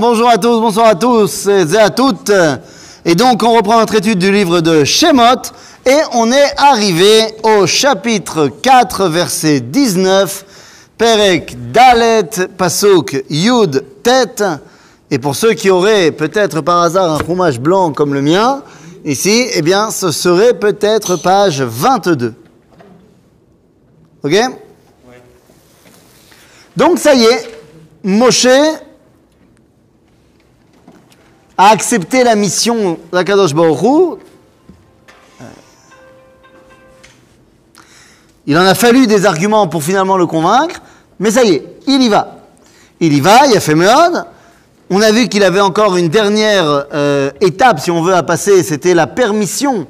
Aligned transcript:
bonjour 0.00 0.28
à 0.28 0.38
tous, 0.38 0.60
bonsoir 0.60 0.86
à 0.86 0.94
tous 0.94 1.46
et 1.48 1.76
à 1.76 1.90
toutes. 1.90 2.32
Et 3.04 3.14
donc 3.14 3.42
on 3.42 3.54
reprend 3.54 3.78
notre 3.78 3.96
étude 3.96 4.18
du 4.18 4.32
livre 4.32 4.60
de 4.60 4.84
Shemot 4.84 5.52
et 5.84 5.98
on 6.12 6.32
est 6.32 6.54
arrivé 6.56 7.26
au 7.42 7.66
chapitre 7.66 8.48
4, 8.48 9.08
verset 9.08 9.60
19, 9.60 10.44
Perek 10.96 11.72
Dalet, 11.72 12.48
Pasuk 12.56 13.22
Yud 13.28 13.84
Tet. 14.02 14.42
Et 15.10 15.18
pour 15.18 15.36
ceux 15.36 15.52
qui 15.52 15.68
auraient 15.68 16.10
peut-être 16.10 16.62
par 16.62 16.82
hasard 16.82 17.12
un 17.12 17.18
fromage 17.18 17.60
blanc 17.60 17.92
comme 17.92 18.14
le 18.14 18.22
mien, 18.22 18.62
ici, 19.04 19.46
eh 19.54 19.62
bien 19.62 19.90
ce 19.90 20.10
serait 20.10 20.54
peut-être 20.54 21.16
page 21.16 21.60
22. 21.60 22.34
Ok? 24.22 24.34
Donc 26.76 26.98
ça 26.98 27.14
y 27.14 27.24
est, 27.24 27.57
Moshe 28.04 28.46
a 31.56 31.70
accepté 31.70 32.22
la 32.22 32.36
mission 32.36 32.98
d'Akadosh 33.12 33.54
Baruch. 33.54 34.20
Il 38.46 38.56
en 38.56 38.64
a 38.64 38.74
fallu 38.74 39.06
des 39.06 39.26
arguments 39.26 39.66
pour 39.66 39.82
finalement 39.82 40.16
le 40.16 40.26
convaincre, 40.26 40.80
mais 41.18 41.32
ça 41.32 41.44
y 41.44 41.54
est, 41.54 41.66
il 41.86 42.02
y 42.02 42.08
va. 42.08 42.36
Il 43.00 43.12
y 43.12 43.20
va, 43.20 43.46
il 43.46 43.56
a 43.56 43.60
fait 43.60 43.74
Meod. 43.74 44.24
On 44.90 45.02
a 45.02 45.12
vu 45.12 45.28
qu'il 45.28 45.44
avait 45.44 45.60
encore 45.60 45.96
une 45.96 46.08
dernière 46.08 46.86
euh, 46.94 47.30
étape, 47.42 47.78
si 47.78 47.90
on 47.90 48.02
veut, 48.02 48.14
à 48.14 48.22
passer, 48.22 48.62
c'était 48.62 48.94
la 48.94 49.06
permission 49.06 49.86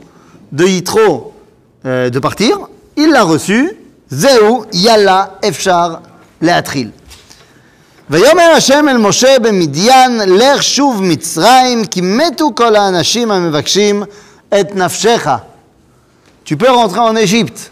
de 0.50 0.64
Yitro 0.64 1.32
euh, 1.86 2.10
de 2.10 2.18
partir. 2.18 2.58
Il 2.96 3.10
l'a 3.10 3.22
reçu. 3.22 3.76
Zéou, 4.10 4.64
Yalla, 4.72 5.38
Efchar, 5.42 6.02
Leatril. 6.40 6.90
ויאמר 8.09 8.43
השם 8.57 8.85
אל 8.89 8.97
משה 8.97 9.39
במדיין, 9.39 10.19
לך 10.27 10.63
שוב 10.63 11.01
מצרים, 11.03 11.85
כי 11.85 12.01
מתו 12.03 12.55
כל 12.55 12.75
האנשים 12.75 13.31
המבקשים 13.31 14.03
את 14.59 14.75
נפשך. 14.75 15.27
Tu 16.45 16.57
peux 16.57 16.69
rentrer 16.71 16.99
en 16.99 17.15
Égypte. 17.15 17.71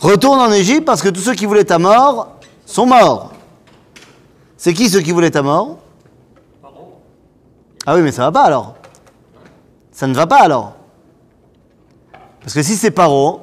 Retourne 0.00 0.40
en 0.40 0.52
Égypte 0.52 0.84
parce 0.84 1.00
que 1.02 1.08
tous 1.08 1.20
ceux 1.22 1.34
qui 1.34 1.46
voulaient 1.46 1.64
ta 1.64 1.78
mort 1.78 2.28
sont 2.66 2.84
morts. 2.86 3.32
C'est 4.58 4.74
qui 4.74 4.90
ceux 4.90 5.00
qui 5.00 5.10
voulaient 5.12 5.30
ta 5.30 5.40
mort 5.42 5.78
Ah 7.86 7.94
oui, 7.94 8.02
mais 8.02 8.12
ça 8.12 8.22
va 8.24 8.32
pas 8.32 8.42
alors. 8.42 8.74
Ça 9.90 10.06
ne 10.06 10.14
va 10.14 10.26
pas 10.26 10.40
alors. 10.42 10.72
Parce 12.42 12.52
que 12.54 12.62
si 12.62 12.76
c'est 12.76 12.90
Paro, 12.90 13.40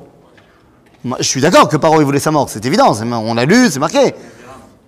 moi, 1.04 1.18
je 1.20 1.26
suis 1.28 1.42
d'accord 1.42 1.68
que 1.68 1.78
Paro 1.78 2.00
il 2.00 2.06
voulait 2.06 2.20
sa 2.20 2.32
mort, 2.32 2.48
c'est 2.50 2.66
évident, 2.66 2.94
c'est- 2.94 3.04
on 3.04 3.34
l'a 3.34 3.46
lu, 3.46 3.70
c'est 3.72 3.80
marqué. 3.80 4.14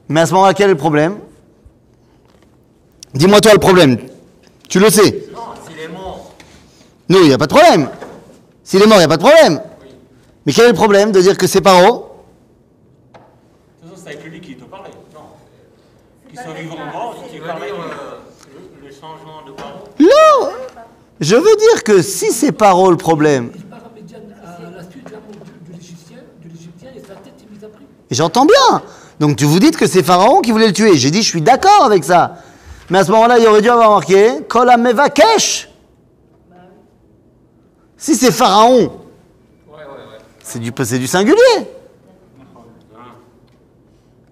Mais 0.08 0.20
à 0.20 0.26
ce 0.26 0.32
moment-là, 0.34 0.54
quel 0.54 0.66
est 0.66 0.72
le 0.74 0.78
problème? 0.78 1.18
Dis-moi 3.14 3.40
toi 3.40 3.52
le 3.52 3.58
problème. 3.58 3.98
Tu 4.68 4.78
le 4.80 4.90
sais. 4.90 5.24
Non, 5.32 5.40
s'il 5.66 5.78
est 5.80 5.88
mort, 5.88 6.32
Non, 7.08 7.18
il 7.22 7.28
n'y 7.28 7.32
a 7.32 7.38
pas 7.38 7.46
de 7.46 7.54
problème. 7.54 7.88
S'il 8.62 8.82
est 8.82 8.86
mort, 8.86 8.96
il 8.96 9.00
n'y 9.00 9.04
a 9.04 9.08
pas 9.08 9.16
de 9.16 9.22
problème. 9.22 9.60
Mais 10.46 10.52
quel 10.52 10.64
est 10.66 10.68
le 10.68 10.74
problème 10.74 11.12
de 11.12 11.20
dire 11.20 11.36
que 11.38 11.46
c'est 11.46 11.60
Paro 11.60 12.10
de 13.82 13.88
toute 13.88 13.98
façon, 13.98 14.02
c'est 14.04 14.10
avec 14.10 14.24
lui. 14.24 14.56
Non. 15.14 15.20
Le, 18.82 18.86
le 18.88 18.92
changement 18.92 19.42
de 19.46 19.52
parole. 19.52 20.52
Je 21.20 21.36
veux 21.36 21.56
dire 21.56 21.84
que 21.84 22.02
si 22.02 22.32
c'est 22.32 22.52
Paro 22.52 22.90
le 22.90 22.96
problème, 22.96 23.52
Il 23.54 23.62
part 23.64 23.78
à 23.84 23.90
Médiane 23.94 24.34
à 24.44 24.58
la 24.76 24.82
suite 24.90 25.04
de 25.06 25.10
la 25.12 25.18
mort 25.18 25.28
de, 25.30 25.72
de 25.72 25.76
l'Égyptien, 25.78 26.18
de 26.44 26.48
l'Égyptien 26.48 26.90
et 26.96 27.00
sa 27.00 27.14
tête 27.14 27.34
est 27.40 27.50
mise 27.54 27.64
à 27.64 27.68
prix. 27.68 27.84
et 28.10 28.14
j'entends 28.14 28.44
bien. 28.46 28.82
Donc 29.20 29.36
tu 29.36 29.44
vous 29.44 29.58
dites 29.58 29.76
que 29.76 29.86
c'est 29.86 30.02
Pharaon 30.02 30.40
qui 30.40 30.50
voulait 30.50 30.66
le 30.66 30.72
tuer. 30.72 30.96
J'ai 30.96 31.10
dit, 31.10 31.22
je 31.22 31.28
suis 31.28 31.42
d'accord 31.42 31.84
avec 31.84 32.04
ça. 32.04 32.36
Mais 32.90 32.98
à 32.98 33.04
ce 33.04 33.10
moment-là, 33.12 33.38
il 33.38 33.46
aurait 33.46 33.62
dû 33.62 33.70
avoir 33.70 33.90
marqué 33.90 34.42
Kol 34.48 34.70
Mevakesh. 34.78 35.68
Si 37.96 38.14
c'est 38.14 38.32
Pharaon, 38.32 38.92
c'est 40.42 40.58
du, 40.58 40.70
du 40.70 41.06
singulier. 41.06 41.68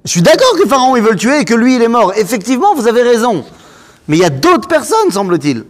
Je 0.04 0.10
suis 0.10 0.22
d'accord 0.22 0.54
que 0.60 0.69
Pharaon 0.69 0.97
il 0.97 1.03
veut 1.03 1.12
le 1.12 1.16
tuer 1.16 1.41
et 1.41 1.44
que 1.44 1.54
lui 1.54 1.76
il 1.76 1.82
est 1.82 1.88
mort. 1.88 2.12
Effectivement, 2.16 2.75
vous 2.75 2.88
avez 2.88 3.03
raison. 3.03 3.44
Mais 4.09 4.16
il 4.16 4.21
y 4.21 4.26
a 4.26 4.31
d'autres 4.31 4.69
personnes, 4.69 5.10
semble-t-il. 5.10 5.65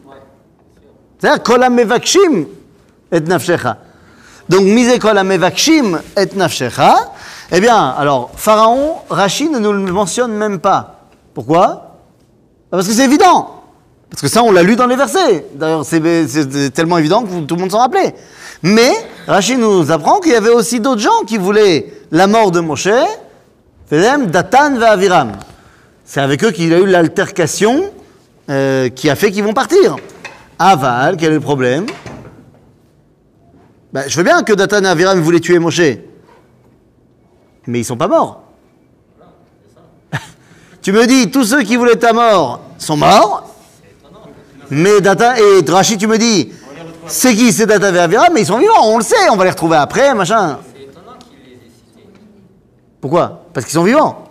C'est-à-dire 1.19 1.43
et 3.13 3.21
Nafshecha. 3.21 3.79
Donc, 4.49 4.63
mise 4.63 4.89
et 4.89 6.27
Nafshecha. 6.35 7.13
Eh 7.55 7.61
bien, 7.61 7.77
alors, 7.99 8.31
Pharaon, 8.35 8.97
Rachid 9.11 9.51
ne 9.53 9.59
nous 9.59 9.73
le 9.75 9.93
mentionne 9.93 10.33
même 10.33 10.59
pas. 10.59 11.01
Pourquoi? 11.35 11.99
Ah, 12.73 12.77
Parce 12.77 12.89
que 12.89 12.95
c'est 12.95 13.05
évident. 13.05 13.63
Parce 14.09 14.23
que 14.23 14.29
ça, 14.29 14.43
on 14.43 14.51
l'a 14.51 14.63
lu 14.63 14.75
dans 14.75 14.87
les 14.87 14.97
versets. 14.97 15.47
D'ailleurs, 15.55 15.85
c'est 15.85 16.71
tellement 16.73 16.97
évident 16.97 17.23
que 17.23 17.41
tout 17.41 17.55
le 17.55 17.61
monde 17.61 17.71
s'en 17.71 17.81
rappelait. 17.81 18.15
Mais 18.63 18.91
Rachid 19.27 19.59
nous 19.59 19.93
apprend 19.93 20.21
qu'il 20.21 20.33
y 20.33 20.35
avait 20.35 20.51
aussi 20.51 20.81
d'autres 20.81 21.03
gens 21.03 21.25
qui 21.27 21.37
voulaient 21.37 21.93
la 22.11 22.27
mort 22.27 22.53
de 22.53 22.61
Moshe. 22.61 22.89
Datan 23.91 24.81
et 24.81 24.85
Aviram. 24.85 25.33
C'est 26.07 26.21
avec 26.21 26.43
eux 26.45 26.53
qu'il 26.53 26.73
a 26.73 26.79
eu 26.79 26.87
l'altercation 26.87 27.83
euh, 28.49 28.89
qui 28.89 29.11
a 29.11 29.15
fait 29.15 29.31
qu'ils 29.31 29.45
vont 29.45 29.53
partir. 29.53 29.97
Aval, 30.59 31.19
quel 31.19 31.33
est 31.33 31.35
le 31.35 31.41
problème? 31.41 31.85
Ben, 33.93 34.05
Je 34.07 34.17
veux 34.17 34.25
bien 34.25 34.43
que 34.43 34.55
Datan 34.55 34.85
et 34.85 34.89
Aviram 34.89 35.21
voulaient 35.21 35.41
tuer 35.41 35.59
Moshe. 35.59 35.83
Mais 37.67 37.81
ils 37.81 37.85
sont 37.85 37.97
pas 37.97 38.09
morts. 38.09 38.43
tu 40.83 40.93
me 40.93 41.07
dis, 41.07 41.31
tous 41.31 41.45
ceux 41.45 41.63
qui 41.63 41.77
voulaient 41.77 41.97
ta 41.97 42.13
mort 42.13 42.61
sont 42.79 42.97
morts. 42.97 43.49
Mais 44.71 45.01
Data 45.01 45.39
et 45.39 45.63
Rachid, 45.69 45.99
tu 45.99 46.07
me 46.07 46.19
dis, 46.19 46.53
c'est 47.07 47.35
qui 47.35 47.53
C'est 47.53 47.67
Data 47.67 47.91
et 47.91 48.31
mais 48.33 48.41
ils 48.41 48.47
sont 48.47 48.59
vivants, 48.59 48.85
on 48.85 48.99
le 48.99 49.05
sait, 49.05 49.29
on 49.31 49.37
va 49.37 49.45
les 49.45 49.51
retrouver 49.51 49.77
après, 49.77 50.15
machin. 50.15 50.59
C'est 50.75 50.83
étonnant 50.85 51.13
qu'il 51.19 51.39
les 51.45 51.57
ait. 51.57 52.09
Pourquoi? 53.01 53.45
Parce 53.53 53.67
qu'ils 53.67 53.75
sont 53.75 53.85
vivants. 53.85 54.25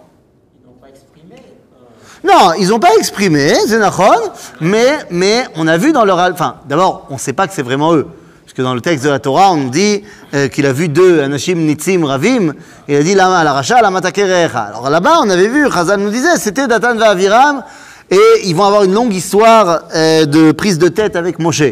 Ils 0.63 0.67
n'ont 0.67 0.73
pas 0.73 0.87
exprimé. 0.89 1.35
euh, 1.35 2.27
Non, 2.27 2.53
ils 2.57 2.69
n'ont 2.69 2.79
pas 2.79 2.95
exprimé, 2.97 3.53
c'est 3.67 3.77
Nachon, 3.77 4.31
mais, 4.59 4.99
mais 5.09 5.45
on 5.55 5.67
a 5.67 5.77
vu 5.77 5.91
dans 5.91 6.05
leur... 6.05 6.17
Enfin, 6.17 6.55
d'abord, 6.65 7.05
on 7.09 7.13
ne 7.13 7.19
sait 7.19 7.33
pas 7.33 7.47
que 7.47 7.53
c'est 7.53 7.61
vraiment 7.61 7.93
eux. 7.93 8.07
Parce 8.51 8.57
que 8.57 8.61
dans 8.63 8.73
le 8.75 8.81
texte 8.81 9.05
de 9.05 9.09
la 9.09 9.19
Torah, 9.19 9.53
on 9.53 9.69
dit 9.69 10.03
euh, 10.33 10.49
qu'il 10.49 10.65
a 10.65 10.73
vu 10.73 10.89
deux 10.89 11.21
Anashim 11.21 11.55
Nitzim 11.55 12.03
Ravim, 12.03 12.51
et 12.89 12.95
il 12.95 12.97
a 12.97 13.01
dit 13.03 13.15
Lama 13.15 13.45
la 13.45 13.53
Racha, 13.53 13.81
Lama 13.81 14.01
Takerecha. 14.01 14.59
Alors 14.63 14.89
là-bas, 14.89 15.21
on 15.23 15.29
avait 15.29 15.47
vu, 15.47 15.71
Chazal 15.71 16.01
nous 16.01 16.09
disait, 16.09 16.35
c'était 16.35 16.67
Datan 16.67 16.95
va 16.95 17.11
Aviram, 17.11 17.63
et 18.09 18.19
ils 18.43 18.53
vont 18.53 18.65
avoir 18.65 18.83
une 18.83 18.93
longue 18.93 19.13
histoire 19.13 19.83
euh, 19.95 20.25
de 20.25 20.51
prise 20.51 20.77
de 20.79 20.89
tête 20.89 21.15
avec 21.15 21.39
Moshe. 21.39 21.63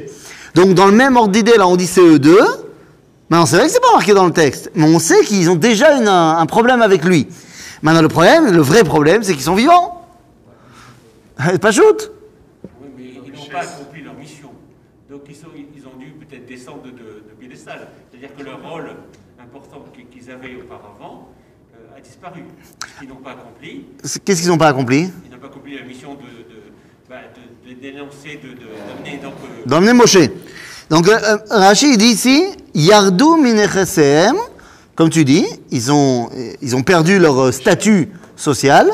Donc 0.55 0.73
dans 0.73 0.85
le 0.85 0.93
même 0.93 1.17
ordre 1.17 1.33
d'idée, 1.33 1.57
là, 1.57 1.67
on 1.67 1.75
dit 1.75 1.85
c'est 1.87 1.99
eux 2.01 2.17
deux, 2.17 2.39
Maintenant, 3.29 3.45
c'est 3.45 3.57
vrai 3.57 3.65
que 3.67 3.73
c'est 3.73 3.81
pas 3.81 3.91
marqué 3.93 4.13
dans 4.13 4.25
le 4.25 4.31
texte, 4.31 4.71
mais 4.73 4.85
on 4.85 4.99
sait 4.99 5.19
qu'ils 5.25 5.49
ont 5.49 5.55
déjà 5.55 5.97
une- 5.97 6.07
un, 6.07 6.37
un 6.37 6.45
problème 6.45 6.81
avec 6.81 7.03
lui. 7.03 7.27
Maintenant, 7.81 8.01
le 8.01 8.07
problème, 8.07 8.51
le 8.53 8.61
vrai 8.61 8.85
problème, 8.85 9.21
c'est 9.21 9.33
qu'ils 9.33 9.43
sont 9.43 9.53
vivants. 9.53 10.07
Pas 11.61 11.71
shoot 11.71 12.09
Oui, 12.63 12.89
mais 12.97 13.03
ils 13.27 13.37
n'ont 13.37 13.45
pas 13.51 13.59
accompli 13.63 14.01
leur 14.01 14.13
mission. 14.15 14.49
Donc 15.11 15.21
ils, 15.29 15.35
sont- 15.35 15.45
ils 15.55 15.83
ont 15.85 15.95
dû 15.99 16.05
peut-être 16.29 16.45
descendre 16.47 16.83
de, 16.83 16.89
de 16.91 17.33
piédestal. 17.39 17.87
C'est-à-dire 18.11 18.29
que 18.37 18.43
leur 18.43 18.61
rôle 18.69 18.91
important 19.41 19.83
qu'- 19.93 20.05
qu'ils 20.05 20.29
avaient 20.31 20.55
auparavant 20.55 21.29
euh, 21.75 21.97
a 21.97 22.01
disparu. 22.01 22.43
Ce 22.81 22.99
qu'ils 22.99 23.09
n'ont 23.09 23.15
pas 23.15 23.31
accompli, 23.31 23.85
Qu'est-ce 24.25 24.41
qu'ils 24.41 24.49
n'ont 24.49 24.57
pas 24.57 24.67
accompli 24.69 25.09
ils 25.25 25.31
n'ont 25.31 25.39
pas 25.39 25.47
accompli 25.47 25.77
la 25.77 25.83
mission 25.85 26.13
de, 26.13 26.19
de, 26.19 26.61
bah, 27.09 27.15
de- 27.35 27.73
dénoncer, 27.81 28.39
d'amener 28.43 29.17
donc. 29.17 29.33
euh, 29.43 29.63
D'emmener 29.65 29.93
Moshe. 29.93 30.17
Donc, 30.89 31.07
euh, 31.07 31.37
Rachid 31.49 31.97
dit 31.99 32.05
ici, 32.07 32.43
Yardou 32.73 33.37
minechesehem, 33.37 34.35
comme 34.95 35.09
tu 35.09 35.23
dis, 35.23 35.45
ils 35.71 35.91
ont, 35.91 36.29
ils 36.61 36.75
ont 36.75 36.81
perdu 36.83 37.19
leur 37.19 37.53
statut 37.53 38.09
social, 38.35 38.89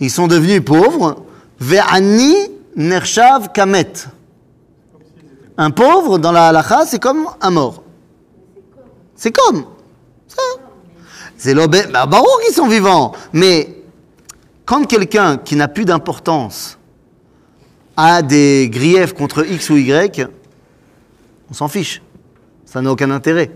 ils 0.00 0.10
sont 0.10 0.28
devenus 0.28 0.62
pauvres. 0.64 1.24
Ve'ani 1.58 2.34
nershav 2.76 3.52
kamet. 3.52 3.92
Un 5.56 5.70
pauvre, 5.70 6.18
dans 6.18 6.32
la 6.32 6.48
halacha, 6.48 6.86
c'est 6.86 7.00
comme 7.00 7.26
un 7.40 7.50
mort. 7.50 7.82
C'est 9.14 9.32
comme. 9.32 9.64
Ça. 10.28 10.42
C'est 11.36 11.54
l'obé. 11.54 11.82
Bah, 11.92 12.08
ils 12.48 12.54
sont 12.54 12.68
vivants. 12.68 13.12
Mais 13.32 13.82
quand 14.64 14.84
quelqu'un 14.86 15.36
qui 15.36 15.56
n'a 15.56 15.68
plus 15.68 15.84
d'importance 15.84 16.78
a 17.96 18.22
des 18.22 18.68
griefs 18.70 19.12
contre 19.12 19.44
X 19.44 19.70
ou 19.70 19.76
Y, 19.76 20.26
on 21.50 21.54
s'en 21.54 21.68
fiche. 21.68 22.02
Ça 22.64 22.80
n'a 22.80 22.92
aucun 22.92 23.10
intérêt. 23.10 23.50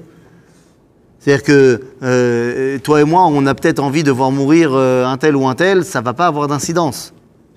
C'est-à-dire 1.20 1.44
que 1.44 1.81
euh, 2.02 2.79
toi 2.81 3.00
et 3.00 3.05
moi, 3.05 3.25
on 3.26 3.46
a 3.46 3.55
peut-être 3.55 3.79
envie 3.79 4.02
de 4.02 4.11
voir 4.11 4.31
mourir 4.31 4.73
euh, 4.75 5.06
un 5.06 5.17
tel 5.17 5.37
ou 5.37 5.46
un 5.46 5.55
tel, 5.55 5.85
ça 5.85 6.02
va 6.02 6.12
pas 6.12 6.26
avoir 6.26 6.49
d'incidence. 6.49 7.14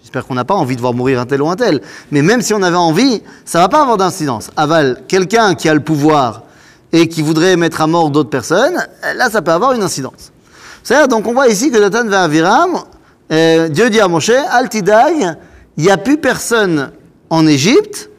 J'espère 0.08 0.26
qu'on 0.26 0.36
n'a 0.36 0.46
pas 0.46 0.54
envie 0.54 0.78
de 0.78 0.80
voir 0.80 0.94
mourir 0.94 1.20
un 1.20 1.26
tel 1.26 1.42
ou 1.42 1.50
un 1.50 1.58
tel. 1.58 1.82
Mais 2.12 2.22
même 2.22 2.42
si 2.42 2.54
on 2.54 2.62
avait 2.62 2.78
envie, 2.78 3.22
ça 3.44 3.60
va 3.60 3.68
pas 3.68 3.82
avoir 3.82 3.98
d'incidence. 3.98 4.52
Aval, 4.56 5.02
quelqu'un 5.06 5.54
qui 5.54 5.68
a 5.68 5.74
le 5.74 5.82
pouvoir 5.82 6.44
et 6.94 7.10
qui 7.10 7.22
voudrait 7.22 7.58
mettre 7.58 7.82
à 7.82 7.88
mort 7.88 8.10
d'autres 8.10 8.30
personnes, 8.30 8.78
là, 9.18 9.30
ça 9.30 9.42
peut 9.42 9.52
avoir 9.52 9.74
une 9.74 9.84
incidence. 9.84 10.32
C'est-à-dire, 10.82 11.10
donc 11.10 11.28
on 11.28 11.34
voit 11.34 11.50
ici 11.50 11.72
que 11.72 11.78
Datan 11.78 12.08
va 12.08 12.24
Aviram, 12.24 12.84
euh, 13.34 13.68
Dieu 13.68 13.90
dit 13.90 14.00
à 14.00 14.08
Moshe, 14.08 14.30
Altidag, 14.30 15.36
il 15.76 15.84
n'y 15.84 15.92
a 15.92 15.98
plus 15.98 16.16
personne 16.16 16.92
en 17.30 17.46
Égypte 17.46 18.10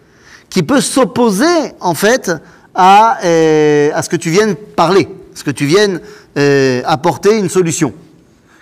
qui 0.50 0.62
peut 0.62 0.82
s'opposer 0.82 1.73
en 1.81 1.94
fait 1.94 2.31
à, 2.75 3.17
euh, 3.25 3.93
à 3.94 4.02
ce 4.02 4.11
que 4.11 4.17
tu 4.17 4.29
viennes 4.29 4.56
parler, 4.56 5.08
à 5.32 5.38
ce 5.38 5.43
que 5.43 5.50
tu 5.50 5.64
viennes 5.64 6.02
euh, 6.37 6.82
apporter 6.84 7.38
une 7.38 7.49
solution. 7.49 7.94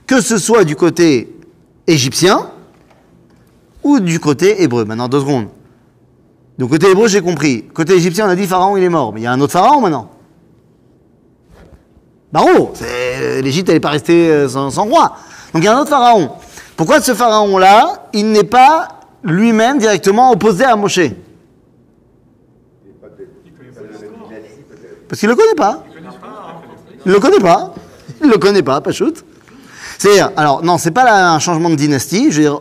Que 0.06 0.20
ce 0.20 0.38
soit 0.38 0.62
du 0.62 0.76
côté 0.76 1.34
égyptien 1.88 2.50
ou 3.86 4.00
du 4.00 4.18
côté 4.18 4.62
hébreu. 4.62 4.84
Maintenant, 4.84 5.08
deux 5.08 5.20
secondes. 5.20 5.46
Du 6.58 6.66
côté 6.66 6.90
hébreu, 6.90 7.06
j'ai 7.06 7.20
compris. 7.20 7.64
Côté 7.72 7.94
égyptien, 7.94 8.26
on 8.26 8.30
a 8.30 8.34
dit 8.34 8.46
Pharaon, 8.46 8.76
il 8.76 8.82
est 8.82 8.88
mort. 8.88 9.12
Mais 9.12 9.20
il 9.20 9.24
y 9.24 9.26
a 9.26 9.32
un 9.32 9.40
autre 9.40 9.52
Pharaon 9.52 9.80
maintenant. 9.80 10.10
C'est- 12.74 13.40
l'Égypte, 13.40 13.68
elle 13.68 13.76
n'est 13.76 13.80
pas 13.80 13.90
restée 13.90 14.30
euh, 14.30 14.48
sans, 14.48 14.84
roi. 14.84 15.16
Donc 15.52 15.62
il 15.62 15.64
y 15.64 15.68
a 15.68 15.76
un 15.76 15.80
autre 15.80 15.90
Pharaon. 15.90 16.32
Pourquoi 16.76 17.00
ce 17.00 17.14
Pharaon-là, 17.14 18.08
il 18.12 18.30
n'est 18.30 18.44
pas 18.44 18.88
lui-même 19.22 19.78
directement 19.78 20.32
opposé 20.32 20.64
à 20.64 20.76
Moshe? 20.76 21.00
Parce 25.08 25.20
qu'il 25.20 25.28
ne 25.28 25.34
le 25.34 25.40
connaît 25.40 25.54
pas. 25.54 25.84
Il 27.04 27.08
ne 27.08 27.14
le 27.14 27.20
connaît 27.20 27.38
pas. 27.38 27.74
Il 28.20 28.26
ne 28.26 28.32
le 28.32 28.38
connaît 28.38 28.62
pas, 28.62 28.80
pas 28.80 28.92
shoot. 28.92 29.24
C'est-à-dire, 29.98 30.30
alors 30.36 30.62
non, 30.62 30.76
c'est 30.76 30.90
pas 30.90 31.32
un 31.32 31.38
changement 31.38 31.70
de 31.70 31.76
dynastie. 31.76 32.32
Je 32.32 32.36
veux 32.36 32.42
dire, 32.42 32.60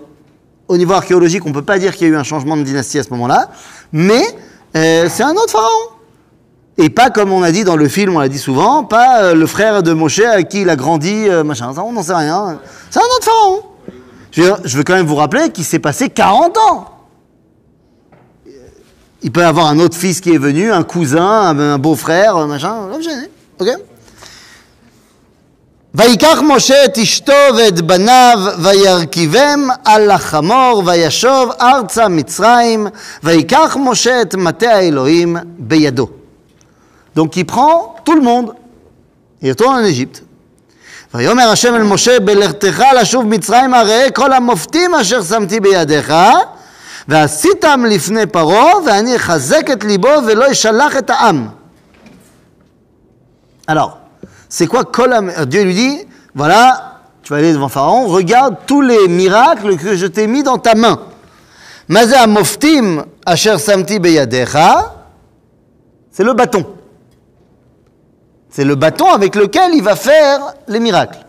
au 0.67 0.77
niveau 0.77 0.93
archéologique, 0.93 1.45
on 1.45 1.49
ne 1.49 1.53
peut 1.53 1.61
pas 1.61 1.79
dire 1.79 1.95
qu'il 1.95 2.07
y 2.07 2.09
a 2.09 2.13
eu 2.13 2.17
un 2.17 2.23
changement 2.23 2.57
de 2.57 2.63
dynastie 2.63 2.99
à 2.99 3.03
ce 3.03 3.09
moment-là, 3.11 3.49
mais 3.91 4.23
euh, 4.75 5.07
c'est 5.09 5.23
un 5.23 5.33
autre 5.33 5.51
pharaon. 5.51 5.89
Et 6.77 6.89
pas 6.89 7.09
comme 7.09 7.31
on 7.31 7.41
a 7.41 7.51
dit 7.51 7.63
dans 7.63 7.77
le 7.77 7.87
film, 7.87 8.15
on 8.15 8.19
l'a 8.19 8.27
dit 8.27 8.39
souvent, 8.39 8.83
pas 8.83 9.23
euh, 9.23 9.35
le 9.35 9.47
frère 9.47 9.83
de 9.83 9.93
Moshe 9.93 10.19
avec 10.19 10.49
qui 10.49 10.61
il 10.61 10.69
a 10.69 10.75
grandi, 10.75 11.29
euh, 11.29 11.43
machin, 11.43 11.73
ça 11.73 11.83
on 11.83 11.93
n'en 11.93 12.03
sait 12.03 12.15
rien. 12.15 12.59
C'est 12.89 12.99
un 12.99 13.03
autre 13.03 13.25
pharaon. 13.25 13.63
Je 14.31 14.77
veux, 14.77 14.83
quand 14.83 14.95
même 14.95 15.05
vous 15.05 15.15
rappeler 15.15 15.49
qu'il 15.49 15.63
s'est 15.63 15.79
passé 15.79 16.09
40 16.09 16.57
ans. 16.57 16.91
Il 19.21 19.31
peut 19.31 19.39
y 19.39 19.43
avoir 19.43 19.67
un 19.67 19.79
autre 19.79 19.95
fils 19.95 20.19
qui 20.19 20.33
est 20.33 20.37
venu, 20.37 20.73
un 20.73 20.83
cousin, 20.83 21.25
un, 21.25 21.59
un 21.59 21.77
beau-frère, 21.77 22.45
machin, 22.45 22.89
gêner. 22.99 23.29
Ok? 23.59 23.69
ויקח 25.97 26.37
משה 26.43 26.85
את 26.85 26.97
אשתו 26.97 27.33
ואת 27.57 27.81
בניו 27.81 28.39
וירכיבם 28.59 29.67
על 29.85 30.11
החמור 30.11 30.83
וישוב 30.85 31.51
ארצה 31.61 32.07
מצרים 32.07 32.87
ויקח 33.23 33.77
משה 33.79 34.21
את 34.21 34.35
מטה 34.35 34.71
האלוהים 34.71 35.37
בידו. 35.57 36.07
Donc 37.15 37.37
il 37.37 37.45
prend 37.45 37.95
tout 38.03 38.15
le 38.15 38.21
en 39.65 39.83
Égypte. 39.83 40.21
ויאמר 41.13 41.49
השם 41.49 41.75
אל 41.75 41.83
משה 41.83 42.19
בלכתך 42.19 42.83
לשוב 43.01 43.25
מצרימה 43.25 43.81
ראה 43.81 44.11
כל 44.11 44.33
המופתים 44.33 44.95
אשר 44.95 45.23
שמתי 45.23 45.59
בידיך 45.59 46.13
ועשיתם 47.07 47.85
לפני 47.89 48.25
פרעה 48.25 48.73
ואני 48.85 49.15
אחזק 49.15 49.69
את 49.71 49.83
ליבו 49.83 50.09
ולא 50.27 50.51
ישלח 50.51 50.97
את 50.97 51.09
העם. 51.09 51.47
Alors, 53.71 54.04
c'est 54.57 54.67
quoi 54.67 54.85
Kolam 54.85 55.33
Dieu 55.47 55.65
lui 55.65 55.73
dit, 55.73 55.97
voilà, 56.33 57.01
tu 57.21 57.33
vas 57.33 57.39
aller 57.39 57.51
devant 57.51 57.67
Pharaon, 57.67 58.07
regarde 58.07 58.55
tous 58.65 58.79
les 58.79 59.09
miracles 59.09 59.75
que 59.75 59.97
je 59.97 60.05
t'ai 60.05 60.27
mis 60.27 60.43
dans 60.43 60.57
ta 60.57 60.75
main. 60.75 60.97
Mazé 61.89 62.15
moftim 62.25 63.03
asher 63.25 63.57
samti 63.57 63.99
beyadecha, 63.99 64.95
c'est 66.09 66.23
le 66.23 66.31
bâton. 66.31 66.65
C'est 68.49 68.63
le 68.63 68.75
bâton 68.75 69.11
avec 69.11 69.35
lequel 69.35 69.73
il 69.73 69.83
va 69.83 69.97
faire 69.97 70.53
les 70.69 70.79
miracles. 70.79 71.25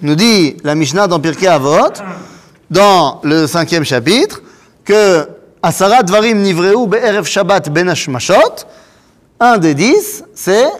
Nous 0.00 0.14
dit 0.14 0.56
la 0.64 0.74
Mishnah 0.74 1.08
dans 1.08 1.20
Avot, 1.20 1.92
dans 2.70 3.20
le 3.22 3.46
cinquième 3.46 3.84
chapitre, 3.84 4.40
que 4.82 5.28
Asara 5.62 6.02
Dvarim 6.02 6.38
Nivreu 6.38 6.86
Be'erev 6.86 7.26
Shabbat 7.26 7.68
Ben 7.68 7.86
Hashmashot, 7.90 8.64
un 9.38 9.58
des 9.58 9.74
dix, 9.74 10.24
c'est 10.34 10.70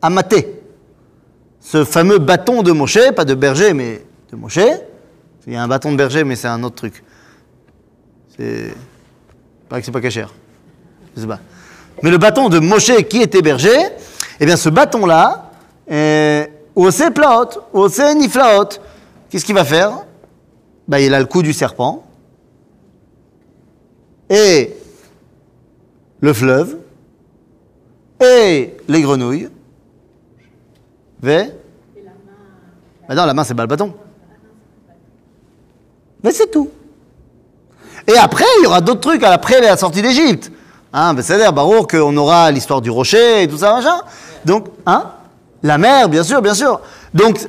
Amaté. 0.00 0.59
Ce 1.60 1.84
fameux 1.84 2.18
bâton 2.18 2.62
de 2.62 2.72
Moshe, 2.72 3.12
pas 3.14 3.24
de 3.24 3.34
berger, 3.34 3.74
mais 3.74 4.02
de 4.30 4.36
Moshe. 4.36 4.58
Il 5.46 5.52
y 5.52 5.56
a 5.56 5.62
un 5.62 5.68
bâton 5.68 5.92
de 5.92 5.96
berger, 5.96 6.24
mais 6.24 6.36
c'est 6.36 6.48
un 6.48 6.62
autre 6.62 6.76
truc. 6.76 7.02
C'est. 8.36 8.74
Paraît 9.68 9.80
que 9.82 9.86
c'est 9.86 9.92
pas 9.92 10.00
cachère. 10.00 10.32
Je 11.14 11.20
sais 11.22 11.26
pas. 11.26 11.40
Mais 12.02 12.10
le 12.10 12.18
bâton 12.18 12.48
de 12.48 12.58
Moshe 12.58 12.92
qui 13.08 13.20
était 13.20 13.42
berger, 13.42 13.76
eh 14.40 14.46
bien 14.46 14.56
ce 14.56 14.68
bâton-là, 14.68 15.50
euh, 15.90 16.46
Ose 16.74 17.04
plaot, 17.14 17.48
Ose 17.72 18.00
niflaot, 18.16 18.68
qu'est-ce 19.28 19.44
qu'il 19.44 19.54
va 19.54 19.64
faire? 19.64 20.04
Ben, 20.88 20.98
Il 20.98 21.12
a 21.14 21.20
le 21.20 21.26
coup 21.26 21.42
du 21.42 21.52
serpent 21.52 22.04
et 24.30 24.74
le 26.20 26.32
fleuve 26.32 26.78
et 28.20 28.76
les 28.88 29.02
grenouilles. 29.02 29.48
Ve? 31.22 31.52
Ben 33.08 33.14
non, 33.14 33.26
la 33.26 33.34
main, 33.34 33.44
c'est 33.44 33.54
pas 33.54 33.62
le 33.62 33.68
bâton. 33.68 33.92
Mais 36.22 36.32
c'est 36.32 36.50
tout. 36.50 36.70
Et 38.06 38.16
après, 38.16 38.44
il 38.58 38.64
y 38.64 38.66
aura 38.66 38.80
d'autres 38.80 39.00
trucs 39.00 39.22
après 39.22 39.60
la 39.60 39.76
sortie 39.76 40.02
d'Égypte. 40.02 40.50
Hein, 40.92 41.14
ben 41.14 41.22
c'est-à-dire, 41.22 41.52
Barour, 41.52 41.86
qu'on 41.86 42.16
aura 42.16 42.50
l'histoire 42.50 42.80
du 42.80 42.90
rocher 42.90 43.42
et 43.42 43.48
tout 43.48 43.58
ça, 43.58 43.74
machin. 43.74 44.00
Donc, 44.44 44.66
hein? 44.86 45.12
La 45.62 45.76
mer, 45.76 46.08
bien 46.08 46.22
sûr, 46.22 46.40
bien 46.40 46.54
sûr. 46.54 46.80
Donc, 47.12 47.48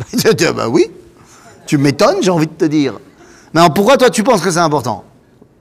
bah 0.54 0.68
oui, 0.68 0.90
tu 1.66 1.78
m'étonnes, 1.78 2.22
j'ai 2.22 2.30
envie 2.30 2.46
de 2.46 2.52
te 2.52 2.64
dire. 2.64 2.94
Mais 3.52 3.60
alors, 3.60 3.74
pourquoi 3.74 3.96
toi 3.96 4.10
tu 4.10 4.22
penses 4.22 4.40
que 4.40 4.50
c'est 4.50 4.58
important 4.58 5.04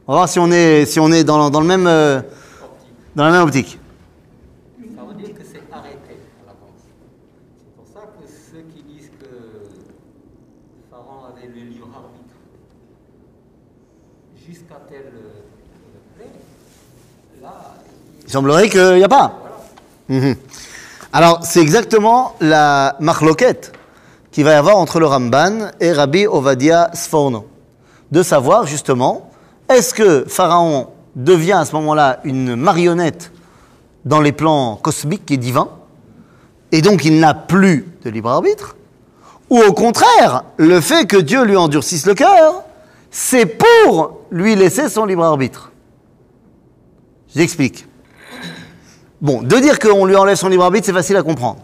On 0.07 0.13
va 0.13 0.19
voir 0.19 0.29
si 0.29 0.39
on 0.39 0.51
est, 0.51 0.85
si 0.85 0.99
on 0.99 1.11
est 1.11 1.23
dans, 1.23 1.49
dans 1.49 1.61
le 1.61 1.67
même, 1.67 1.87
euh, 1.87 2.21
dans 3.15 3.23
la 3.25 3.31
même 3.31 3.41
optique. 3.41 3.79
Ça 4.95 5.01
veut 5.07 5.13
dire 5.15 5.33
que 5.35 5.43
c'est 5.43 5.63
arrêté 5.71 6.17
à 6.41 6.47
l'avance. 6.47 6.81
C'est 7.63 7.75
pour 7.75 7.85
ça 7.93 8.07
que 8.07 8.27
ceux 8.27 8.63
qui 8.73 8.83
disent 8.83 9.11
que 9.19 9.25
Pharaon 10.91 11.25
avait 11.35 11.47
le 11.47 11.69
libre 11.69 11.87
arbitre 11.93 12.35
jusqu'à 14.47 14.79
tel 14.89 15.11
euh, 16.19 16.23
là, 17.41 17.75
Il 18.25 18.31
semblerait 18.31 18.69
qu'il 18.69 18.95
n'y 18.95 19.03
a 19.03 19.09
pas. 19.09 19.39
Mhm. 20.07 20.35
Alors, 21.11 21.39
c'est 21.43 21.61
exactement 21.61 22.35
la 22.39 22.95
marloquette 22.99 23.73
qu'il 24.39 24.45
va 24.45 24.53
y 24.53 24.55
avoir 24.55 24.77
entre 24.77 25.01
le 25.01 25.05
Ramban 25.05 25.71
et 25.81 25.91
Rabbi 25.91 26.25
Ovadia 26.25 26.91
Sforno. 26.93 27.45
De 28.09 28.23
savoir, 28.23 28.65
justement, 28.65 29.31
est-ce 29.67 29.93
que 29.93 30.23
Pharaon 30.29 30.87
devient 31.13 31.57
à 31.59 31.65
ce 31.65 31.75
moment-là 31.75 32.21
une 32.23 32.55
marionnette 32.55 33.33
dans 34.05 34.21
les 34.21 34.31
plans 34.31 34.77
cosmiques 34.77 35.29
et 35.29 35.35
divins, 35.35 35.67
et 36.71 36.81
donc 36.81 37.03
il 37.03 37.19
n'a 37.19 37.33
plus 37.33 37.85
de 38.05 38.09
libre 38.09 38.29
arbitre, 38.29 38.77
ou 39.49 39.59
au 39.59 39.73
contraire, 39.73 40.45
le 40.55 40.79
fait 40.79 41.05
que 41.05 41.17
Dieu 41.17 41.43
lui 41.43 41.57
endurcisse 41.57 42.05
le 42.05 42.13
cœur, 42.13 42.63
c'est 43.11 43.45
pour 43.45 44.21
lui 44.31 44.55
laisser 44.55 44.87
son 44.87 45.03
libre 45.03 45.25
arbitre. 45.25 45.73
J'explique. 47.35 47.85
Bon, 49.19 49.41
de 49.41 49.57
dire 49.57 49.79
qu'on 49.79 50.05
lui 50.05 50.15
enlève 50.15 50.37
son 50.37 50.47
libre 50.47 50.63
arbitre, 50.63 50.85
c'est 50.85 50.93
facile 50.93 51.17
à 51.17 51.23
comprendre. 51.23 51.59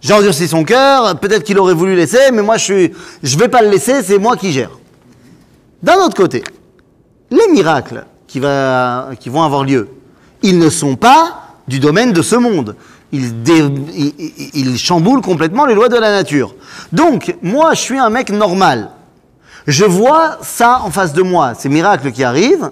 J'ai 0.00 0.12
endurci 0.14 0.46
son 0.46 0.64
cœur, 0.64 1.18
peut-être 1.18 1.42
qu'il 1.42 1.58
aurait 1.58 1.74
voulu 1.74 1.96
laisser, 1.96 2.30
mais 2.32 2.42
moi 2.42 2.56
je 2.56 2.64
suis, 2.64 2.92
je 3.22 3.36
vais 3.38 3.48
pas 3.48 3.62
le 3.62 3.68
laisser, 3.70 4.02
c'est 4.02 4.18
moi 4.18 4.36
qui 4.36 4.52
gère. 4.52 4.70
D'un 5.82 5.96
autre 5.96 6.14
côté, 6.16 6.44
les 7.30 7.48
miracles 7.52 8.04
qui, 8.26 8.38
va- 8.40 9.10
qui 9.18 9.28
vont 9.28 9.42
avoir 9.42 9.64
lieu, 9.64 9.88
ils 10.42 10.58
ne 10.58 10.70
sont 10.70 10.94
pas 10.96 11.42
du 11.66 11.80
domaine 11.80 12.12
de 12.12 12.22
ce 12.22 12.36
monde. 12.36 12.76
Ils, 13.10 13.42
dé- 13.42 13.64
ils- 14.54 14.78
chamboulent 14.78 15.22
complètement 15.22 15.64
les 15.66 15.74
lois 15.74 15.88
de 15.88 15.96
la 15.96 16.10
nature. 16.10 16.54
Donc, 16.92 17.34
moi, 17.42 17.72
je 17.74 17.80
suis 17.80 17.98
un 17.98 18.10
mec 18.10 18.30
normal. 18.30 18.90
Je 19.66 19.84
vois 19.84 20.38
ça 20.42 20.80
en 20.84 20.90
face 20.90 21.12
de 21.14 21.22
moi, 21.22 21.54
ces 21.54 21.68
miracles 21.70 22.12
qui 22.12 22.22
arrivent. 22.22 22.70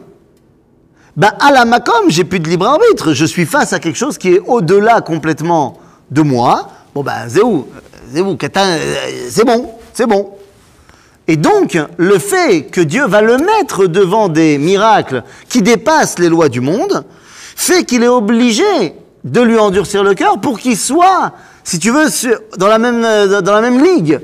Ben, 1.17 1.33
à 1.41 1.51
la 1.53 1.65
Macom, 1.65 2.05
j'ai 2.09 2.25
plus 2.25 2.39
de 2.41 2.49
libre 2.49 2.67
arbitre. 2.67 3.15
Je 3.15 3.25
suis 3.25 3.47
face 3.47 3.73
à 3.73 3.79
quelque 3.79 3.97
chose 3.97 4.19
qui 4.19 4.35
est 4.35 4.41
au-delà 4.47 5.01
complètement 5.01 5.79
de 6.11 6.21
moi. 6.23 6.69
Bon, 6.97 7.03
ben, 7.03 7.29
c'est 7.29 7.43
où 7.43 7.69
c'est 8.11 9.45
bon, 9.45 9.71
c'est 9.93 10.07
bon. 10.07 10.31
Et 11.29 11.37
donc, 11.37 11.79
le 11.99 12.19
fait 12.19 12.63
que 12.63 12.81
Dieu 12.81 13.07
va 13.07 13.21
le 13.21 13.37
mettre 13.37 13.87
devant 13.87 14.31
des 14.31 14.57
miracles 14.57 15.23
qui 15.51 15.61
dépassent 15.61 16.19
les 16.19 16.31
lois 16.31 16.49
du 16.49 16.63
monde, 16.63 17.05
fait 17.55 17.85
qu'il 17.85 18.03
est 18.03 18.09
obligé 18.09 18.95
de 19.25 19.41
lui 19.43 19.59
endurcir 19.59 20.05
le 20.05 20.15
cœur 20.15 20.41
pour 20.41 20.59
qu'il 20.59 20.75
soit, 20.75 21.33
si 21.65 21.79
tu 21.79 21.91
veux, 21.91 22.07
euh, 22.07 22.39
dans 22.57 22.69
la 22.69 23.61
même 23.61 23.85
ligue. 23.85 24.19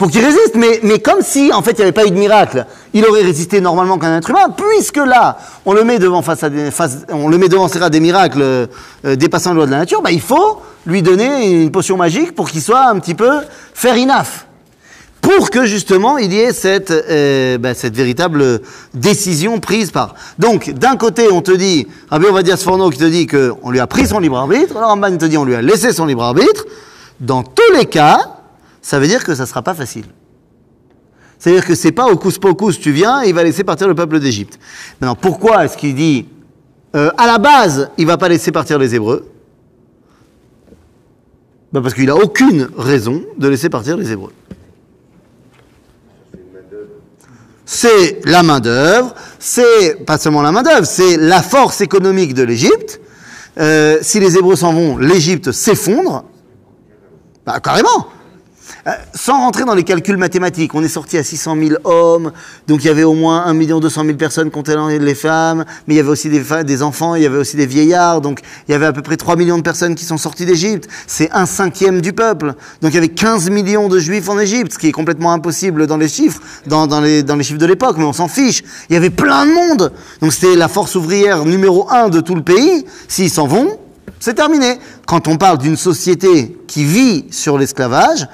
Pour 0.00 0.10
qu'il 0.10 0.24
résiste, 0.24 0.54
mais, 0.54 0.80
mais 0.82 0.98
comme 0.98 1.20
si, 1.20 1.52
en 1.52 1.60
fait, 1.60 1.72
il 1.72 1.76
n'y 1.76 1.82
avait 1.82 1.92
pas 1.92 2.06
eu 2.06 2.10
de 2.10 2.16
miracle, 2.16 2.64
il 2.94 3.04
aurait 3.04 3.20
résisté 3.20 3.60
normalement 3.60 3.98
qu'un 3.98 4.16
être 4.16 4.30
humain, 4.30 4.46
puisque 4.56 4.96
là, 4.96 5.36
on 5.66 5.74
le 5.74 5.84
met 5.84 5.98
devant, 5.98 6.22
face 6.22 6.42
à 6.42 6.48
des, 6.48 6.70
face- 6.70 7.04
on 7.10 7.28
le 7.28 7.36
met 7.36 7.50
devant 7.50 7.66
des 7.66 8.00
miracles 8.00 8.40
euh, 8.40 8.66
dépassant 9.16 9.50
les 9.50 9.56
lois 9.56 9.66
de 9.66 9.72
la 9.72 9.76
nature, 9.80 10.00
bah, 10.00 10.10
il 10.10 10.22
faut 10.22 10.62
lui 10.86 11.02
donner 11.02 11.50
une 11.64 11.70
potion 11.70 11.98
magique 11.98 12.34
pour 12.34 12.48
qu'il 12.48 12.62
soit 12.62 12.86
un 12.88 12.98
petit 12.98 13.14
peu 13.14 13.28
fair 13.74 13.94
enough. 13.96 14.46
Pour 15.20 15.50
que 15.50 15.66
justement 15.66 16.16
il 16.16 16.32
y 16.32 16.40
ait 16.40 16.54
cette, 16.54 16.90
euh, 16.90 17.58
bah, 17.58 17.74
cette 17.74 17.94
véritable 17.94 18.62
décision 18.94 19.60
prise 19.60 19.90
par. 19.90 20.14
Donc, 20.38 20.70
d'un 20.70 20.96
côté, 20.96 21.28
on 21.30 21.42
te 21.42 21.52
dit, 21.52 21.86
Rabbi 22.08 22.24
va 22.32 22.42
dire 22.42 22.56
Sforno 22.56 22.88
qui 22.88 22.96
te 22.98 23.04
dit 23.04 23.26
qu'on 23.26 23.68
lui 23.68 23.80
a 23.80 23.86
pris 23.86 24.06
son 24.06 24.18
libre 24.18 24.38
arbitre, 24.38 24.78
alors 24.78 24.88
Ramban 24.88 25.18
te 25.18 25.26
dit 25.26 25.36
on 25.36 25.44
lui 25.44 25.56
a 25.56 25.60
laissé 25.60 25.92
son 25.92 26.06
libre 26.06 26.24
arbitre. 26.24 26.64
Dans 27.20 27.42
tous 27.42 27.74
les 27.76 27.84
cas, 27.84 28.18
ça 28.82 28.98
veut 28.98 29.06
dire 29.06 29.24
que 29.24 29.34
ça 29.34 29.42
ne 29.42 29.48
sera 29.48 29.62
pas 29.62 29.74
facile. 29.74 30.06
C'est-à-dire 31.38 31.64
que 31.64 31.74
c'est 31.74 31.92
pas 31.92 32.06
au 32.06 32.16
coup 32.16 32.30
pocus, 32.32 32.78
tu 32.78 32.92
viens 32.92 33.22
et 33.22 33.28
il 33.28 33.34
va 33.34 33.42
laisser 33.42 33.64
partir 33.64 33.88
le 33.88 33.94
peuple 33.94 34.20
d'Égypte. 34.20 34.58
Maintenant, 35.00 35.16
pourquoi 35.16 35.64
est-ce 35.64 35.76
qu'il 35.76 35.94
dit, 35.94 36.28
euh, 36.94 37.10
à 37.16 37.26
la 37.26 37.38
base, 37.38 37.90
il 37.96 38.06
va 38.06 38.18
pas 38.18 38.28
laisser 38.28 38.52
partir 38.52 38.78
les 38.78 38.94
Hébreux? 38.94 39.26
Ben, 41.72 41.80
Parce 41.80 41.94
qu'il 41.94 42.06
n'a 42.06 42.16
aucune 42.16 42.68
raison 42.76 43.22
de 43.38 43.48
laisser 43.48 43.70
partir 43.70 43.96
les 43.96 44.12
Hébreux. 44.12 44.32
c'est 47.72 48.20
la 48.24 48.42
main-d'œuvre, 48.42 49.14
c'est 49.38 50.04
pas 50.04 50.18
seulement 50.18 50.42
la 50.42 50.50
main-d'œuvre, 50.50 50.84
c'est 50.84 51.16
la 51.16 51.40
force 51.40 51.80
économique 51.80 52.34
de 52.34 52.42
l'Égypte. 52.42 53.00
Euh, 53.58 53.98
si 54.02 54.18
les 54.18 54.36
Hébreux 54.36 54.56
s'en 54.56 54.72
vont, 54.72 54.98
l'Égypte 54.98 55.52
s'effondre. 55.52 56.24
Bah, 57.46 57.60
carrément. 57.60 58.08
Euh, 58.86 58.92
sans 59.14 59.38
rentrer 59.38 59.64
dans 59.64 59.74
les 59.74 59.84
calculs 59.84 60.16
mathématiques, 60.16 60.74
on 60.74 60.82
est 60.82 60.88
sorti 60.88 61.18
à 61.18 61.22
600 61.22 61.56
000 61.56 61.74
hommes, 61.84 62.32
donc 62.66 62.82
il 62.82 62.86
y 62.86 62.90
avait 62.90 63.02
au 63.02 63.12
moins 63.12 63.44
1 63.44 63.54
200 63.54 64.04
000 64.04 64.16
personnes 64.16 64.50
comptant 64.50 64.88
les 64.88 65.14
femmes, 65.14 65.66
mais 65.86 65.94
il 65.94 65.96
y 65.98 66.00
avait 66.00 66.08
aussi 66.08 66.30
des, 66.30 66.42
des 66.64 66.82
enfants, 66.82 67.14
il 67.14 67.22
y 67.22 67.26
avait 67.26 67.36
aussi 67.36 67.56
des 67.56 67.66
vieillards, 67.66 68.22
donc 68.22 68.40
il 68.68 68.72
y 68.72 68.74
avait 68.74 68.86
à 68.86 68.92
peu 68.92 69.02
près 69.02 69.18
3 69.18 69.36
millions 69.36 69.58
de 69.58 69.62
personnes 69.62 69.94
qui 69.94 70.04
sont 70.04 70.16
sorties 70.16 70.46
d'Égypte. 70.46 70.88
C'est 71.06 71.30
un 71.32 71.44
cinquième 71.44 72.00
du 72.00 72.12
peuple. 72.12 72.54
Donc 72.80 72.92
il 72.92 72.94
y 72.94 72.98
avait 72.98 73.08
15 73.08 73.50
millions 73.50 73.88
de 73.88 73.98
juifs 73.98 74.28
en 74.28 74.38
Égypte, 74.38 74.72
ce 74.72 74.78
qui 74.78 74.88
est 74.88 74.92
complètement 74.92 75.32
impossible 75.32 75.86
dans 75.86 75.96
les 75.96 76.08
chiffres, 76.08 76.40
dans 76.66 77.00
les 77.00 77.42
chiffres 77.42 77.58
de 77.58 77.66
l'époque, 77.66 77.96
mais 77.98 78.04
on 78.04 78.12
s'en 78.12 78.28
fiche. 78.28 78.62
Il 78.88 78.94
y 78.94 78.96
avait 78.96 79.10
plein 79.10 79.46
de 79.46 79.52
monde. 79.52 79.92
Donc 80.22 80.32
c'était 80.32 80.56
la 80.56 80.68
force 80.68 80.94
ouvrière 80.94 81.44
numéro 81.44 81.90
un 81.90 82.08
de 82.08 82.20
tout 82.20 82.34
le 82.34 82.42
pays. 82.42 82.86
S'ils 83.08 83.30
s'en 83.30 83.46
vont, 83.46 83.78
c'est 84.20 84.34
terminé. 84.34 84.78
Quand 85.06 85.28
on 85.28 85.36
parle 85.36 85.58
d'une 85.58 85.76
société 85.76 86.56
qui 86.66 86.84
vit 86.84 87.26
sur 87.30 87.58
l'esclavage, 87.58 88.26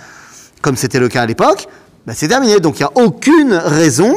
comme 0.67 0.77
c'était 0.77 0.99
le 0.99 1.09
cas 1.09 1.23
à 1.23 1.27
l'époque, 1.27 1.69
ben 2.09 2.13
c'est 2.13 2.27
terminé. 2.27 2.59
Donc 2.59 2.81
il 2.81 2.83
n'y 2.83 2.89
a 2.89 3.05
aucune 3.05 3.55
raison 3.55 4.17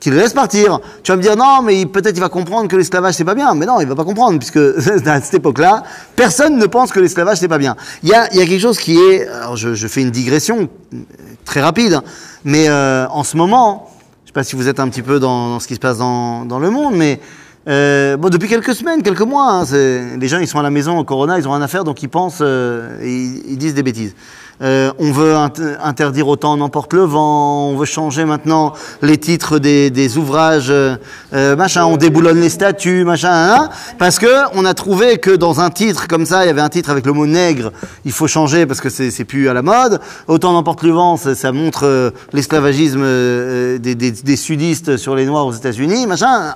qu'il 0.00 0.12
le 0.12 0.18
laisse 0.18 0.32
partir. 0.32 0.80
Tu 1.04 1.12
vas 1.12 1.16
me 1.16 1.22
dire, 1.22 1.36
non, 1.36 1.62
mais 1.62 1.86
peut-être 1.86 2.16
il 2.16 2.20
va 2.20 2.28
comprendre 2.28 2.66
que 2.66 2.74
l'esclavage 2.74 3.14
c'est 3.14 3.24
pas 3.24 3.36
bien. 3.36 3.54
Mais 3.54 3.64
non, 3.64 3.80
il 3.80 3.86
va 3.86 3.94
pas 3.94 4.02
comprendre, 4.02 4.40
puisque 4.40 4.56
à 5.06 5.20
cette 5.20 5.34
époque-là, 5.34 5.84
personne 6.16 6.58
ne 6.58 6.66
pense 6.66 6.90
que 6.90 6.98
l'esclavage 6.98 7.38
c'est 7.38 7.46
pas 7.46 7.58
bien. 7.58 7.76
Il 8.02 8.08
y 8.08 8.12
a, 8.12 8.26
quelque 8.26 8.58
chose 8.58 8.80
qui 8.80 8.98
est, 8.98 9.28
alors 9.28 9.56
je, 9.56 9.86
fais 9.86 10.02
une 10.02 10.10
digression 10.10 10.68
euh, 10.92 10.96
très 11.44 11.60
rapide, 11.60 12.00
mais 12.44 12.68
euh, 12.68 13.06
en 13.08 13.22
ce 13.22 13.36
moment, 13.36 13.92
je 14.24 14.30
sais 14.30 14.32
pas 14.32 14.42
si 14.42 14.56
vous 14.56 14.66
êtes 14.66 14.80
un 14.80 14.88
petit 14.88 15.02
peu 15.02 15.20
dans, 15.20 15.60
ce 15.60 15.68
qui 15.68 15.76
se 15.76 15.80
passe 15.80 15.98
dans, 15.98 16.58
le 16.60 16.70
monde, 16.70 16.94
mais 16.96 17.20
euh, 17.68 18.16
depuis 18.16 18.48
quelques 18.48 18.74
semaines, 18.74 19.04
quelques 19.04 19.20
mois, 19.20 19.62
hein, 19.62 19.64
les 20.18 20.26
gens 20.26 20.38
ils 20.40 20.48
sont 20.48 20.58
à 20.58 20.64
la 20.64 20.70
maison 20.70 20.98
au 20.98 21.04
Corona, 21.04 21.38
ils 21.38 21.46
ont 21.46 21.52
rien 21.52 21.62
à 21.62 21.68
faire, 21.68 21.84
donc 21.84 22.02
ils 22.02 22.08
pensent, 22.08 22.42
ils 22.42 23.56
disent 23.58 23.74
des 23.74 23.84
bêtises. 23.84 24.16
Euh, 24.62 24.92
on 25.00 25.10
veut 25.10 25.34
int- 25.34 25.76
interdire 25.82 26.28
autant 26.28 26.56
n'emporte 26.56 26.92
le 26.92 27.02
vent, 27.02 27.70
on 27.70 27.76
veut 27.76 27.84
changer 27.86 28.24
maintenant 28.24 28.72
les 29.02 29.18
titres 29.18 29.58
des, 29.58 30.16
ouvrages, 30.16 30.70
euh, 30.70 30.94
euh, 31.32 31.56
machin, 31.56 31.84
on 31.86 31.96
déboulonne 31.96 32.40
les 32.40 32.48
statuts, 32.50 33.04
machin, 33.04 33.32
hein, 33.32 33.68
parce 33.98 34.20
que 34.20 34.26
on 34.54 34.64
a 34.64 34.72
trouvé 34.74 35.18
que 35.18 35.30
dans 35.32 35.60
un 35.60 35.70
titre 35.70 36.06
comme 36.06 36.24
ça, 36.24 36.44
il 36.44 36.46
y 36.46 36.50
avait 36.50 36.60
un 36.60 36.68
titre 36.68 36.90
avec 36.90 37.04
le 37.04 37.12
mot 37.12 37.26
nègre, 37.26 37.72
il 38.04 38.12
faut 38.12 38.28
changer 38.28 38.64
parce 38.64 38.80
que 38.80 38.90
c'est 38.90 39.24
plus 39.24 39.48
à 39.48 39.54
la 39.54 39.62
mode. 39.62 40.00
Autant 40.28 40.52
n'emporte 40.52 40.84
le 40.84 40.92
vent, 40.92 41.16
ça, 41.16 41.50
montre 41.52 42.12
l'esclavagisme 42.32 43.02
des, 43.02 43.94
des- 43.96 44.12
des 44.12 44.36
sudistes 44.36 44.96
sur 44.96 45.16
les 45.16 45.26
noirs 45.26 45.46
aux 45.46 45.52
États-Unis, 45.52 46.06
machin. 46.06 46.54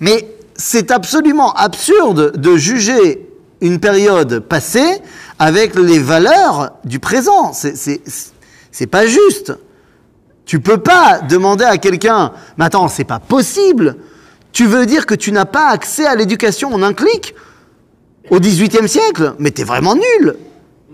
Mais 0.00 0.26
c'est 0.56 0.90
absolument 0.90 1.52
absurde 1.54 2.32
de 2.36 2.56
juger 2.56 3.28
une 3.62 3.80
période 3.80 4.40
passée 4.40 5.00
avec 5.38 5.74
les 5.76 5.98
valeurs 5.98 6.72
du 6.84 6.98
présent. 6.98 7.52
C'est- 7.54 8.86
pas 8.90 9.06
juste. 9.06 9.54
Tu 10.44 10.60
peux 10.60 10.78
pas 10.78 11.20
demander 11.20 11.64
à 11.64 11.78
quelqu'un, 11.78 12.32
mais 12.58 12.64
attends, 12.66 12.88
c'est 12.88 13.04
pas 13.04 13.20
possible. 13.20 13.96
Tu 14.52 14.66
veux 14.66 14.84
dire 14.84 15.06
que 15.06 15.14
tu 15.14 15.32
n'as 15.32 15.44
pas 15.46 15.68
accès 15.68 16.04
à 16.04 16.14
l'éducation 16.16 16.74
en 16.74 16.82
un 16.82 16.92
clic 16.92 17.34
au 18.30 18.38
XVIIIe 18.40 18.88
siècle? 18.88 19.34
Mais 19.38 19.50
t'es 19.52 19.64
vraiment 19.64 19.94
nul. 19.94 20.36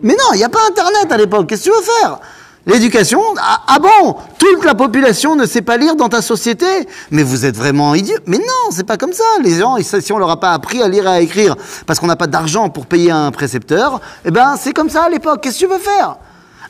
Mais 0.02 0.12
non, 0.12 0.34
il 0.34 0.37
n'y 0.37 0.44
a 0.44 0.48
pas 0.48 0.60
Internet 0.68 1.10
à 1.10 1.16
l'époque. 1.16 1.48
Qu'est-ce 1.48 1.64
que 1.64 1.70
tu 1.70 1.76
veux 1.76 1.82
faire? 2.00 2.20
L'éducation 2.67 3.21
ah, 3.38 3.62
ah 3.67 3.79
bon? 3.79 4.17
Toute 4.38 4.65
la 4.65 4.75
population 4.75 5.37
ne 5.37 5.47
sait 5.47 5.62
pas 5.62 5.77
lire 5.77 5.97
dans 5.97 6.09
ta 6.09 6.21
société 6.21 6.67
Mais 7.11 7.23
vous 7.23 7.47
êtes 7.47 7.57
vraiment 7.57 7.95
idiot. 7.95 8.19
Mais 8.27 8.38
non, 8.38 8.71
c'est 8.71 8.87
pas 8.87 8.97
comme 8.97 9.12
ça. 9.12 9.25
Les 9.43 9.59
gens, 9.59 9.77
si 9.81 10.12
on 10.12 10.19
leur 10.19 10.31
a 10.31 10.41
pas 10.41 10.53
appris 10.53 10.83
à 10.83 10.88
lire 10.88 11.07
et 11.07 11.11
à 11.11 11.21
écrire 11.21 11.57
parce 11.87 11.99
qu'on 11.99 12.07
n'a 12.07 12.17
pas 12.17 12.27
d'argent 12.27 12.69
pour 12.69 12.87
payer 12.87 13.11
un 13.11 13.31
précepteur, 13.31 14.00
eh 14.25 14.31
ben 14.31 14.57
c'est 14.59 14.73
comme 14.73 14.91
ça 14.91 15.05
à 15.05 15.09
l'époque. 15.09 15.41
Qu'est-ce 15.43 15.61
que 15.61 15.67
tu 15.67 15.71
veux 15.71 15.79
faire? 15.79 16.17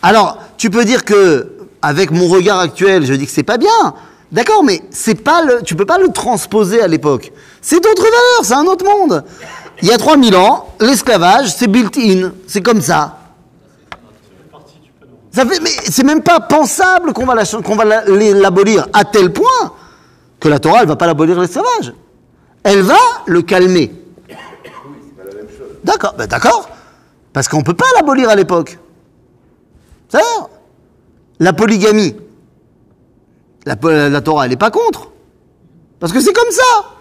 Alors, 0.03 0.39
tu 0.57 0.71
peux 0.71 0.85
dire 0.85 1.05
que 1.05 1.53
avec 1.83 2.11
mon 2.11 2.29
regard 2.29 2.61
actuel, 2.61 3.05
je 3.05 3.15
dis 3.15 3.27
que 3.27 3.33
c'est 3.33 3.43
pas 3.43 3.59
bien. 3.59 3.95
D'accord, 4.31 4.63
mais 4.63 4.83
c'est 4.91 5.15
pas 5.15 5.43
le, 5.43 5.63
tu 5.63 5.75
peux 5.75 5.87
pas 5.87 5.99
le 5.99 6.09
transposer 6.09 6.83
à 6.83 6.87
l'époque. 6.87 7.33
C'est 7.63 7.83
d'autres 7.83 8.03
valeurs, 8.03 8.43
c'est 8.43 8.55
un 8.55 8.67
autre 8.67 8.85
monde. 8.85 9.25
Il 9.81 9.89
y 9.89 9.93
a 9.93 9.99
3000 9.99 10.37
ans, 10.37 10.69
l'esclavage, 10.81 11.55
c'est 11.55 11.69
built-in, 11.69 12.33
c'est 12.47 12.63
comme 12.63 12.81
ça. 12.81 13.18
Ça 15.39 15.47
fait, 15.47 15.61
mais 15.61 15.71
c'est 15.85 16.03
même 16.03 16.21
pas 16.25 16.41
pensable 16.41 17.13
qu'on 17.13 17.25
va 17.25 17.37
la- 17.37 17.45
qu'on 17.45 17.77
va 17.77 17.85
la- 17.85 18.05
l'abolir 18.05 18.89
à 18.93 19.05
tel 19.05 19.33
point 19.33 19.73
que 20.41 20.49
la 20.49 20.59
Torah, 20.59 20.81
elle 20.83 20.89
va 20.89 20.97
pas 20.97 21.07
l'abolir 21.07 21.39
l'esclavage. 21.39 21.95
Elle 22.65 22.83
va 22.83 22.97
le 23.27 23.41
calmer. 23.43 23.93
D'accord, 25.85 26.15
ben 26.19 26.27
d'accord. 26.27 26.69
Parce 27.33 27.47
qu'on 27.47 27.63
peut 27.63 27.75
pas 27.75 27.85
l'abolir 27.95 28.29
à 28.29 28.35
l'époque. 28.35 28.81
C'est 30.09 30.19
la 31.39 31.53
polygamie. 31.53 32.17
La, 33.65 33.77
la 34.09 34.21
Torah, 34.21 34.47
elle 34.47 34.51
n'est 34.51 34.57
pas 34.57 34.73
contre. 34.73 35.13
Parce 36.01 36.13
que 36.13 36.19
c'est 36.21 36.33
comme 36.33 36.51
ça. 36.51 36.97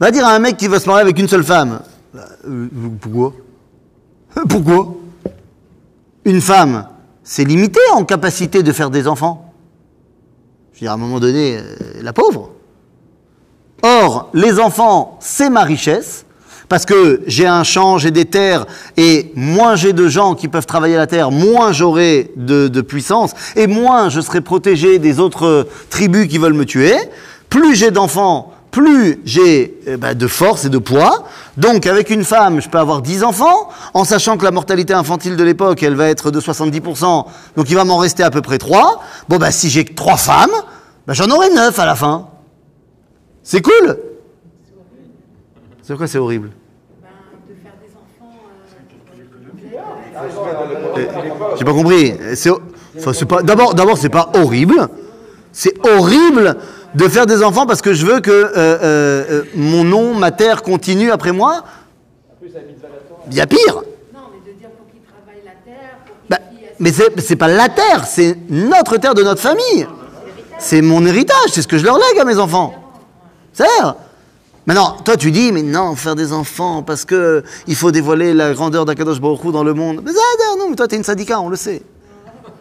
Va 0.00 0.10
dire 0.10 0.26
à 0.26 0.30
un 0.30 0.38
mec 0.38 0.56
qui 0.56 0.68
va 0.68 0.80
se 0.80 0.86
marier 0.88 1.02
avec 1.02 1.18
une 1.18 1.28
seule 1.28 1.44
femme. 1.44 1.80
Bah, 2.14 2.24
euh, 2.48 2.66
pourquoi? 2.98 3.34
Pourquoi? 4.48 4.94
Une 6.24 6.40
femme, 6.40 6.88
c'est 7.30 7.44
limité 7.44 7.78
en 7.92 8.06
capacité 8.06 8.62
de 8.62 8.72
faire 8.72 8.88
des 8.88 9.06
enfants. 9.06 9.52
Je 10.72 10.78
veux 10.78 10.84
dire, 10.84 10.92
à 10.92 10.94
un 10.94 10.96
moment 10.96 11.20
donné, 11.20 11.58
euh, 11.58 11.62
la 12.00 12.14
pauvre. 12.14 12.52
Or, 13.82 14.30
les 14.32 14.58
enfants, 14.58 15.18
c'est 15.20 15.50
ma 15.50 15.62
richesse. 15.62 16.24
Parce 16.70 16.86
que 16.86 17.20
j'ai 17.26 17.46
un 17.46 17.64
champ, 17.64 17.98
j'ai 17.98 18.10
des 18.10 18.24
terres, 18.24 18.64
et 18.96 19.30
moins 19.34 19.76
j'ai 19.76 19.92
de 19.92 20.08
gens 20.08 20.34
qui 20.34 20.48
peuvent 20.48 20.64
travailler 20.64 20.96
la 20.96 21.06
terre, 21.06 21.30
moins 21.30 21.70
j'aurai 21.72 22.32
de, 22.36 22.80
puissance, 22.80 23.32
et 23.56 23.66
moins 23.66 24.08
je 24.08 24.22
serai 24.22 24.40
protégé 24.40 24.98
des 24.98 25.20
autres 25.20 25.46
euh, 25.46 25.64
tribus 25.90 26.28
qui 26.28 26.38
veulent 26.38 26.54
me 26.54 26.64
tuer. 26.64 26.96
Plus 27.50 27.74
j'ai 27.74 27.90
d'enfants, 27.90 28.54
plus 28.70 29.20
j'ai 29.24 29.78
eh 29.86 29.96
ben, 29.96 30.14
de 30.14 30.26
force 30.26 30.64
et 30.64 30.68
de 30.68 30.78
poids. 30.78 31.24
Donc 31.56 31.86
avec 31.86 32.10
une 32.10 32.24
femme, 32.24 32.60
je 32.60 32.68
peux 32.68 32.78
avoir 32.78 33.02
10 33.02 33.24
enfants, 33.24 33.68
en 33.94 34.04
sachant 34.04 34.36
que 34.36 34.44
la 34.44 34.50
mortalité 34.50 34.94
infantile 34.94 35.36
de 35.36 35.44
l'époque, 35.44 35.82
elle 35.82 35.94
va 35.94 36.08
être 36.08 36.30
de 36.30 36.40
70%, 36.40 37.24
donc 37.56 37.70
il 37.70 37.74
va 37.74 37.84
m'en 37.84 37.98
rester 37.98 38.22
à 38.22 38.30
peu 38.30 38.42
près 38.42 38.58
3. 38.58 39.02
Bon, 39.28 39.38
bah 39.38 39.50
si 39.50 39.70
j'ai 39.70 39.84
que 39.84 39.94
3 39.94 40.16
femmes, 40.16 40.50
bah, 41.06 41.14
j'en 41.14 41.30
aurai 41.30 41.50
9 41.50 41.78
à 41.78 41.86
la 41.86 41.94
fin. 41.94 42.28
C'est 43.42 43.62
cool 43.62 43.98
C'est 45.82 45.96
quoi 45.96 46.06
c'est 46.06 46.18
horrible? 46.18 46.50
De 47.48 47.54
faire 47.62 47.72
des 47.80 47.88
enfants. 47.96 48.34
J'ai 51.58 51.64
pas 51.64 51.72
compris. 51.72 52.12
Enfin, 52.98 53.12
c'est 53.12 53.26
pas, 53.26 53.42
d'abord, 53.42 53.74
d'abord, 53.74 53.96
c'est 53.96 54.08
pas 54.10 54.30
horrible. 54.34 54.88
C'est 55.52 55.74
horrible 55.86 56.56
de 56.98 57.08
faire 57.08 57.26
des 57.26 57.44
enfants 57.44 57.64
parce 57.64 57.80
que 57.80 57.94
je 57.94 58.04
veux 58.04 58.18
que 58.20 58.30
euh, 58.30 58.48
euh, 58.56 59.24
euh, 59.30 59.42
mon 59.54 59.84
nom, 59.84 60.14
ma 60.14 60.32
terre 60.32 60.62
continue 60.62 61.12
après 61.12 61.30
moi. 61.30 61.62
Il 63.30 63.36
y 63.36 63.40
a 63.40 63.46
pire. 63.46 63.60
Non, 64.12 64.20
mais 64.32 64.52
de 64.52 64.58
dire 64.58 64.70
pour 64.70 64.90
qu'ils 64.90 65.02
travaillent 65.02 65.44
la 65.44 65.52
terre, 65.64 65.98
pour 66.06 66.76
Mais 66.80 66.90
c'est 67.22 67.36
pas 67.36 67.46
la 67.46 67.68
terre, 67.68 68.04
c'est 68.04 68.36
notre 68.50 68.96
terre 68.96 69.14
de 69.14 69.22
notre 69.22 69.40
famille. 69.40 69.86
C'est 70.58 70.82
mon 70.82 71.06
héritage, 71.06 71.50
c'est 71.52 71.62
ce 71.62 71.68
que 71.68 71.78
je 71.78 71.84
leur 71.84 71.98
lègue 71.98 72.18
à 72.20 72.24
mes 72.24 72.38
enfants. 72.38 72.74
C'est 73.52 73.64
Maintenant, 74.66 74.96
toi 75.02 75.16
tu 75.16 75.30
dis, 75.30 75.52
mais 75.52 75.62
non, 75.62 75.94
faire 75.94 76.16
des 76.16 76.32
enfants 76.32 76.82
parce 76.82 77.04
que 77.04 77.44
il 77.68 77.76
faut 77.76 77.92
dévoiler 77.92 78.34
la 78.34 78.52
grandeur 78.52 78.84
d'Akadosh 78.84 79.20
Baruch 79.20 79.44
Hu 79.44 79.52
dans 79.52 79.64
le 79.64 79.72
monde. 79.72 80.02
Mais 80.04 80.10
non, 80.58 80.68
mais 80.68 80.76
toi 80.76 80.88
t'es 80.88 80.96
une 80.96 81.04
syndicat, 81.04 81.40
on 81.40 81.48
le 81.48 81.56
sait. 81.56 81.80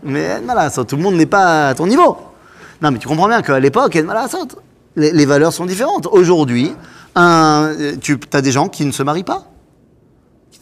Mais 0.04 0.40
voilà, 0.46 0.70
ça, 0.70 0.86
tout 0.86 0.96
le 0.96 1.02
monde 1.02 1.16
n'est 1.16 1.26
pas 1.26 1.70
à 1.70 1.76
ton 1.76 1.88
niveau. 1.88 2.18
Non, 2.82 2.92
mais 2.92 3.00
tu 3.00 3.08
comprends 3.08 3.28
bien 3.28 3.42
qu'à 3.42 3.60
l'époque, 3.60 3.96
les, 3.96 5.12
les 5.12 5.26
valeurs 5.26 5.54
sont 5.54 5.66
différentes. 5.66 6.08
Aujourd'hui, 6.08 6.74
un- 7.16 7.74
tu 8.02 8.20
as 8.34 8.42
des 8.42 8.52
gens 8.52 8.68
qui 8.70 8.86
ne 8.86 8.92
se 8.92 9.04
marient 9.04 9.24
pas 9.24 9.48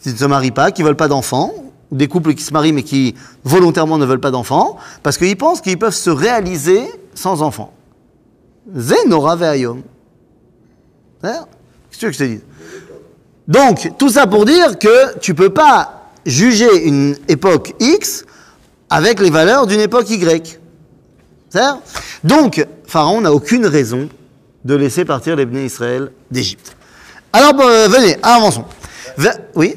qui 0.02 0.10
ne 0.12 0.16
se 0.16 0.24
marient 0.24 0.52
pas, 0.52 0.70
qui 0.70 0.84
veulent 0.84 0.94
pas 0.94 1.08
d'enfants, 1.08 1.52
des 1.90 2.06
couples 2.06 2.34
qui 2.34 2.44
se 2.44 2.52
marient 2.52 2.72
mais 2.72 2.84
qui 2.84 3.16
volontairement 3.42 3.98
ne 3.98 4.04
veulent 4.06 4.20
pas 4.20 4.30
d'enfants, 4.30 4.76
parce 5.02 5.18
qu'ils 5.18 5.36
pensent 5.36 5.60
qu'ils 5.60 5.78
peuvent 5.78 5.94
se 5.94 6.10
réaliser 6.10 6.86
sans 7.14 7.42
enfants. 7.42 7.72
Zenora 8.76 9.34
ve'ayom. 9.34 9.82
Hein? 11.24 11.40
Qu'est-ce 11.90 11.96
que 11.96 11.98
tu 11.98 12.06
veux 12.06 12.10
que 12.12 12.16
je 12.16 12.18
te 12.18 12.24
dise? 12.24 12.42
Donc, 13.48 13.92
tout 13.98 14.08
ça 14.08 14.28
pour 14.28 14.44
dire 14.44 14.78
que 14.78 15.18
tu 15.18 15.34
peux 15.34 15.50
pas 15.50 16.10
juger 16.24 16.86
une 16.86 17.16
époque 17.26 17.74
X 17.80 18.24
avec 18.90 19.18
les 19.18 19.30
valeurs 19.30 19.66
d'une 19.66 19.80
époque 19.80 20.08
Y. 20.08 20.60
Donc, 22.24 22.66
Pharaon 22.86 23.20
n'a 23.20 23.32
aucune 23.32 23.66
raison 23.66 24.08
de 24.64 24.74
laisser 24.74 25.04
partir 25.04 25.36
les 25.36 25.46
Bnei 25.46 25.66
Israël 25.66 26.10
d'Égypte. 26.30 26.76
Alors, 27.32 27.54
euh, 27.60 27.88
venez, 27.88 28.16
avançons. 28.22 28.64
Ve- 29.18 29.38
oui. 29.54 29.76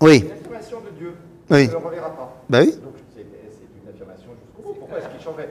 Oui. 0.00 0.18
C'est 0.18 0.26
une 0.26 0.32
affirmation 0.32 0.78
de 0.80 0.98
Dieu. 0.98 1.14
Oui. 1.50 1.68
On 1.70 1.76
ne 1.78 1.80
le 1.80 1.86
reverra 1.86 2.10
pas. 2.10 2.42
Bah 2.50 2.58
oui. 2.62 2.72
Donc 2.72 2.94
c'est 3.14 3.20
une 3.22 3.88
affirmation 3.88 4.30
jusqu'au 4.42 4.68
bout. 4.72 4.78
Pourquoi 4.80 4.98
est-ce 4.98 5.08
qu'il 5.08 5.20
changerait 5.22 5.48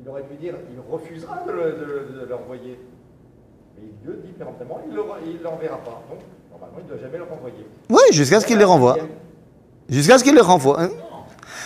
Il 0.00 0.08
aurait 0.08 0.22
pu 0.22 0.36
dire 0.36 0.54
il 0.72 0.78
refusera 0.92 1.42
de 1.46 2.30
l'envoyer. 2.30 2.78
Mais 3.76 3.88
Dieu 4.04 4.20
dit 4.24 4.32
péremptement 4.32 4.80
il 4.86 4.92
ne 4.92 5.42
l'enverra 5.42 5.78
pas. 5.78 6.02
Donc 6.08 6.20
normalement 6.52 6.78
il 6.78 6.84
ne 6.84 6.88
doit 6.88 6.98
jamais 7.02 7.18
le 7.18 7.24
renvoyer. 7.24 7.66
Oui, 7.90 8.00
jusqu'à 8.12 8.38
ce 8.40 8.46
qu'il 8.46 8.58
les 8.58 8.64
renvoie. 8.64 8.96
Jusqu'à 9.88 10.18
ce 10.18 10.24
qu'il 10.24 10.34
les 10.36 10.40
renvoie. 10.40 10.80
hein. 10.82 10.90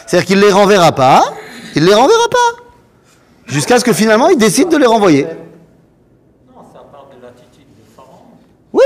C'est-à-dire 0.08 0.26
qu'il 0.26 0.40
les 0.40 0.50
renverra 0.50 0.92
pas, 0.92 1.22
il 1.74 1.84
les 1.84 1.92
renverra 1.92 2.28
pas. 2.30 2.62
Jusqu'à 3.44 3.78
ce 3.78 3.84
que 3.84 3.92
finalement 3.92 4.28
il 4.28 4.38
décide 4.38 4.70
de 4.70 4.78
les 4.78 4.86
renvoyer. 4.86 5.24
Non, 5.24 6.62
ça 6.72 6.80
parle 6.90 7.14
de 7.14 7.22
l'attitude 7.22 7.66
de 7.76 7.94
Pharaon. 7.94 8.24
Oui. 8.72 8.84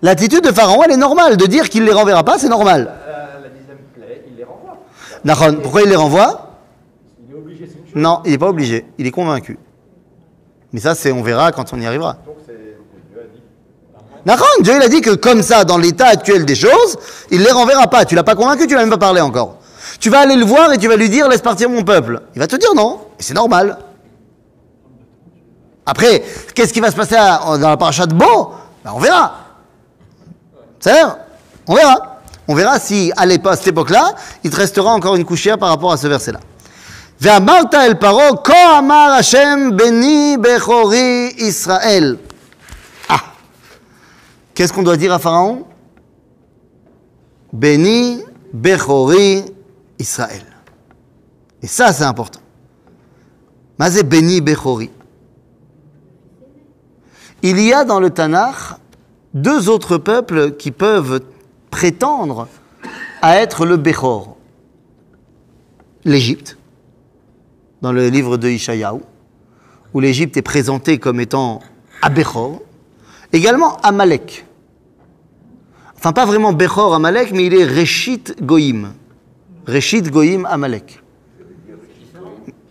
L'attitude 0.00 0.44
de 0.44 0.52
Pharaon, 0.52 0.84
elle 0.84 0.92
est 0.92 0.96
normale. 0.96 1.36
De 1.36 1.46
dire 1.46 1.68
qu'il 1.68 1.84
les 1.84 1.92
renverra 1.92 2.22
pas, 2.22 2.38
c'est 2.38 2.48
normal. 2.48 2.84
La, 3.04 3.40
la 3.40 3.48
dixième 3.48 3.78
plaie, 3.96 4.22
il 4.28 4.36
les 4.36 4.44
renvoie. 4.44 4.78
Nahon, 5.24 5.60
pourquoi 5.60 5.82
il 5.82 5.88
les 5.88 5.96
renvoie? 5.96 6.50
Il 7.28 7.34
est 7.34 7.36
obligé, 7.36 7.66
c'est 7.66 7.78
une 7.80 7.86
chose. 7.86 7.96
Non, 7.96 8.20
il 8.24 8.30
n'est 8.30 8.38
pas 8.38 8.48
obligé. 8.48 8.86
Il 8.98 9.08
est 9.08 9.10
convaincu. 9.10 9.58
Mais 10.72 10.78
ça, 10.78 10.94
c'est, 10.94 11.10
on 11.10 11.22
verra 11.22 11.50
quand 11.50 11.72
on 11.72 11.80
y 11.80 11.86
arrivera. 11.86 12.16
Donc 12.24 12.36
c'est 12.46 12.52
Dieu 12.52 13.20
a 13.20 13.24
dit. 13.24 13.42
Nahon, 14.24 14.62
Dieu 14.62 14.74
il 14.76 14.82
a 14.82 14.88
dit 14.88 15.00
que 15.00 15.16
comme 15.16 15.42
ça, 15.42 15.64
dans 15.64 15.78
l'état 15.78 16.06
actuel 16.06 16.44
des 16.44 16.54
choses, 16.54 16.96
il 17.32 17.42
les 17.42 17.50
renverra 17.50 17.88
pas. 17.88 18.04
Tu 18.04 18.14
l'as 18.14 18.22
pas 18.22 18.36
convaincu, 18.36 18.68
tu 18.68 18.74
l'as 18.76 18.82
même 18.82 18.90
pas 18.90 18.98
parlé 18.98 19.20
encore. 19.20 19.56
Tu 19.99 20.09
vas 20.09 20.19
aller 20.19 20.35
le 20.35 20.45
voir 20.45 20.71
et 20.73 20.77
tu 20.77 20.87
vas 20.87 20.95
lui 20.95 21.09
dire 21.09 21.27
laisse 21.27 21.41
partir 21.41 21.69
mon 21.69 21.83
peuple. 21.83 22.21
Il 22.35 22.39
va 22.39 22.47
te 22.47 22.55
dire 22.55 22.73
non. 22.75 23.01
Et 23.19 23.23
c'est 23.23 23.33
normal. 23.33 23.77
Après, 25.85 26.23
qu'est-ce 26.53 26.73
qui 26.73 26.79
va 26.81 26.91
se 26.91 26.95
passer 26.95 27.15
à- 27.15 27.57
dans 27.57 27.69
la 27.69 27.77
paracha 27.77 28.05
de 28.05 28.13
Bo 28.13 28.51
Ben, 28.83 28.91
On 28.93 28.99
verra. 28.99 29.35
C'est 30.79 31.01
On 31.67 31.73
verra. 31.75 32.19
On 32.49 32.55
verra 32.55 32.79
si, 32.79 33.11
à 33.17 33.25
l'époque, 33.25 33.53
à 33.53 33.55
cette 33.57 33.67
époque-là, 33.67 34.13
il 34.43 34.49
te 34.51 34.55
restera 34.55 34.91
encore 34.91 35.15
une 35.15 35.25
couchière 35.25 35.57
par 35.57 35.69
rapport 35.69 35.91
à 35.91 35.97
ce 35.97 36.07
verset-là. 36.07 36.39
ואמרת 37.21 37.73
אל 37.73 37.93
פרעה, 37.93 38.29
כה 38.43 38.77
אמר 38.79 39.15
השם 39.19 39.69
בני 39.75 40.37
בכורי 40.41 41.33
ישראל. 41.37 42.15
Ah 43.09 43.15
Qu'est-ce 44.53 44.71
qu'on 44.71 44.83
doit 44.83 44.97
dire 44.97 45.11
à 45.13 45.17
Pharaon 45.19 45.63
Béni 47.53 48.23
Bechori 48.53 49.45
Israël. 50.02 50.44
Et 51.62 51.66
ça, 51.66 51.92
c'est 51.92 52.04
important. 52.04 52.40
Mazé 53.78 54.02
Bechori. 54.02 54.90
Il 57.42 57.60
y 57.60 57.72
a 57.72 57.84
dans 57.84 57.98
le 57.98 58.10
Tanakh 58.10 58.78
deux 59.34 59.68
autres 59.68 59.98
peuples 59.98 60.52
qui 60.52 60.70
peuvent 60.70 61.22
prétendre 61.70 62.48
à 63.20 63.36
être 63.36 63.64
le 63.66 63.76
Bechor. 63.76 64.36
L'Égypte, 66.04 66.58
dans 67.80 67.92
le 67.92 68.08
livre 68.08 68.36
de 68.36 68.48
Ishayahu, 68.48 69.00
où 69.94 70.00
l'Égypte 70.00 70.36
est 70.36 70.42
présentée 70.42 70.98
comme 70.98 71.20
étant 71.20 71.60
à 72.02 72.10
Bechor. 72.10 72.60
Également 73.32 73.76
Amalek. 73.78 74.44
Enfin, 75.96 76.12
pas 76.12 76.26
vraiment 76.26 76.52
Bechor 76.52 76.94
Amalek, 76.94 77.32
mais 77.32 77.46
il 77.46 77.54
est 77.54 77.64
Reshit 77.64 78.36
Goïm. 78.42 78.92
Reshit 79.66 80.10
Goïm 80.10 80.46
Amalek. 80.46 81.00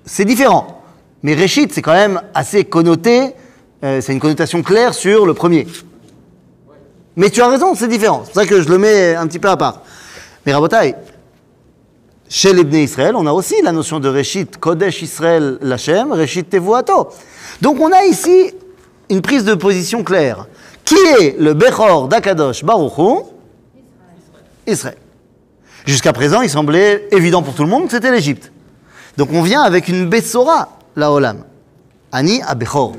C'est 0.05 0.25
différent. 0.25 0.83
Mais 1.23 1.35
Reshit, 1.35 1.71
c'est 1.71 1.81
quand 1.81 1.93
même 1.93 2.21
assez 2.33 2.65
connoté, 2.65 3.33
euh, 3.83 4.01
c'est 4.01 4.13
une 4.13 4.19
connotation 4.19 4.61
claire 4.63 4.93
sur 4.93 5.25
le 5.25 5.33
premier. 5.33 5.67
Mais 7.15 7.29
tu 7.29 7.41
as 7.41 7.47
raison, 7.47 7.75
c'est 7.75 7.87
différent. 7.87 8.23
C'est 8.25 8.33
pour 8.33 8.41
ça 8.41 8.47
que 8.47 8.61
je 8.61 8.69
le 8.69 8.77
mets 8.77 9.15
un 9.15 9.27
petit 9.27 9.39
peu 9.39 9.49
à 9.49 9.57
part. 9.57 9.81
Mais 10.45 10.53
Rabotai, 10.53 10.95
chez 12.27 12.53
les 12.53 12.83
Israël, 12.83 13.15
on 13.15 13.27
a 13.27 13.33
aussi 13.33 13.55
la 13.61 13.71
notion 13.71 13.99
de 13.99 14.07
Reshit 14.07 14.57
Kodesh 14.57 15.01
Israël 15.01 15.57
Lachem, 15.61 16.13
Reshit 16.13 16.49
Tevuato. 16.49 17.09
Donc 17.61 17.79
on 17.79 17.91
a 17.91 18.05
ici 18.05 18.53
une 19.09 19.21
prise 19.21 19.43
de 19.43 19.53
position 19.53 20.03
claire. 20.03 20.47
Qui 20.85 20.95
est 21.19 21.39
le 21.39 21.53
Bechor 21.53 22.07
d'Akadosh 22.07 22.63
Baruch 22.63 22.97
Hu? 22.97 23.23
Israël. 24.65 24.97
Jusqu'à 25.85 26.13
présent, 26.13 26.41
il 26.41 26.49
semblait 26.49 27.07
évident 27.11 27.41
pour 27.41 27.53
tout 27.55 27.63
le 27.63 27.69
monde 27.69 27.85
que 27.85 27.91
c'était 27.91 28.11
l'Égypte. 28.11 28.51
Donc 29.17 29.29
on 29.33 29.41
vient 29.41 29.61
avec 29.61 29.87
une 29.87 30.07
Bessora, 30.07 30.77
la 30.95 31.11
Olam. 31.11 31.43
Ani 32.11 32.41
à 32.43 32.55
Bechor. 32.55 32.93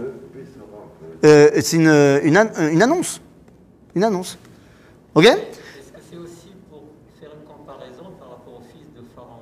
Euh, 1.25 1.51
c'est 1.61 1.77
une, 1.77 2.21
une, 2.25 2.37
an- 2.37 2.51
une 2.73 2.83
annonce. 2.83 3.21
Une 3.95 4.05
annonce. 4.05 4.37
Ok? 5.15 5.25
Est-ce 5.27 5.37
que 5.37 5.99
c'est 6.11 6.17
aussi 6.17 6.53
pour 6.69 6.83
faire 7.21 7.31
une 7.31 7.47
comparaison 7.47 8.11
par 8.19 8.31
rapport 8.31 8.55
au 8.55 8.63
fils 8.73 8.89
de 8.97 9.07
Pharaon? 9.15 9.39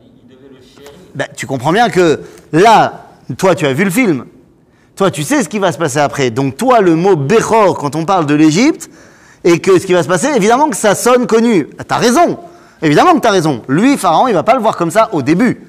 Il 0.00 0.28
devait 0.28 0.54
le 0.54 0.60
chérir. 0.60 0.90
Ben, 1.14 1.26
tu 1.34 1.46
comprends 1.46 1.72
bien 1.72 1.88
que 1.90 2.20
là, 2.52 3.06
toi, 3.36 3.54
tu 3.54 3.66
as 3.66 3.72
vu 3.72 3.84
le 3.84 3.90
film. 3.90 4.26
Toi, 4.94 5.10
tu 5.10 5.24
sais 5.24 5.42
ce 5.42 5.48
qui 5.48 5.58
va 5.58 5.72
se 5.72 5.78
passer 5.78 5.98
après. 5.98 6.30
Donc, 6.30 6.56
toi, 6.56 6.80
le 6.80 6.94
mot 6.94 7.16
Bechor, 7.16 7.76
quand 7.78 7.96
on 7.96 8.04
parle 8.04 8.26
de 8.26 8.34
l'Égypte, 8.34 8.88
et 9.42 9.58
que 9.58 9.78
ce 9.80 9.86
qui 9.86 9.94
va 9.94 10.02
se 10.04 10.08
passer, 10.08 10.28
évidemment 10.36 10.70
que 10.70 10.76
ça 10.76 10.94
sonne 10.94 11.26
connu. 11.26 11.66
T'as 11.88 11.96
raison. 11.96 12.38
Évidemment 12.82 13.14
que 13.14 13.20
t'as 13.20 13.30
raison. 13.30 13.62
Lui, 13.68 13.96
Pharaon, 13.96 14.26
il 14.28 14.34
va 14.34 14.42
pas 14.42 14.54
le 14.54 14.60
voir 14.60 14.76
comme 14.76 14.90
ça 14.90 15.08
au 15.12 15.22
début. 15.22 15.68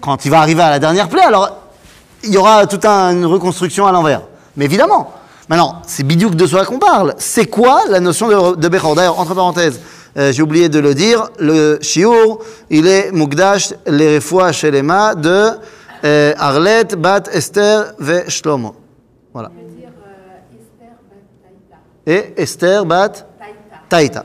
Quand 0.00 0.24
il 0.24 0.30
va 0.30 0.38
arriver 0.40 0.62
à 0.62 0.70
la 0.70 0.78
dernière 0.78 1.08
plaie, 1.08 1.22
alors 1.22 1.58
il 2.22 2.30
y 2.32 2.36
aura 2.38 2.66
toute 2.66 2.84
un- 2.84 3.10
une 3.12 3.26
reconstruction 3.26 3.86
à 3.86 3.92
l'envers. 3.92 4.22
Mais 4.56 4.64
évidemment. 4.64 5.12
Maintenant, 5.48 5.82
c'est 5.86 6.04
Bidiouk 6.04 6.36
de 6.36 6.46
soi 6.46 6.64
qu'on 6.64 6.78
parle. 6.78 7.14
C'est 7.18 7.46
quoi 7.46 7.82
la 7.88 7.98
notion 7.98 8.28
de, 8.28 8.56
de 8.56 8.68
Bechor? 8.68 8.94
D'ailleurs, 8.94 9.18
entre 9.18 9.34
parenthèses, 9.34 9.80
euh, 10.16 10.30
j'ai 10.32 10.42
oublié 10.42 10.68
de 10.68 10.78
le 10.78 10.94
dire, 10.94 11.28
le 11.40 11.78
shiur, 11.82 12.38
il 12.70 12.86
est 12.86 13.10
Mugdash 13.10 13.74
les 13.86 14.16
refoua 14.16 14.52
shelema 14.52 15.16
de 15.16 15.50
euh, 16.04 16.32
Arlet, 16.38 16.84
Bat, 16.96 17.24
Esther 17.32 17.94
ve 17.98 18.28
Shlomo. 18.28 18.76
Voilà. 19.34 19.50
Euh, 19.50 19.70
Esther 20.54 20.92
Bat 21.08 21.24
Taïta. 21.42 22.06
Et 22.06 22.42
Esther, 22.42 22.84
Bat, 22.86 23.08
Taïta. 23.08 24.22
Taïta. 24.22 24.24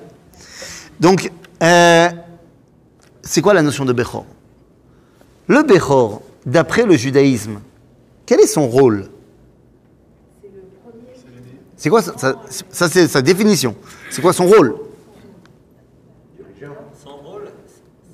Donc, 1.00 1.32
euh, 1.64 2.10
c'est 3.22 3.42
quoi 3.42 3.54
la 3.54 3.62
notion 3.62 3.86
de 3.86 3.94
Bechor? 3.94 4.26
Le 5.48 5.64
Bechor, 5.64 6.22
d'après 6.46 6.86
le 6.86 6.96
judaïsme, 6.96 7.60
quel 8.26 8.40
est 8.40 8.48
son 8.48 8.68
rôle? 8.68 9.10
C'est 11.78 11.90
quoi 11.90 12.02
ça, 12.02 12.14
ça- 12.18 12.36
ça, 12.72 12.90
c'est 12.90 13.08
sa 13.08 13.22
définition? 13.22 13.76
C'est 14.10 14.22
quoi 14.22 14.34
son 14.34 14.48
rôle? 14.48 14.76
Son 17.04 17.18
rôle, 17.18 17.44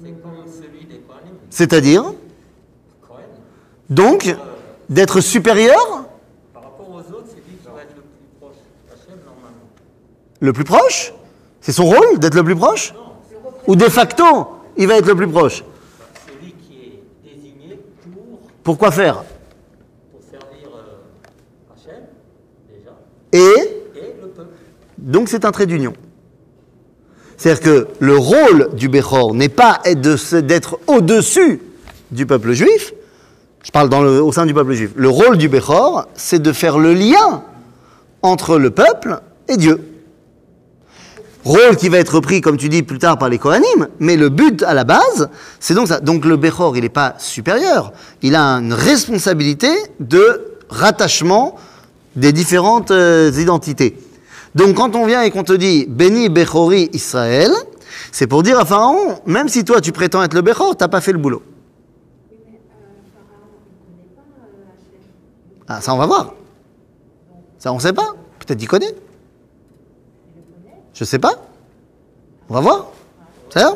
c'est 0.04 0.12
comme 0.22 0.44
celui 0.52 0.86
des 0.86 0.98
Kohanim. 1.00 1.36
C'est-à-dire, 1.50 2.14
donc, 3.90 4.36
d'être 4.90 5.22
supérieur, 5.22 6.06
Par 6.54 6.64
rapport 6.64 6.90
aux 6.90 7.00
autres, 7.14 7.28
c'est 7.30 7.36
lui 7.36 7.58
qui 7.62 7.66
va 7.66 7.82
être 7.84 7.96
le 7.96 8.02
plus 8.02 8.40
proche. 8.40 8.56
Hachem, 8.92 9.20
normalement. 9.26 9.68
le 10.40 10.54
plus 10.54 10.64
proche? 10.64 11.14
C'est 11.62 11.72
son 11.72 11.86
rôle 11.86 12.20
d'être 12.20 12.36
le 12.36 12.44
plus 12.44 12.56
proche? 12.56 12.94
Ou 13.68 13.76
de 13.76 13.86
facto, 13.86 14.24
il 14.78 14.88
va 14.88 14.98
être 14.98 15.08
le 15.08 15.16
plus 15.16 15.28
proche 15.28 15.64
Celui 16.28 16.54
qui 16.54 16.74
est 16.76 17.04
désigné 17.24 17.80
pour, 18.14 18.40
Pourquoi 18.64 18.92
faire? 18.92 19.24
Pour 20.12 20.22
servir 20.22 20.70
euh, 20.76 21.74
Hachem, 21.76 22.04
déjà, 22.70 22.92
Et 23.32 24.00
et 24.00 24.16
le 24.22 24.28
peuple. 24.30 24.50
Donc 24.98 25.30
c'est 25.30 25.46
un 25.46 25.52
trait 25.52 25.66
d'union. 25.66 25.94
C'est-à-dire 27.38 27.64
que 27.64 27.88
le 28.00 28.18
rôle 28.18 28.70
du 28.76 28.88
Bechor 28.88 29.34
n'est 29.34 29.50
pas 29.50 29.80
d'être 29.86 30.80
au-dessus 30.88 31.62
du 32.12 32.26
peuple 32.28 32.52
juif. 32.54 32.94
Je 33.64 33.72
parle 33.72 33.90
dans 33.90 34.02
le- 34.04 34.22
au 34.24 34.32
sein 34.32 34.46
du 34.46 34.54
peuple 34.54 34.74
juif. 34.74 34.92
Le 34.96 35.10
rôle 35.10 35.38
du 35.38 35.50
Bechor, 35.50 36.08
c'est 36.14 36.40
de 36.42 36.52
faire 36.52 36.78
le 36.78 36.94
lien 36.94 37.44
entre 38.22 38.58
le 38.60 38.70
peuple 38.72 39.22
et 39.48 39.58
Dieu. 39.58 39.80
Rôle 41.44 41.76
qui 41.76 41.90
va 41.90 41.98
être 41.98 42.16
repris, 42.16 42.40
comme 42.42 42.58
tu 42.58 42.70
dis, 42.70 42.84
plus 42.84 43.00
tard 43.00 43.18
par 43.18 43.30
les 43.30 43.40
Kohanim, 43.40 43.88
mais 44.00 44.16
le 44.16 44.30
but 44.30 44.62
à 44.64 44.74
la 44.74 44.84
base, 44.84 45.30
c'est 45.60 45.74
donc 45.74 45.88
ça. 45.88 46.00
Donc 46.00 46.26
le 46.26 46.38
Bechor, 46.38 46.78
il 46.78 46.84
n'est 46.84 46.90
pas 46.90 47.16
supérieur. 47.18 47.94
Il 48.22 48.36
a 48.36 48.44
une 48.44 48.74
responsabilité 48.74 49.70
de 50.00 50.60
rattachement 50.70 51.56
des 52.16 52.32
différentes 52.32 52.92
euh, 52.92 53.32
identités. 53.38 53.98
Donc 54.54 54.76
quand 54.76 54.96
on 54.96 55.06
vient 55.06 55.22
et 55.22 55.32
qu'on 55.32 55.44
te 55.44 55.54
dit 55.54 55.86
Béni 55.88 56.30
Bechori 56.30 56.90
Israël, 56.94 57.52
c'est 58.12 58.28
pour 58.28 58.44
dire 58.44 58.60
à 58.60 58.66
Pharaon, 58.66 59.20
même 59.26 59.48
si 59.48 59.64
toi 59.64 59.82
tu 59.82 59.92
prétends 59.92 60.22
être 60.22 60.34
le 60.34 60.42
Bechor, 60.42 60.76
t'as 60.76 60.90
pas 60.90 61.02
fait 61.02 61.14
le 61.14 61.18
boulot. 61.18 61.42
Ne. 62.32 62.58
Ah, 65.68 65.82
ça 65.82 65.94
on 65.94 65.98
va 65.98 66.06
voir. 66.06 66.34
Ça 67.58 67.72
on 67.72 67.80
sait 67.80 67.94
pas. 67.94 68.14
Peut-être 68.40 68.60
qu'il 68.60 68.68
connaît. 68.68 68.94
Je 70.95 71.05
sais 71.05 71.19
pas. 71.19 71.33
On 72.49 72.55
va 72.55 72.61
voir. 72.61 72.87
C'est 73.51 73.61
ça 73.61 73.71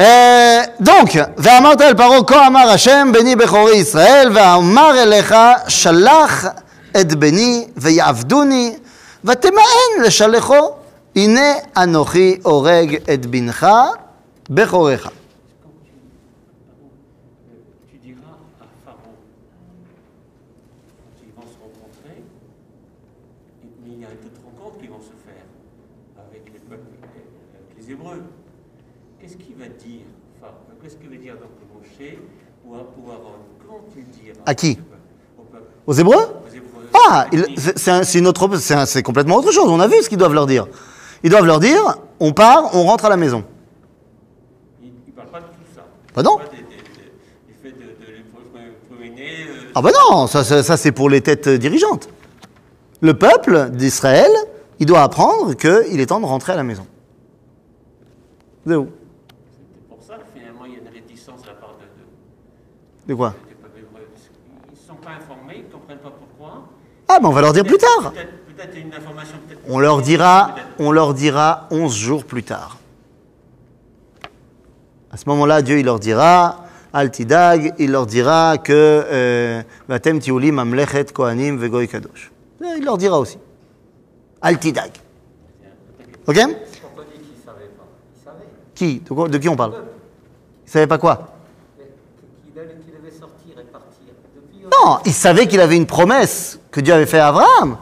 Euh, 0.00 0.60
donc, 0.80 1.18
ואמרת 1.36 1.80
אל 1.80 1.94
פרעה 1.94 2.24
כה 2.26 2.46
אמר 2.46 2.68
השם 2.68 3.10
בני 3.12 3.36
בכורי 3.36 3.76
ישראל 3.76 4.30
ואמר 4.34 5.02
אליך 5.02 5.34
שלח 5.68 6.46
את 7.00 7.14
בני 7.14 7.66
ויעבדוני 7.76 8.76
ותמאן 9.24 10.04
לשלחו 10.04 10.70
הנה 11.16 11.52
אנוכי 11.76 12.38
הורג 12.42 12.96
את 13.14 13.26
בנך 13.26 13.66
בכורך. 14.50 15.08
À 34.45 34.55
qui 34.55 34.77
Aux 35.87 35.93
Hébreux. 35.93 36.25
Ah, 37.09 37.25
c'est- 37.31 37.77
c'est 37.77 38.03
c'est 38.03 38.57
c'est 38.59 38.85
c'est 38.85 39.03
complètement 39.03 39.37
autre 39.37 39.51
chose. 39.51 39.67
On 39.69 39.79
a 39.79 39.87
vu 39.87 39.95
ce 40.01 40.09
qu'ils 40.09 40.17
doivent 40.17 40.33
leur 40.33 40.45
dire. 40.45 40.67
Ils 41.23 41.29
doivent 41.29 41.45
leur 41.45 41.59
dire, 41.59 41.81
on 42.19 42.33
part, 42.33 42.75
on 42.75 42.83
rentre 42.83 43.05
à 43.05 43.09
la 43.09 43.17
maison. 43.17 43.43
Il 44.81 44.89
ne 45.07 45.11
parle 45.13 45.27
pas 45.29 45.39
de 45.39 45.45
tout 45.45 45.51
ça. 45.75 45.81
Bah 46.15 46.23
non. 46.23 46.37
Ah 49.73 49.81
ben 49.81 49.91
non, 50.09 50.27
ça, 50.27 50.43
ça- 50.43 50.63
ça, 50.63 50.75
c'est 50.75 50.91
pour 50.91 51.09
les 51.09 51.21
têtes 51.21 51.47
euh, 51.47 51.57
dirigeantes. 51.57 52.09
Le 52.99 53.13
peuple 53.17 53.69
d'Israël, 53.71 54.29
il 54.79 54.85
doit 54.85 55.01
apprendre 55.01 55.53
qu'il 55.53 55.99
est 55.99 56.05
temps 56.07 56.19
de 56.19 56.25
rentrer 56.25 56.51
à 56.53 56.55
la 56.57 56.63
maison. 56.63 56.85
De 58.65 58.75
où 58.75 58.89
C'est 58.89 59.87
pour 59.87 60.03
ça 60.03 60.15
que 60.15 60.25
finalement 60.37 60.65
il 60.65 60.73
y 60.73 60.75
a 60.75 60.79
une 60.79 60.89
réticence 60.93 61.41
de 61.43 61.47
la 61.47 61.53
part 61.53 61.75
de, 61.79 61.83
de, 61.85 63.07
De 63.07 63.15
quoi 63.15 63.33
des 63.47 63.55
peuples 63.55 63.79
hébreux. 63.79 64.01
Parce 64.11 64.27
qu'ils 64.27 64.83
ne 64.83 64.87
sont 64.87 65.01
pas 65.01 65.11
informés, 65.11 65.55
ils 65.59 65.65
ne 65.67 65.71
comprennent 65.71 65.97
pas 65.99 66.11
pourquoi. 66.19 66.67
Ah 67.13 67.19
ben 67.19 67.27
on 67.27 67.31
va 67.31 67.41
leur 67.41 67.51
dire 67.53 67.65
plus 67.65 67.77
tard. 67.77 68.13
Peut-être 68.13 68.31
peut-être 68.55 68.77
une 68.77 68.93
information 68.93 69.35
peut-être. 69.47 69.59
On 69.67 69.79
leur 69.79 70.01
dira, 70.01 70.55
on 70.79 70.91
leur 70.91 71.13
dira 71.13 71.67
11 71.71 71.93
jours 71.93 72.23
plus 72.23 72.43
tard. 72.43 72.77
À 75.11 75.17
ce 75.17 75.27
moment-là, 75.27 75.61
Dieu 75.61 75.77
il 75.79 75.85
leur 75.85 75.99
dira, 75.99 76.65
Altidag, 76.93 77.73
il 77.79 77.91
leur 77.91 78.05
dira 78.05 78.57
que 78.57 78.71
euh, 78.73 79.61
Vatem 79.89 80.19
tiulim 80.19 80.57
amlechet 80.59 81.05
kohanim 81.13 81.57
vegoy 81.57 81.87
kadosh. 81.89 82.31
Il 82.77 82.85
leur 82.85 82.97
dira 82.97 83.19
aussi. 83.19 83.37
Altidag. 84.41 84.91
Ok? 86.27 86.35
Ne. 86.37 86.53
Qui? 88.75 88.99
De, 88.99 89.09
quoi- 89.13 89.27
de 89.27 89.37
qui 89.37 89.49
on 89.49 89.55
parle? 89.55 89.73
Il 90.65 90.71
savait 90.71 90.87
pas 90.87 90.97
quoi 90.97 91.27
Mais 91.77 91.85
Qu'il 92.51 92.59
allait- 92.59 92.75
qu'il 92.83 92.93
devait 92.93 93.11
sortir 93.11 93.59
et 93.59 93.63
partir. 93.71 94.13
Depuis, 94.35 94.60
Non, 94.71 94.97
il 95.05 95.13
savait 95.13 95.47
qu'il 95.47 95.59
avait 95.59 95.75
une 95.77 95.85
promesse 95.85 96.59
que 96.71 96.79
Dieu 96.79 96.93
avait 96.93 97.05
fait 97.05 97.19
à 97.19 97.27
Abraham. 97.27 97.77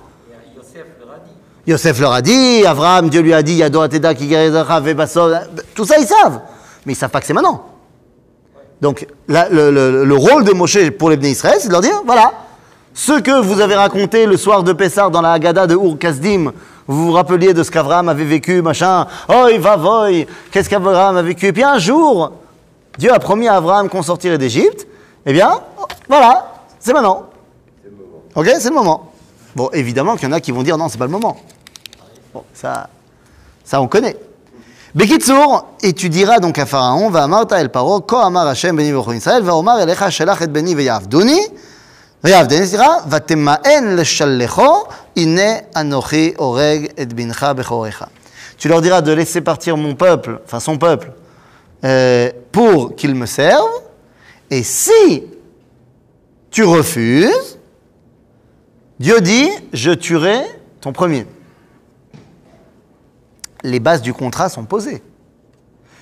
Yosef 1.67 1.99
leur 1.99 2.13
a 2.13 2.21
dit. 2.21 2.65
Abraham, 2.65 3.10
Dieu 3.10 3.21
lui 3.21 3.34
a 3.34 3.43
dit, 3.43 3.54
Yado 3.56 3.82
Ateda 3.82 4.13
Kigarezacha 4.15 4.80
Vebaso, 4.80 5.30
tout 5.75 5.86
ça 5.86 5.97
ils 5.99 6.08
savent. 6.08 6.39
Mais 6.86 6.93
ils 6.93 6.95
savent 6.95 7.12
pas 7.12 7.19
que 7.19 7.28
c'est 7.28 7.34
maintenant. 7.34 7.63
Donc 8.82 9.06
le, 9.28 9.69
le- 9.71 10.06
le 10.06 10.15
rôle 10.15 10.45
de 10.45 10.54
Moshe 10.54 10.89
pour 10.97 11.10
les 11.10 11.17
Bnei 11.17 11.32
Israël, 11.32 11.58
c'est 11.60 11.67
de 11.67 11.73
leur 11.73 11.82
dire, 11.82 12.02
voilà, 12.06 12.32
ce 12.93 13.19
que 13.19 13.39
vous 13.41 13.60
avez 13.60 13.75
raconté 13.75 14.25
le 14.25 14.38
soir 14.38 14.63
de 14.63 14.73
Pessah 14.73 15.10
dans 15.10 15.21
la 15.21 15.34
Haggadah 15.34 15.67
de 15.67 15.75
Ur 15.75 15.97
Kasdim, 15.99 16.52
vous 16.88 17.08
vous 17.08 17.12
rappeliez 17.12 17.54
de 17.54 17.62
ce 17.62 17.69
qu'Abraham 17.69 18.10
avait 18.10 18.23
vécu, 18.23 18.62
machin, 18.63 19.06
oi 19.28 19.58
va 19.60 19.75
voy, 19.75 20.25
qu'est-ce 20.52 20.69
qu'Abraham 20.69 21.17
a 21.17 21.21
vécu? 21.21 21.47
Et 21.47 21.54
puis 21.54 21.63
un 21.63 21.78
jour, 21.78 22.32
Dieu 22.97 23.13
a 23.13 23.19
promis 23.19 23.47
à 23.47 23.56
Abraham 23.58 23.89
qu'on 23.89 24.02
sortirait 24.02 24.38
d'Égypte, 24.39 24.88
eh 25.25 25.34
bien, 25.34 25.60
voilà, 26.08 26.47
c'est 26.79 26.93
maintenant. 26.93 27.29
Ok, 28.35 28.47
c'est 28.59 28.69
le 28.69 28.75
moment. 28.75 29.11
Bon, 29.55 29.69
évidemment 29.73 30.15
qu'il 30.15 30.29
y 30.29 30.31
en 30.31 30.35
a 30.35 30.39
qui 30.39 30.51
vont 30.51 30.63
dire 30.63 30.77
non, 30.77 30.89
c'est 30.89 30.97
pas 30.97 31.05
le 31.05 31.11
moment. 31.11 31.37
Bon, 32.33 32.43
ça, 32.53 32.89
ça 33.63 33.81
on 33.81 33.87
connaît. 33.87 34.15
Bekitsour, 34.95 35.67
et 35.83 35.93
tu 35.93 36.09
diras 36.09 36.39
donc 36.39 36.57
à 36.57 36.65
Pharaon, 36.65 37.11
va 37.11 37.23
amarta 37.23 37.61
el 37.61 37.69
paro, 37.69 38.01
ko 38.01 38.17
amar 38.17 38.47
Hashem 38.47 38.75
beni 38.75 38.89
Israël, 39.15 39.43
va 39.43 39.55
omar 39.55 39.79
elecha 39.79 40.09
shelach 40.09 40.41
et 40.41 40.47
beni 40.47 40.73
ve'yavduni, 40.73 41.39
ve'yavdeni, 42.23 42.67
sira, 42.67 43.03
va 43.05 43.19
temaen 43.19 43.95
leshallecho, 43.95 44.87
ine 45.15 45.61
anochi 45.75 46.33
oreg 46.39 46.91
et 46.97 47.05
bincha 47.05 47.53
bechorecha. 47.53 48.09
Tu 48.57 48.67
leur 48.67 48.81
diras 48.81 49.01
de 49.01 49.11
laisser 49.11 49.41
partir 49.41 49.77
mon 49.77 49.93
peuple, 49.93 50.41
enfin 50.43 50.59
son 50.59 50.79
peuple, 50.79 51.11
euh, 51.83 52.31
pour 52.51 52.95
qu'il 52.95 53.13
me 53.13 53.27
serve, 53.27 53.69
et 54.49 54.63
si 54.63 55.23
tu 56.51 56.63
refuses, 56.63 57.59
Dieu 58.99 59.21
dit, 59.21 59.49
je 59.73 59.91
tuerai 59.91 60.41
ton 60.81 60.91
premier. 60.91 61.25
Les 63.63 63.79
bases 63.79 64.01
du 64.01 64.13
contrat 64.13 64.49
sont 64.49 64.65
posées. 64.65 65.03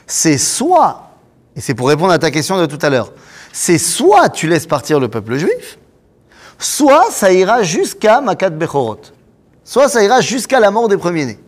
C'est 0.05 0.37
soit, 0.37 1.11
et 1.55 1.61
c'est 1.61 1.73
pour 1.73 1.89
répondre 1.89 2.11
à 2.11 2.19
ta 2.19 2.31
question 2.31 2.59
de 2.59 2.65
tout 2.65 2.79
à 2.81 2.89
l'heure, 2.89 3.11
c'est 3.51 3.77
soit 3.77 4.29
tu 4.29 4.47
laisses 4.47 4.67
partir 4.67 4.99
le 4.99 5.09
peuple 5.09 5.37
juif, 5.37 5.77
soit 6.59 7.11
ça 7.11 7.33
ira 7.33 7.63
jusqu'à 7.63 8.21
Makat 8.21 8.51
Bechorot. 8.51 9.01
Soit 9.63 9.89
ça 9.89 10.01
ira 10.01 10.21
jusqu'à 10.21 10.61
la 10.61 10.71
mort 10.71 10.87
des 10.87 10.97
premiers-nés. 10.97 11.39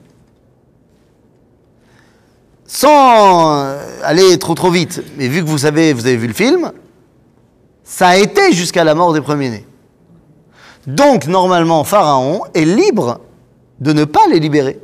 Sans 2.66 3.64
euh, 3.64 3.78
aller 4.04 4.38
trop 4.38 4.56
trop 4.56 4.70
vite, 4.70 5.02
mais 5.18 5.28
vu 5.28 5.42
que 5.42 5.48
vous 5.48 5.60
savez, 5.60 5.94
vous 5.94 6.06
avez 6.06 6.18
vu 6.18 6.28
le 6.28 6.34
film, 6.34 6.72
ça 7.90 8.10
a 8.10 8.18
été 8.18 8.54
jusqu'à 8.54 8.84
la 8.84 8.94
mort 8.94 9.14
des 9.14 9.22
premiers-nés. 9.22 9.66
Donc, 10.88 11.26
normalement, 11.26 11.84
Pharaon 11.84 12.44
est 12.54 12.64
libre 12.64 13.20
de 13.80 13.94
ne 13.94 14.06
pas 14.06 14.28
les 14.30 14.40
libérer. 14.40 14.80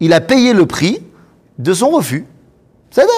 Il 0.00 0.12
a 0.12 0.20
payé 0.20 0.52
le 0.52 0.66
prix 0.66 1.02
de 1.58 1.74
son 1.74 1.90
refus. 1.90 2.24
C'est 2.90 3.02
ça 3.02 3.08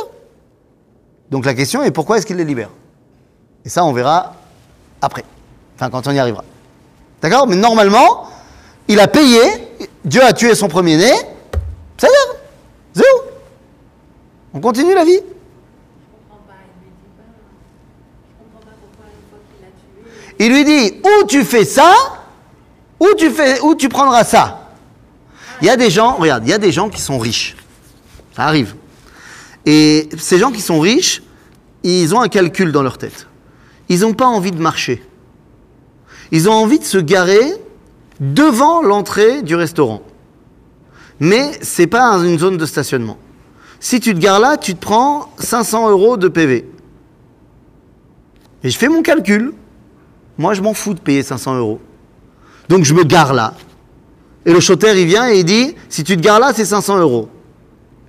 Donc 1.31 1.45
la 1.45 1.55
question 1.55 1.83
est 1.83 1.91
pourquoi 1.91 2.17
est-ce 2.19 2.27
qu'il 2.27 2.37
les 2.37 2.45
libère? 2.45 2.71
Et 3.65 3.69
ça, 3.69 3.85
on 3.85 3.93
verra 3.93 4.35
après. 5.03 5.25
Enfin, 5.77 5.91
quand 5.91 6.07
on 6.07 6.13
y 6.13 6.19
arrivera. 6.19 6.45
D'accord? 7.21 7.47
Mais 7.47 7.57
normalement, 7.57 8.29
il 8.89 8.99
a 9.01 9.09
payé, 9.09 9.41
Dieu 10.05 10.25
a 10.25 10.33
tué 10.33 10.55
son 10.55 10.69
premier-né. 10.69 11.13
C'est 11.99 12.07
ça. 12.07 13.03
On 14.55 14.61
continue 14.61 14.95
la 14.95 15.05
vie 15.05 15.13
Je 15.13 15.21
comprends 15.21 16.43
pas. 16.47 16.55
Il 16.65 16.85
lui 16.85 16.91
dit 16.91 17.11
pas. 17.17 17.23
Je 18.27 18.35
comprends 18.43 18.65
pas 18.67 18.77
pourquoi 18.81 19.07
une 19.13 19.29
fois 19.31 19.39
qu'il 19.47 19.61
l'a 19.63 19.71
tué. 19.71 20.28
Il 20.39 20.53
lui 20.53 20.65
dit 20.65 20.95
ou 21.05 21.27
tu 21.27 21.45
fais 21.45 21.65
ça, 21.65 21.93
ou 23.01 23.09
tu, 23.17 23.31
fais, 23.31 23.59
tu 23.79 23.89
prendras 23.89 24.25
ça? 24.25 24.69
Il 25.61 25.67
y 25.67 25.71
a 25.71 25.77
des 25.77 25.91
gens, 25.91 26.15
regarde, 26.15 26.45
il 26.47 26.51
y 26.51 26.55
a 26.55 26.59
des 26.59 26.73
gens 26.73 26.89
qui 26.89 27.01
sont 27.01 27.19
riches. 27.19 27.57
Ça 28.37 28.45
arrive. 28.45 28.75
Et 29.67 30.09
ces 30.17 30.39
gens 30.39 30.51
qui 30.51 30.61
sont 30.61 30.81
riches, 30.81 31.23
ils 31.83 32.15
ont 32.15 32.21
un 32.21 32.29
calcul 32.29 32.73
dans 32.73 32.83
leur 32.83 32.99
tête. 32.99 33.27
Ils 33.89 34.01
n'ont 34.01 34.15
pas 34.15 34.27
envie 34.27 34.53
de 34.53 34.61
marcher. 34.61 35.03
Ils 36.31 36.49
ont 36.49 36.53
envie 36.53 36.79
de 36.79 36.85
se 36.85 36.99
garer 36.99 37.55
devant 38.21 38.83
l'entrée 38.83 39.43
du 39.43 39.55
restaurant. 39.55 40.03
Mais 41.21 41.51
c'est 41.63 41.87
pas 41.87 42.13
une 42.19 42.39
zone 42.39 42.57
de 42.57 42.67
stationnement. 42.67 43.19
Si 43.81 44.01
tu 44.01 44.15
te 44.15 44.19
gares 44.19 44.41
là, 44.41 44.57
tu 44.57 44.75
te 44.75 44.81
prends 44.81 45.33
500 45.39 45.91
euros 45.91 46.17
de 46.17 46.29
PV. 46.29 46.69
Et 48.65 48.71
je 48.71 48.79
fais 48.79 48.89
mon 48.89 49.03
calcul. 49.03 49.55
Moi, 50.39 50.55
je 50.55 50.63
m'en 50.63 50.73
fous 50.73 50.95
de 50.95 51.01
payer 51.01 51.23
500 51.23 51.57
euros. 51.59 51.81
Donc, 52.69 52.85
je 52.85 52.95
me 52.95 53.03
gare 53.05 53.35
là. 53.35 53.55
Et 54.47 54.53
le 54.53 54.61
choter, 54.61 54.99
il 55.01 55.07
vient 55.07 55.29
et 55.29 55.41
il 55.41 55.45
dit, 55.45 55.75
si 55.89 56.05
tu 56.05 56.17
te 56.17 56.23
gares 56.23 56.39
là, 56.41 56.53
c'est 56.55 56.65
500 56.65 56.99
euros. 56.99 57.29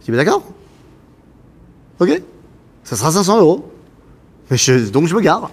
Tu 0.06 0.14
es 0.14 0.16
d'accord 0.16 0.44
Ok 2.00 2.22
Ça 2.84 2.96
sera 2.96 3.12
500 3.12 3.40
euros. 3.40 3.70
Mais 4.50 4.58
je- 4.58 4.90
donc 4.90 5.08
je 5.08 5.16
me 5.16 5.22
gare. 5.22 5.52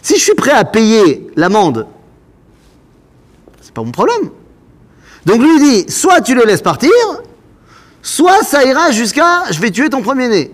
Si 0.00 0.16
je 0.16 0.20
suis 0.22 0.34
prêt 0.34 0.52
à 0.52 0.64
payer 0.64 1.26
l'amende, 1.36 1.86
c'est 3.60 3.72
pas 3.74 3.82
mon 3.82 3.90
problème. 3.90 4.30
Donc 5.26 5.42
lui 5.42 5.58
dit, 5.58 5.90
soit 5.90 6.20
tu 6.22 6.34
le 6.34 6.44
laisses 6.44 6.62
partir, 6.62 6.90
soit 8.00 8.42
ça 8.42 8.64
ira 8.64 8.90
jusqu'à 8.92 9.50
je 9.50 9.60
vais 9.60 9.70
tuer 9.70 9.90
ton 9.90 10.00
premier-né. 10.00 10.52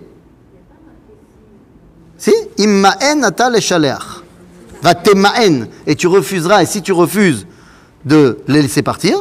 Si? 2.17 2.33
Imma'en 2.57 3.23
ata 3.23 3.49
leshalech. 3.49 4.14
Va 4.85 4.93
tema'en. 4.93 5.65
Et 5.87 5.95
tu 5.95 6.05
refuseras, 6.05 6.61
et 6.61 6.67
si 6.67 6.81
tu 6.83 6.91
refuses 6.91 7.47
de 8.05 8.37
les 8.47 8.61
laisser 8.61 8.83
partir. 8.83 9.17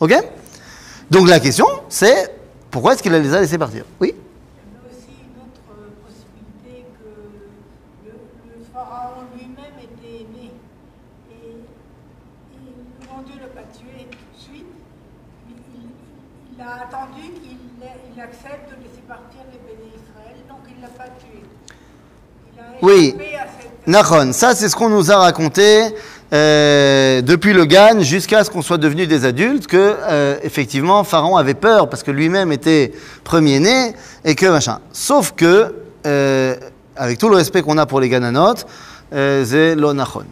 Ok? 0.00 0.12
Donc 1.10 1.28
la 1.28 1.40
question, 1.40 1.66
c'est 1.88 2.34
pourquoi 2.70 2.92
est-ce 2.92 3.02
qu'il 3.02 3.12
les 3.12 3.32
a 3.34 3.40
laissés 3.40 3.56
partir? 3.56 3.84
Oui 3.98 4.12
Il 4.12 4.74
y 4.74 4.76
a 4.76 4.80
aussi 4.90 5.14
une 5.24 5.40
autre 5.40 5.64
euh, 5.70 5.88
possibilité 6.04 6.84
que 6.98 7.08
le, 8.04 8.12
le 8.58 8.64
pharaon 8.72 9.22
lui-même 9.34 9.78
était 9.80 10.26
né. 10.36 10.50
Et, 11.30 11.48
et 11.48 12.60
le 12.60 13.06
bon 13.08 13.22
Dieu 13.24 13.36
ne 13.36 13.40
l'a 13.40 13.46
pas 13.54 13.68
tué 13.72 14.04
tout 14.10 14.18
de 14.18 14.38
suite. 14.38 14.66
Il, 15.48 15.56
il- 15.80 16.56
il 16.56 16.60
a 16.60 16.84
attendu 16.84 17.24
qu'il 17.40 17.56
il 18.16 18.20
accepte 18.20 18.70
de 18.70 18.76
laisser 18.82 19.02
partir 19.08 19.40
les 19.52 19.58
bénis 19.66 19.92
Israël, 19.94 20.36
donc 20.48 20.60
il 20.70 20.76
ne 20.76 20.82
l'a 20.82 20.88
pas 20.88 21.10
tué. 21.20 21.42
Il 22.54 22.60
a 22.60 22.73
Oui. 22.84 23.14
Nachon, 23.86 24.34
ça 24.34 24.54
c'est 24.54 24.68
ce 24.68 24.76
qu'on 24.76 24.90
nous 24.90 25.10
a 25.10 25.16
raconté 25.16 25.84
euh, 26.34 27.22
depuis 27.22 27.54
le 27.54 27.64
Gan 27.64 28.00
jusqu'à 28.00 28.44
ce 28.44 28.50
qu'on 28.50 28.60
soit 28.60 28.76
devenus 28.76 29.08
des 29.08 29.24
adultes, 29.24 29.66
que 29.66 29.96
euh, 30.02 30.36
effectivement 30.42 31.02
Pharaon 31.02 31.38
avait 31.38 31.54
peur 31.54 31.88
parce 31.88 32.02
que 32.02 32.10
lui-même 32.10 32.52
était 32.52 32.92
premier-né 33.24 33.94
et 34.26 34.34
que 34.34 34.44
machin. 34.44 34.80
Sauf 34.92 35.32
que, 35.34 35.74
euh, 36.06 36.56
avec 36.94 37.16
tout 37.16 37.30
le 37.30 37.36
respect 37.36 37.62
qu'on 37.62 37.78
a 37.78 37.86
pour 37.86 38.00
les 38.00 38.10
Gananotes, 38.10 38.66
c'est 39.10 39.74
lo 39.74 39.94
Nachon. 39.94 40.26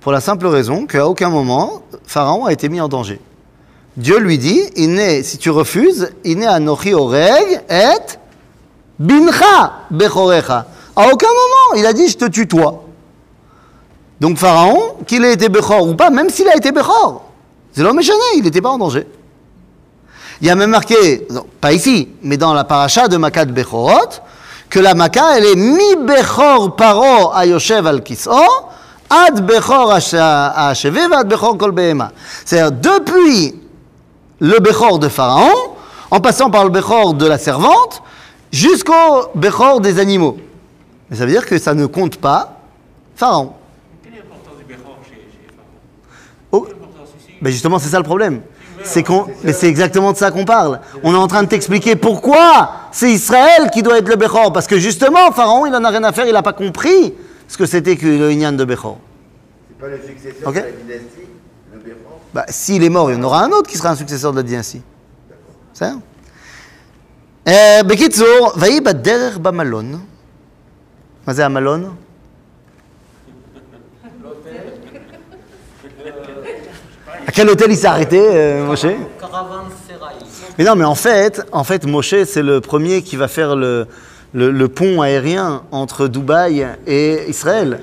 Pour 0.00 0.10
la 0.10 0.20
simple 0.20 0.48
raison 0.48 0.86
qu'à 0.86 1.06
aucun 1.06 1.30
moment 1.30 1.82
Pharaon 2.08 2.44
a 2.46 2.52
été 2.52 2.68
mis 2.68 2.80
en 2.80 2.88
danger. 2.88 3.20
Dieu 3.96 4.18
lui 4.18 4.38
dit, 4.38 4.62
si 5.22 5.38
tu 5.38 5.50
refuses, 5.50 6.10
il 6.24 6.38
n'est 6.38 6.46
anochi 6.46 6.92
oreg 6.92 7.62
et 7.70 8.18
bincha 8.98 9.74
bechorecha. 9.92 10.66
À 10.96 11.08
aucun 11.08 11.28
moment, 11.28 11.76
il 11.76 11.86
a 11.86 11.92
dit, 11.92 12.08
je 12.08 12.16
te 12.16 12.24
tue 12.26 12.46
toi. 12.46 12.84
Donc 14.20 14.38
Pharaon, 14.38 14.96
qu'il 15.06 15.24
ait 15.24 15.32
été 15.32 15.48
Bechor 15.48 15.88
ou 15.88 15.94
pas, 15.94 16.10
même 16.10 16.30
s'il 16.30 16.48
a 16.48 16.56
été 16.56 16.70
Bechor, 16.70 17.22
c'est 17.72 17.82
l'homme 17.82 17.98
échané, 17.98 18.20
il 18.36 18.44
n'était 18.44 18.60
pas 18.60 18.70
en 18.70 18.78
danger. 18.78 19.06
Il 20.40 20.46
y 20.46 20.50
a 20.50 20.54
même 20.54 20.70
marqué, 20.70 21.26
pas 21.60 21.72
ici, 21.72 22.08
mais 22.22 22.36
dans 22.36 22.54
la 22.54 22.64
paracha 22.64 23.08
de 23.08 23.16
Makat 23.16 23.46
Bechorot, 23.46 24.20
que 24.70 24.78
la 24.78 24.94
Maka, 24.94 25.38
elle 25.38 25.46
est 25.46 25.56
mi 25.56 25.96
Bechor 25.96 26.76
paro 26.76 27.32
ayoshev 27.34 27.86
al 27.86 28.02
kiso, 28.02 28.32
ad 29.10 29.44
Bechor 29.44 29.92
achevé, 29.92 31.00
ad 31.12 31.28
Bechor 31.28 31.58
kol. 31.58 31.74
C'est-à-dire, 32.44 32.72
depuis 32.72 33.60
le 34.38 34.58
Bechor 34.60 34.98
de 34.98 35.08
Pharaon, 35.08 35.52
en 36.10 36.20
passant 36.20 36.50
par 36.50 36.64
le 36.64 36.70
Bechor 36.70 37.14
de 37.14 37.26
la 37.26 37.38
servante, 37.38 38.02
jusqu'au 38.52 39.28
Bechor 39.34 39.80
des 39.80 39.98
animaux. 39.98 40.36
Mais 41.10 41.16
ça 41.16 41.26
veut 41.26 41.32
dire 41.32 41.46
que 41.46 41.58
ça 41.58 41.74
ne 41.74 41.86
compte 41.86 42.18
pas 42.18 42.60
Pharaon. 43.16 43.52
Quelle 44.02 44.14
est 44.14 44.16
l'importance 44.18 44.58
du 44.58 44.64
Béchor 44.64 44.98
chez, 45.08 45.20
Pharaon 45.48 45.68
oh. 46.52 46.68
Mais 47.40 47.50
justement, 47.52 47.78
c'est 47.78 47.88
ça 47.88 47.98
le 47.98 48.04
problème. 48.04 48.40
C'est 48.82 49.04
mais 49.42 49.52
c'est 49.52 49.68
exactement 49.68 50.12
de 50.12 50.16
ça 50.16 50.30
qu'on 50.30 50.44
parle. 50.44 50.80
On 51.02 51.14
est 51.14 51.16
en 51.16 51.26
train 51.26 51.42
de 51.42 51.48
t'expliquer 51.48 51.96
pourquoi 51.96 52.70
c'est 52.92 53.10
Israël 53.10 53.70
qui 53.72 53.82
doit 53.82 53.98
être 53.98 54.08
le 54.08 54.16
Bechor. 54.16 54.52
Parce 54.52 54.66
que 54.66 54.78
justement, 54.78 55.32
Pharaon, 55.32 55.64
il 55.66 55.72
n'en 55.72 55.82
a 55.84 55.88
rien 55.88 56.04
à 56.04 56.12
faire, 56.12 56.26
il 56.26 56.32
n'a 56.32 56.42
pas 56.42 56.52
compris 56.52 57.14
ce 57.48 57.56
que 57.56 57.66
c'était 57.66 57.96
que 57.96 58.06
le 58.06 58.30
Inyan 58.30 58.52
de 58.52 58.64
Bechor. 58.64 58.98
C'est 59.68 59.78
pas 59.78 59.88
le 59.88 60.00
successeur 60.06 60.52
de 60.52 60.58
la 60.58 60.62
dynastie, 60.70 61.28
le 61.72 61.96
bah, 62.34 62.44
S'il 62.48 62.84
est 62.84 62.90
mort, 62.90 63.10
il 63.10 63.16
y 63.16 63.18
en 63.18 63.22
aura 63.22 63.44
un 63.44 63.50
autre 63.50 63.70
qui 63.70 63.78
sera 63.78 63.90
un 63.90 63.96
successeur 63.96 64.32
de 64.32 64.36
la 64.36 64.42
dynastie. 64.42 64.82
C'est 65.72 65.86
ça? 65.86 65.94
Euh, 67.48 67.82
Bekitzour, 67.84 68.52
Vaïba 68.56 68.92
Derer 68.92 69.38
Bamalon. 69.38 70.00
מה 71.27 71.33
זה 71.33 71.45
המלון? 71.45 71.95
À 77.27 77.31
quel 77.31 77.49
hôtel 77.49 77.71
il 77.71 77.77
s'est 77.77 77.87
arrêté, 77.87 78.19
euh, 78.19 78.65
Moshe 78.65 78.81
Caravansérail. 79.19 80.15
Mais 80.57 80.63
non, 80.63 80.75
mais 80.75 80.85
en 80.85 80.95
fait, 80.95 81.41
en 81.51 81.63
fait, 81.63 81.85
Moshe, 81.85 82.15
c'est 82.25 82.41
le 82.41 82.59
premier 82.61 83.01
qui 83.01 83.15
va 83.15 83.27
faire 83.27 83.55
le, 83.55 83.87
le, 84.33 84.51
le 84.51 84.67
pont 84.67 85.01
aérien 85.01 85.63
entre 85.71 86.07
Dubaï 86.07 86.67
et 86.87 87.29
Israël. 87.29 87.79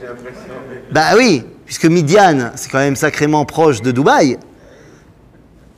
Bah 0.91 1.11
oui, 1.17 1.45
puisque 1.65 1.87
Midian, 1.87 2.51
c'est 2.55 2.71
quand 2.71 2.79
même 2.79 2.97
sacrément 2.97 3.45
proche 3.45 3.83
de 3.83 3.91
Dubaï. 3.93 4.39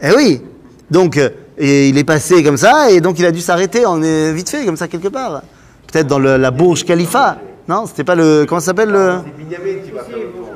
Eh 0.01 0.13
oui. 0.15 0.43
Donc, 0.91 1.17
euh, 1.17 1.31
et 1.59 1.89
il 1.89 1.99
est 1.99 2.05
passé 2.05 2.43
comme 2.43 2.57
ça, 2.57 2.91
et 2.91 3.01
donc 3.01 3.19
il 3.19 3.27
a 3.27 3.33
dû 3.33 3.41
s'arrêter 3.41 3.85
en 3.85 4.03
est 4.03 4.33
vite 4.33 4.49
fait, 4.49 4.65
comme 4.65 4.77
ça, 4.77 4.89
quelque 4.89 5.09
part. 5.09 5.43
Peut-être 5.91 6.07
dans 6.07 6.19
le- 6.19 6.37
la 6.37 6.51
Bourge 6.51 6.85
Khalifa. 6.85 7.39
Non, 7.68 7.86
c'était 7.86 8.04
pas 8.04 8.16
le. 8.16 8.46
Comment 8.48 8.60
ça 8.60 8.68
s'appelle 8.68 8.90
le. 8.90 9.20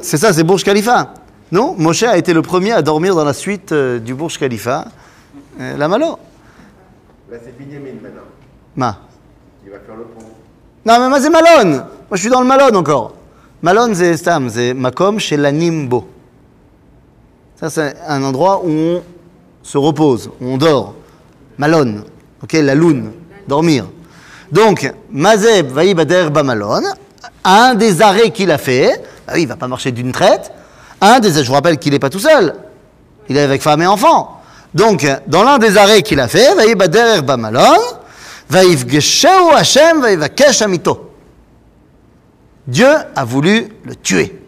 C'est 0.02 0.17
ça, 0.17 0.34
c'est 0.34 0.43
Bourge 0.43 0.63
Khalifa. 0.63 1.13
Non, 1.52 1.76
Moshe 1.78 2.04
a 2.04 2.17
été 2.17 2.34
le 2.34 2.41
premier 2.41 2.74
à 2.74 2.82
dormir 2.82 3.15
dans 3.15 3.24
la 3.24 3.34
suite 3.34 3.72
euh, 3.72 4.00
du 4.00 4.13
Bourge 4.13 4.38
Khalifa. 4.38 4.86
Euh, 5.60 5.78
la 5.78 5.88
Malo. 5.88 6.17
Là, 7.32 7.38
c'est 7.43 7.58
Binyamin 7.58 7.93
maintenant 8.02 8.22
Ma. 8.76 8.98
qui 9.63 9.70
va 9.70 9.80
faire 9.80 9.96
le 9.96 10.04
pont. 10.04 10.26
Non, 10.86 11.00
mais 11.00 11.10
moi, 11.10 11.22
c'est 11.22 11.30
Malone. 11.30 11.72
Moi, 11.76 11.86
je 12.13 12.17
suis 12.17 12.30
dans 12.30 12.41
le 12.41 12.48
Malone 12.48 12.76
encore. 12.76 13.13
Malone, 13.62 13.96
c'est 13.96 14.17
Stam, 14.17 14.50
c'est 14.50 14.74
Makom 14.74 15.20
chez 15.20 15.38
la 15.38 15.52
Nimbo. 15.52 16.06
Ça, 17.56 17.70
c'est 17.70 17.96
un 18.08 18.22
endroit 18.24 18.62
où 18.63 18.70
on 18.70 19.04
se 19.63 19.78
repose, 19.78 20.30
où 20.41 20.46
on 20.48 20.58
dort. 20.58 20.93
Malone. 21.58 22.04
Ok, 22.43 22.54
la 22.54 22.76
lune. 22.76 23.12
Dormir. 23.48 23.86
Donc, 24.52 24.92
Mazeb 25.12 25.72
Vaïbader 25.72 26.30
Bamalon, 26.32 26.84
un 27.44 27.76
des 27.76 28.02
arrêts 28.02 28.32
qu'il 28.32 28.52
a 28.52 28.58
fait, 28.58 29.02
ah 29.28 29.38
il 29.38 29.44
ne 29.44 29.50
va 29.50 29.56
pas 29.56 29.68
marcher 29.68 29.92
d'une 29.92 30.12
traite, 30.12 30.52
un 31.02 31.20
des, 31.20 31.32
je 31.32 31.48
vous 31.48 31.54
rappelle 31.54 31.78
qu'il 31.78 31.94
n'est 31.94 32.00
pas 32.00 32.10
tout 32.10 32.20
seul, 32.20 32.56
il 33.30 33.38
est 33.38 33.42
avec 33.42 33.62
femme 33.62 33.82
et 33.82 33.88
enfant. 33.88 34.42
Donc, 34.74 35.06
dans 35.28 35.44
l'un 35.44 35.58
des 35.58 35.78
arrêts 35.78 36.02
qu'il 36.02 36.20
a 36.20 36.28
fait, 36.28 36.54
va 36.56 36.64
Vaïbader 36.64 37.22
Bamalon, 37.24 37.78
Vaïvgesheu 38.50 39.54
Hashem 39.54 40.02
Vaïvakesh 40.02 40.62
Amito. 40.62 41.12
Dieu 42.66 42.90
a 43.16 43.26
voulu 43.26 43.68
le 43.84 43.96
tuer. 43.96 44.47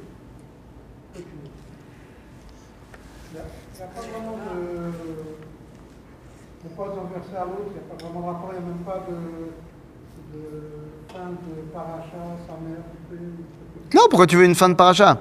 Non, 13.93 14.03
pourquoi 14.09 14.27
tu 14.27 14.37
veux 14.37 14.45
une 14.45 14.55
fin 14.55 14.69
de 14.69 14.75
paracha 14.75 15.17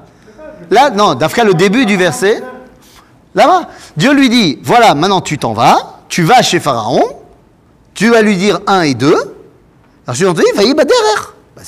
Là, 0.71 0.91
non, 0.91 1.15
Dafka, 1.15 1.45
le 1.45 1.55
début 1.55 1.87
du 1.87 1.97
verset, 1.97 2.43
là-bas, 3.35 3.69
Dieu 3.97 4.13
lui 4.13 4.29
dit, 4.29 4.59
voilà, 4.63 4.95
maintenant 4.95 5.21
tu 5.21 5.39
t'en 5.39 5.53
vas, 5.53 6.01
tu 6.09 6.23
vas 6.25 6.43
chez 6.43 6.61
Pharaon, 6.61 7.03
tu 7.95 8.11
vas 8.11 8.23
lui 8.23 8.37
dire 8.37 8.61
un 8.67 8.83
et 8.83 8.95
deux. 8.95 9.17
Alors 10.07 10.15
je 10.15 10.25
lui 10.25 10.31
ai 10.31 10.35
dit, 10.35 10.53
va 10.55 10.63
y 10.63 10.75
derrière. 10.75 11.35
Bah, 11.57 11.63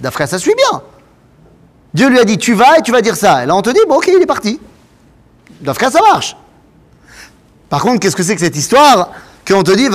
Dafka, 0.00 0.26
ça 0.26 0.38
suit 0.38 0.54
bien. 0.54 0.82
Dieu 1.92 2.08
lui 2.08 2.18
a 2.18 2.24
dit, 2.24 2.38
tu 2.38 2.54
vas 2.54 2.78
et 2.78 2.82
tu 2.82 2.92
vas 2.92 3.02
dire 3.02 3.16
ça. 3.16 3.44
Et 3.44 3.46
là, 3.46 3.54
on 3.54 3.62
te 3.62 3.70
dit, 3.70 3.80
bon, 3.88 3.96
ok, 3.96 4.08
il 4.08 4.22
est 4.22 4.26
parti. 4.26 4.60
Dafka, 5.60 5.90
ça 5.90 6.00
marche. 6.00 6.36
Par 7.68 7.82
contre, 7.82 8.00
qu'est-ce 8.00 8.16
que 8.16 8.22
c'est 8.22 8.34
que 8.34 8.40
cette 8.40 8.56
histoire 8.56 9.10
qu'on 9.46 9.62
te 9.62 9.72
dit, 9.72 9.88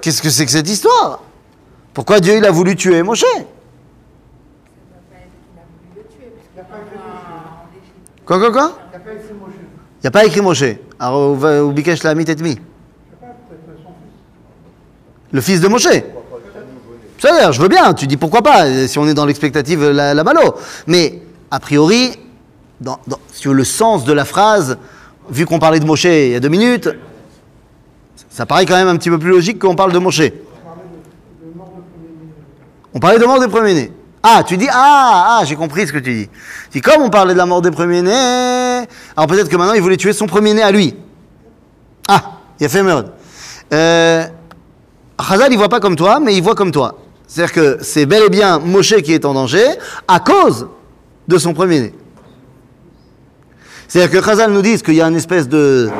Qu'est-ce 0.00 0.22
que 0.22 0.30
c'est 0.30 0.44
que 0.44 0.50
cette 0.50 0.68
histoire 0.68 1.20
Pourquoi 1.94 2.20
Dieu 2.20 2.36
il 2.36 2.44
a 2.44 2.50
voulu 2.50 2.74
tuer 2.74 3.02
Moshe. 3.02 3.24
Quoi, 8.24 8.38
quoi, 8.38 8.52
quoi 8.52 8.78
Il 8.94 10.02
n'y 10.02 10.06
a 10.06 10.10
pas 10.10 10.24
écrit 10.24 10.40
Moshe. 10.40 10.64
Alors. 10.98 11.36
Le 15.32 15.40
fils 15.40 15.60
de 15.60 15.68
Moshe. 15.68 15.88
C'est-à-dire, 17.18 17.52
je 17.52 17.60
veux 17.60 17.68
bien, 17.68 17.94
tu 17.94 18.06
dis 18.08 18.16
pourquoi 18.16 18.42
pas, 18.42 18.66
euh, 18.66 18.88
si 18.88 18.98
on 18.98 19.06
est 19.06 19.14
dans 19.14 19.26
l'expectative, 19.26 19.90
la, 19.90 20.12
la 20.12 20.24
malo. 20.24 20.56
Mais, 20.88 21.20
a 21.52 21.60
priori, 21.60 22.18
sur 23.32 23.54
le 23.54 23.62
sens 23.62 24.04
de 24.04 24.12
la 24.12 24.24
phrase, 24.24 24.76
vu 25.30 25.46
qu'on 25.46 25.60
parlait 25.60 25.78
de 25.78 25.84
Moshe 25.84 26.04
il 26.04 26.30
y 26.30 26.34
a 26.34 26.40
deux 26.40 26.48
minutes, 26.48 26.88
ça 28.28 28.44
paraît 28.44 28.66
quand 28.66 28.74
même 28.74 28.88
un 28.88 28.96
petit 28.96 29.08
peu 29.08 29.18
plus 29.18 29.30
logique 29.30 29.60
qu'on 29.60 29.76
parle 29.76 29.92
de 29.92 29.98
Moshe. 29.98 30.22
On 32.94 33.00
parlait 33.00 33.18
de, 33.18 33.24
mort 33.24 33.40
des 33.40 33.48
premiers-nés. 33.48 33.92
Ah, 34.22 34.42
tu 34.46 34.56
dis, 34.56 34.68
ah, 34.70 35.38
ah, 35.40 35.44
j'ai 35.44 35.56
compris 35.56 35.86
ce 35.86 35.92
que 35.92 35.98
tu 35.98 36.14
dis. 36.14 36.30
Dis, 36.70 36.80
comme 36.80 37.02
on 37.02 37.10
parlait 37.10 37.32
de 37.32 37.38
la 37.38 37.46
mort 37.46 37.60
des 37.60 37.70
premiers-nés, 37.70 38.86
alors 39.16 39.26
peut-être 39.26 39.48
que 39.48 39.56
maintenant 39.56 39.74
il 39.74 39.82
voulait 39.82 39.96
tuer 39.96 40.12
son 40.12 40.26
premier-né 40.26 40.62
à 40.62 40.70
lui. 40.70 40.94
Ah, 42.06 42.22
il 42.60 42.66
a 42.66 42.68
fait 42.68 42.82
merde. 42.82 43.12
Euh, 43.72 44.24
Chazal, 45.20 45.52
il 45.52 45.58
voit 45.58 45.68
pas 45.68 45.80
comme 45.80 45.96
toi, 45.96 46.20
mais 46.20 46.36
il 46.36 46.42
voit 46.42 46.54
comme 46.54 46.70
toi. 46.70 46.98
C'est-à-dire 47.26 47.52
que 47.52 47.78
c'est 47.80 48.06
bel 48.06 48.24
et 48.24 48.28
bien 48.28 48.58
Moshe 48.58 48.94
qui 49.02 49.12
est 49.12 49.24
en 49.24 49.34
danger 49.34 49.66
à 50.06 50.20
cause 50.20 50.68
de 51.26 51.38
son 51.38 51.54
premier-né. 51.54 51.94
C'est-à-dire 53.88 54.20
que 54.20 54.24
Chazal 54.24 54.52
nous 54.52 54.62
dit 54.62 54.80
qu'il 54.82 54.94
y 54.94 55.02
a 55.02 55.08
une 55.08 55.16
espèce 55.16 55.48
de 55.48 55.90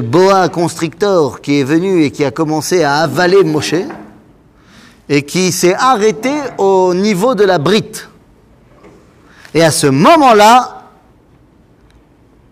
boa 0.00 0.48
constrictor 0.48 1.40
qui 1.40 1.60
est 1.60 1.64
venu 1.64 2.02
et 2.02 2.10
qui 2.10 2.24
a 2.24 2.30
commencé 2.30 2.82
à 2.82 2.96
avaler 2.96 3.42
Moshe 3.44 3.74
et 5.09 5.23
qui 5.23 5.51
s'est 5.51 5.75
arrêté 5.75 6.33
au 6.57 6.93
niveau 6.93 7.35
de 7.35 7.43
la 7.43 7.57
brite. 7.57 8.07
Et 9.53 9.63
à 9.63 9.71
ce 9.71 9.87
moment-là, 9.87 10.81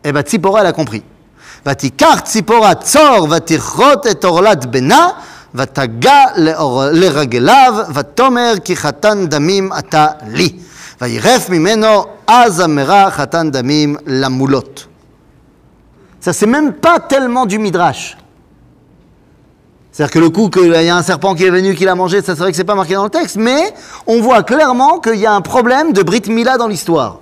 eh 0.03 0.11
ben, 0.11 0.21
Tzipora, 0.23 0.61
elle 0.61 0.67
a 0.67 0.73
compris. 0.73 1.03
ותיקח 1.65 2.19
ציפורה 2.23 2.75
צור 2.75 3.27
ותכרות 3.31 4.07
את 4.07 4.23
עורלת 4.25 4.65
בנה 4.65 5.07
ותגע 5.55 6.23
לאור- 6.37 6.83
לרגליו 6.91 7.73
ותאמר 7.93 8.53
כי 8.63 8.75
חתן 8.75 9.27
דמים 9.27 9.69
אתה 9.79 10.07
לי 10.27 10.55
וירף 11.01 11.49
ממנו 11.49 12.05
אז 12.27 12.61
אמרה 12.61 13.11
חתן 13.11 13.51
דמים 13.51 13.95
למולות. 14.07 14.85
Ça 16.21 16.33
c'est 16.33 16.47
même 16.47 16.73
pas 16.73 16.99
tellement 16.99 17.45
du 17.45 17.59
midrash. 17.59 18.17
C'est-à-dire 19.96 20.12
que 20.12 20.18
le 20.18 20.28
coup 20.28 20.50
qu'il 20.50 20.66
y 20.66 20.90
a 20.90 20.94
un 20.94 21.02
serpent 21.02 21.34
qui 21.34 21.44
est 21.44 21.50
venu, 21.50 21.74
qui 21.74 21.86
l'a 21.86 21.94
mangé, 21.94 22.20
ça 22.20 22.34
c'est 22.34 22.42
vrai 22.42 22.50
que 22.50 22.56
c'est 22.58 22.64
pas 22.64 22.74
marqué 22.74 22.92
dans 22.92 23.04
le 23.04 23.08
texte, 23.08 23.36
mais 23.36 23.72
on 24.06 24.20
voit 24.20 24.42
clairement 24.42 25.00
qu'il 25.00 25.16
y 25.16 25.24
a 25.24 25.32
un 25.32 25.40
problème 25.40 25.94
de 25.94 26.02
Brit 26.02 26.24
Mila 26.28 26.58
dans 26.58 26.68
l'histoire. 26.68 27.20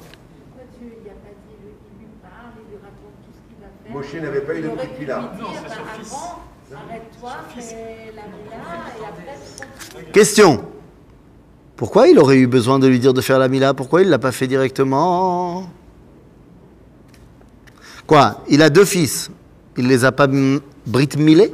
Pourquoi 0.51 0.65
tu 0.77 0.85
il 0.85 1.09
a 1.09 1.13
pas 1.13 1.29
dit, 1.47 1.55
il 1.55 2.01
lui 2.01 2.09
parle, 2.21 2.51
il 2.59 2.73
lui 2.73 2.79
raconte 2.83 3.15
tout 3.25 3.31
ce 3.33 3.47
qu'il 3.47 3.61
va 3.63 3.69
faire 3.79 3.95
Moshe 3.95 4.15
n'avait 4.21 4.41
pas 4.41 4.55
eu 4.57 4.63
de 4.63 4.69
Brit 4.71 4.89
Mila. 4.99 5.21
lui 5.21 5.45
dire, 5.45 5.63
avant, 6.03 6.43
arrête-toi, 6.75 7.31
fais 7.57 8.13
la 8.17 8.23
Mila, 8.23 8.57
et 8.99 9.99
après. 10.01 10.11
Question. 10.11 10.65
Pourquoi 11.77 12.09
il 12.09 12.19
aurait 12.19 12.39
eu 12.39 12.49
besoin 12.49 12.81
de 12.81 12.89
lui 12.89 12.99
dire 12.99 13.15
de 13.15 13.21
faire 13.21 13.39
la 13.39 13.47
Mila? 13.47 13.75
Pourquoi 13.75 14.03
il 14.03 14.07
ne 14.07 14.11
l'a 14.11 14.19
pas 14.19 14.33
fait 14.33 14.49
directement? 14.49 15.71
Quoi? 18.09 18.43
Il 18.49 18.63
a 18.63 18.69
deux 18.69 18.85
fils. 18.85 19.31
Il 19.77 19.87
les 19.87 20.05
a 20.05 20.11
pas 20.11 20.27
Brit 20.27 21.11
Milé 21.17 21.53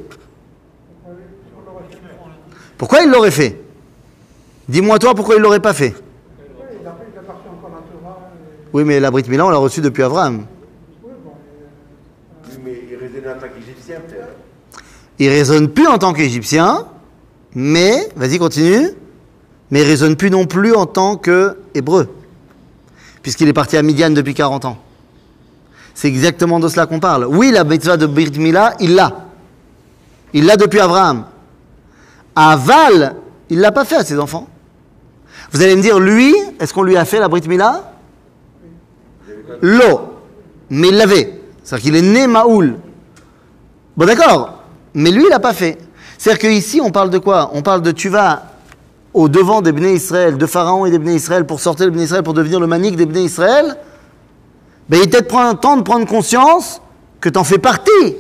Pourquoi 2.81 3.03
il 3.03 3.11
l'aurait 3.11 3.31
fait? 3.31 3.61
Dis-moi 4.67 4.99
toi 4.99 5.15
pourquoi 5.15 5.35
il 5.35 5.43
l'aurait 5.43 5.61
pas 5.61 5.75
fait? 5.75 5.95
Oui, 8.73 8.85
mais 8.85 8.99
la 9.01 9.11
Brit 9.11 9.25
Mila, 9.29 9.45
on 9.45 9.51
l'a 9.51 9.59
reçue 9.59 9.83
depuis 9.83 10.03
Abraham. 10.03 10.47
Oui, 11.05 11.11
mais 12.65 12.81
il 12.91 12.97
raisonnait 12.97 13.29
en 13.29 13.39
tant 13.39 13.49
qu'Égyptien, 13.49 14.01
peut-être. 14.09 14.29
Il 15.19 15.29
raisonne 15.29 15.69
plus 15.69 15.87
en 15.89 15.99
tant 15.99 16.15
qu'Égyptien, 16.15 16.87
mais, 17.55 18.09
vas-y, 18.17 18.39
continue, 18.39 18.93
mais 19.71 19.83
il 19.83 19.87
raisonne 19.87 20.17
plus 20.17 20.31
non 20.31 20.47
plus 20.47 20.75
en 20.75 20.87
tant 20.87 21.19
qu'Hébreu, 21.19 22.09
puisqu'il 23.21 23.49
est 23.49 23.53
parti 23.53 23.77
à 23.77 23.83
Midian 23.83 24.09
depuis 24.09 24.33
40 24.33 24.65
ans. 24.65 24.79
C'est 25.93 26.09
exactement 26.09 26.59
de 26.59 26.69
cela 26.69 26.87
qu'on 26.87 26.99
parle. 26.99 27.27
Oui, 27.27 27.51
la 27.51 27.65
mitzvah 27.65 27.99
de 27.99 28.07
Brit 28.07 28.39
Mila, 28.39 28.73
il 28.81 28.95
l'a. 28.95 29.27
Il 30.33 30.47
l'a 30.47 30.57
depuis 30.57 30.81
Abraham. 30.81 31.27
À 32.35 32.57
Val, 32.57 33.17
il 33.49 33.61
l'a 33.61 33.73
pas 33.73 33.85
fait 33.85 33.97
à 33.97 34.05
ses 34.05 34.19
enfants. 34.19 34.49
Vous 35.53 35.63
allez 35.63 35.75
me 35.77 35.83
dire, 35.83 35.99
lui, 35.99 36.35
est-ce 36.61 36.73
qu'on 36.73 36.83
lui 36.83 36.97
a 36.97 37.05
fait 37.05 37.19
la 37.19 37.29
Brit 37.29 37.43
Mila 37.49 37.93
L'eau. 39.61 40.01
Mais 40.71 40.89
il 40.89 40.97
l'avait. 40.97 41.41
C'est-à-dire 41.63 41.85
qu'il 41.85 41.97
est 41.97 42.03
né 42.03 42.27
Maoul. 42.27 42.77
Bon, 43.97 44.07
d'accord. 44.07 44.63
Mais 44.95 45.11
lui, 45.11 45.25
il 45.25 45.29
l'a 45.29 45.41
pas 45.41 45.53
fait. 45.53 45.79
C'est-à-dire 46.19 46.51
qu'ici, 46.51 46.81
on 46.83 46.91
parle 46.91 47.11
de 47.11 47.19
quoi? 47.19 47.51
On 47.55 47.63
parle 47.63 47.83
de 47.83 47.91
tu 47.91 48.09
vas 48.09 48.45
au 49.13 49.29
devant 49.29 49.61
des 49.61 49.73
Bnei 49.73 49.95
Israël, 49.95 50.39
de 50.39 50.47
Pharaon 50.47 50.87
et 50.87 50.91
des 50.91 50.99
Bnei 50.99 51.17
Israël, 51.17 51.45
pour 51.47 51.61
sortir 51.61 51.87
le 51.87 51.93
Bnei 51.93 52.05
Israël, 52.05 52.23
pour 52.23 52.35
devenir 52.35 52.61
le 52.61 52.67
manique 52.67 52.97
des 52.97 53.07
Bnei 53.07 53.25
Israël. 53.25 53.77
Ben, 54.89 55.01
il 55.03 55.11
peut-être 55.11 55.29
prend 55.29 55.47
un 55.47 55.55
temps 55.55 55.77
de 55.77 55.83
prendre 55.83 56.07
conscience 56.07 56.81
que 57.21 57.29
tu 57.29 57.39
en 57.39 57.45
fais 57.45 57.59
partie 57.59 58.17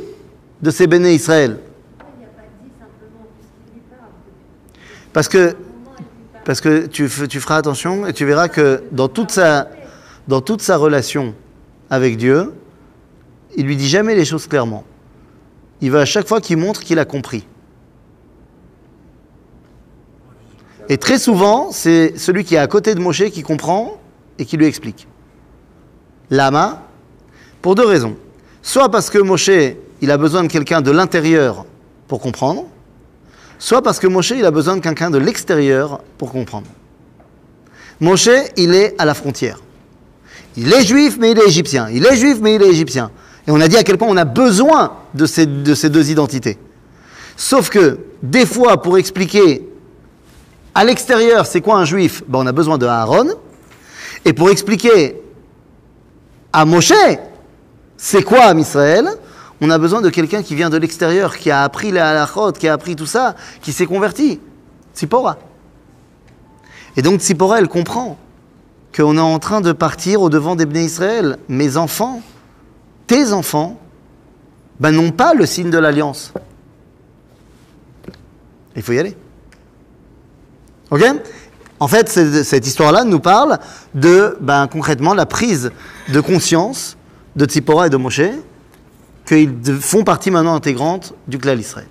de 0.63 0.71
ces 0.71 0.87
Bnei 0.87 1.15
Israël. 1.15 1.59
Pourquoi 1.99 2.15
il 2.19 2.23
n'a 2.23 2.29
pas 2.29 2.49
dit 2.63 2.71
simplement, 2.79 3.27
puisqu'il 3.39 3.75
lui 3.75 3.83
parle 3.91 4.11
Parce 5.13 5.29
que, 5.29 5.57
parce 6.45 6.61
que 6.61 6.87
tu 6.87 7.09
feras 7.09 7.57
attention 7.57 8.07
et 8.07 8.13
tu 8.13 8.25
verras 8.25 8.49
que 8.49 8.83
dans 8.93 9.09
toute 9.09 9.31
sa, 9.31 9.69
dans 10.29 10.41
toute 10.41 10.63
sa 10.63 10.77
relation 10.77 11.35
avec 11.91 12.17
Dieu, 12.17 12.53
il 13.57 13.67
lui 13.67 13.77
dit 13.77 13.89
jamais 13.89 14.15
les 14.15 14.25
choses 14.25 14.47
clairement. 14.47 14.85
Il 15.81 15.91
va 15.91 16.01
à 16.01 16.05
chaque 16.05 16.29
fois 16.29 16.41
qu'il 16.41 16.57
montre 16.57 16.83
qu'il 16.83 16.99
a 16.99 17.05
compris. 17.05 17.47
Et 20.89 20.99
très 20.99 21.19
souvent, 21.19 21.71
c'est 21.71 22.19
celui 22.19 22.45
qui 22.45 22.57
est 22.57 22.59
à 22.59 22.67
côté 22.67 22.95
de 22.95 23.01
Moshe 23.01 23.25
qui 23.31 23.43
comprend 23.43 24.01
et 24.39 24.45
qui 24.45 24.57
lui 24.57 24.67
explique. 24.67 25.07
Lama, 26.31 26.83
pour 27.63 27.75
deux 27.75 27.87
raisons. 27.87 28.17
Soit 28.63 28.89
parce 28.89 29.11
que 29.11 29.19
Moshe, 29.19 29.51
il 30.01 30.11
a 30.11 30.17
besoin 30.17 30.43
de 30.43 30.49
quelqu'un 30.49 30.81
de 30.81 30.91
l'intérieur 30.91 31.65
pour 32.09 32.21
comprendre, 32.21 32.67
soit 33.61 33.83
parce 33.83 34.01
que 34.01 34.09
Moshe, 34.09 34.31
il 34.31 34.45
a 34.45 34.51
besoin 34.51 34.77
de 34.77 34.81
quelqu'un 34.81 35.11
de 35.11 35.19
l'extérieur 35.19 36.01
pour 36.19 36.33
comprendre. 36.33 36.67
Moshe, 38.01 38.31
il 38.57 38.75
est 38.75 38.97
à 38.99 39.05
la 39.05 39.15
frontière. 39.15 39.61
Il 40.57 40.73
est 40.73 40.83
juif, 40.83 41.17
mais 41.21 41.31
il 41.31 41.39
est 41.39 41.47
égyptien. 41.47 41.89
Il 41.91 42.05
est 42.05 42.17
juif, 42.17 42.39
mais 42.41 42.57
il 42.57 42.63
est 42.63 42.69
égyptien. 42.69 43.13
Et 43.47 43.53
on 43.53 43.61
a 43.61 43.69
dit 43.69 43.77
à 43.77 43.85
quel 43.85 43.99
point 43.99 44.09
on 44.09 44.17
a 44.17 44.25
besoin 44.25 44.95
de 45.15 45.27
ces, 45.27 45.47
de 45.47 45.75
ces 45.75 45.91
deux 45.91 46.11
identités. 46.11 46.59
Sauf 47.37 47.69
que, 47.69 47.99
des 48.23 48.47
fois, 48.47 48.83
pour 48.83 48.99
expliquer 48.99 49.69
à 50.75 50.85
l'extérieur 50.85 51.47
c'est 51.47 51.61
quoi 51.61 51.77
un 51.77 51.85
juif, 51.85 52.23
ben, 52.27 52.41
on 52.41 52.47
a 52.47 52.53
besoin 52.53 52.79
de 52.79 52.87
Aaron. 52.87 53.29
Et 54.25 54.33
pour 54.33 54.51
expliquer 54.51 55.21
à 56.53 56.65
Moshe 56.65 56.93
c'est 57.97 58.23
quoi 58.23 58.45
Am 58.45 58.59
Israël, 58.59 59.09
on 59.61 59.71
a 59.71 59.79
besoin 59.79 60.01
de 60.01 60.09
quelqu'un 60.09 60.43
qui 60.43 60.55
vient 60.55 60.71
de 60.71 60.77
l'extérieur, 60.77 61.37
qui 61.37 61.51
a 61.51 61.63
appris 61.63 61.93
les 61.93 62.01
halachot, 62.01 62.53
qui 62.53 62.69
a 62.69 62.73
appris 62.73 62.97
tout 62.97 63.07
ça, 63.07 63.35
qui 63.61 63.73
s'est 63.73 63.87
converti. 63.87 64.41
Tzipora. 64.95 65.39
Et 66.97 67.03
donc 67.03 67.21
Tzipora, 67.21 67.59
elle 67.59 67.69
comprend 67.69 68.19
qu'on 68.97 69.17
est 69.17 69.21
en 69.21 69.39
train 69.39 69.61
de 69.61 69.73
partir 69.73 70.23
au 70.23 70.31
devant 70.31 70.57
des 70.57 70.67
Bnei 70.67 70.85
Israël. 70.85 71.39
Mes 71.49 71.77
enfants, 71.77 72.23
tes 73.07 73.33
enfants, 73.33 73.79
ben, 74.81 74.93
n'ont 74.93 75.11
pas 75.11 75.35
le 75.35 75.47
signe 75.47 75.71
de 75.71 75.79
l'alliance. 75.79 76.33
Il 78.75 78.83
faut 78.83 78.93
y 78.93 78.99
aller. 78.99 79.17
Ok? 80.91 81.05
En 81.79 81.89
fait, 81.89 82.09
cette 82.09 82.67
histoire-là 82.67 83.05
nous 83.05 83.21
parle 83.21 83.59
de, 83.95 84.37
ben, 84.41 84.67
concrètement, 84.67 85.15
la 85.15 85.27
prise 85.27 85.71
de 86.09 86.21
conscience 86.21 86.97
de 87.37 87.45
Tzipora 87.45 87.87
et 87.87 87.91
de 87.91 87.97
Moshe, 87.97 88.21
qu'ils 89.30 89.62
de- 89.62 89.78
font 89.78 90.04
partie 90.04 90.32
maintenant 90.32 90.56
intégrante 90.56 91.14
du 91.28 91.38
clan 91.38 91.58
Israël. 91.58 91.88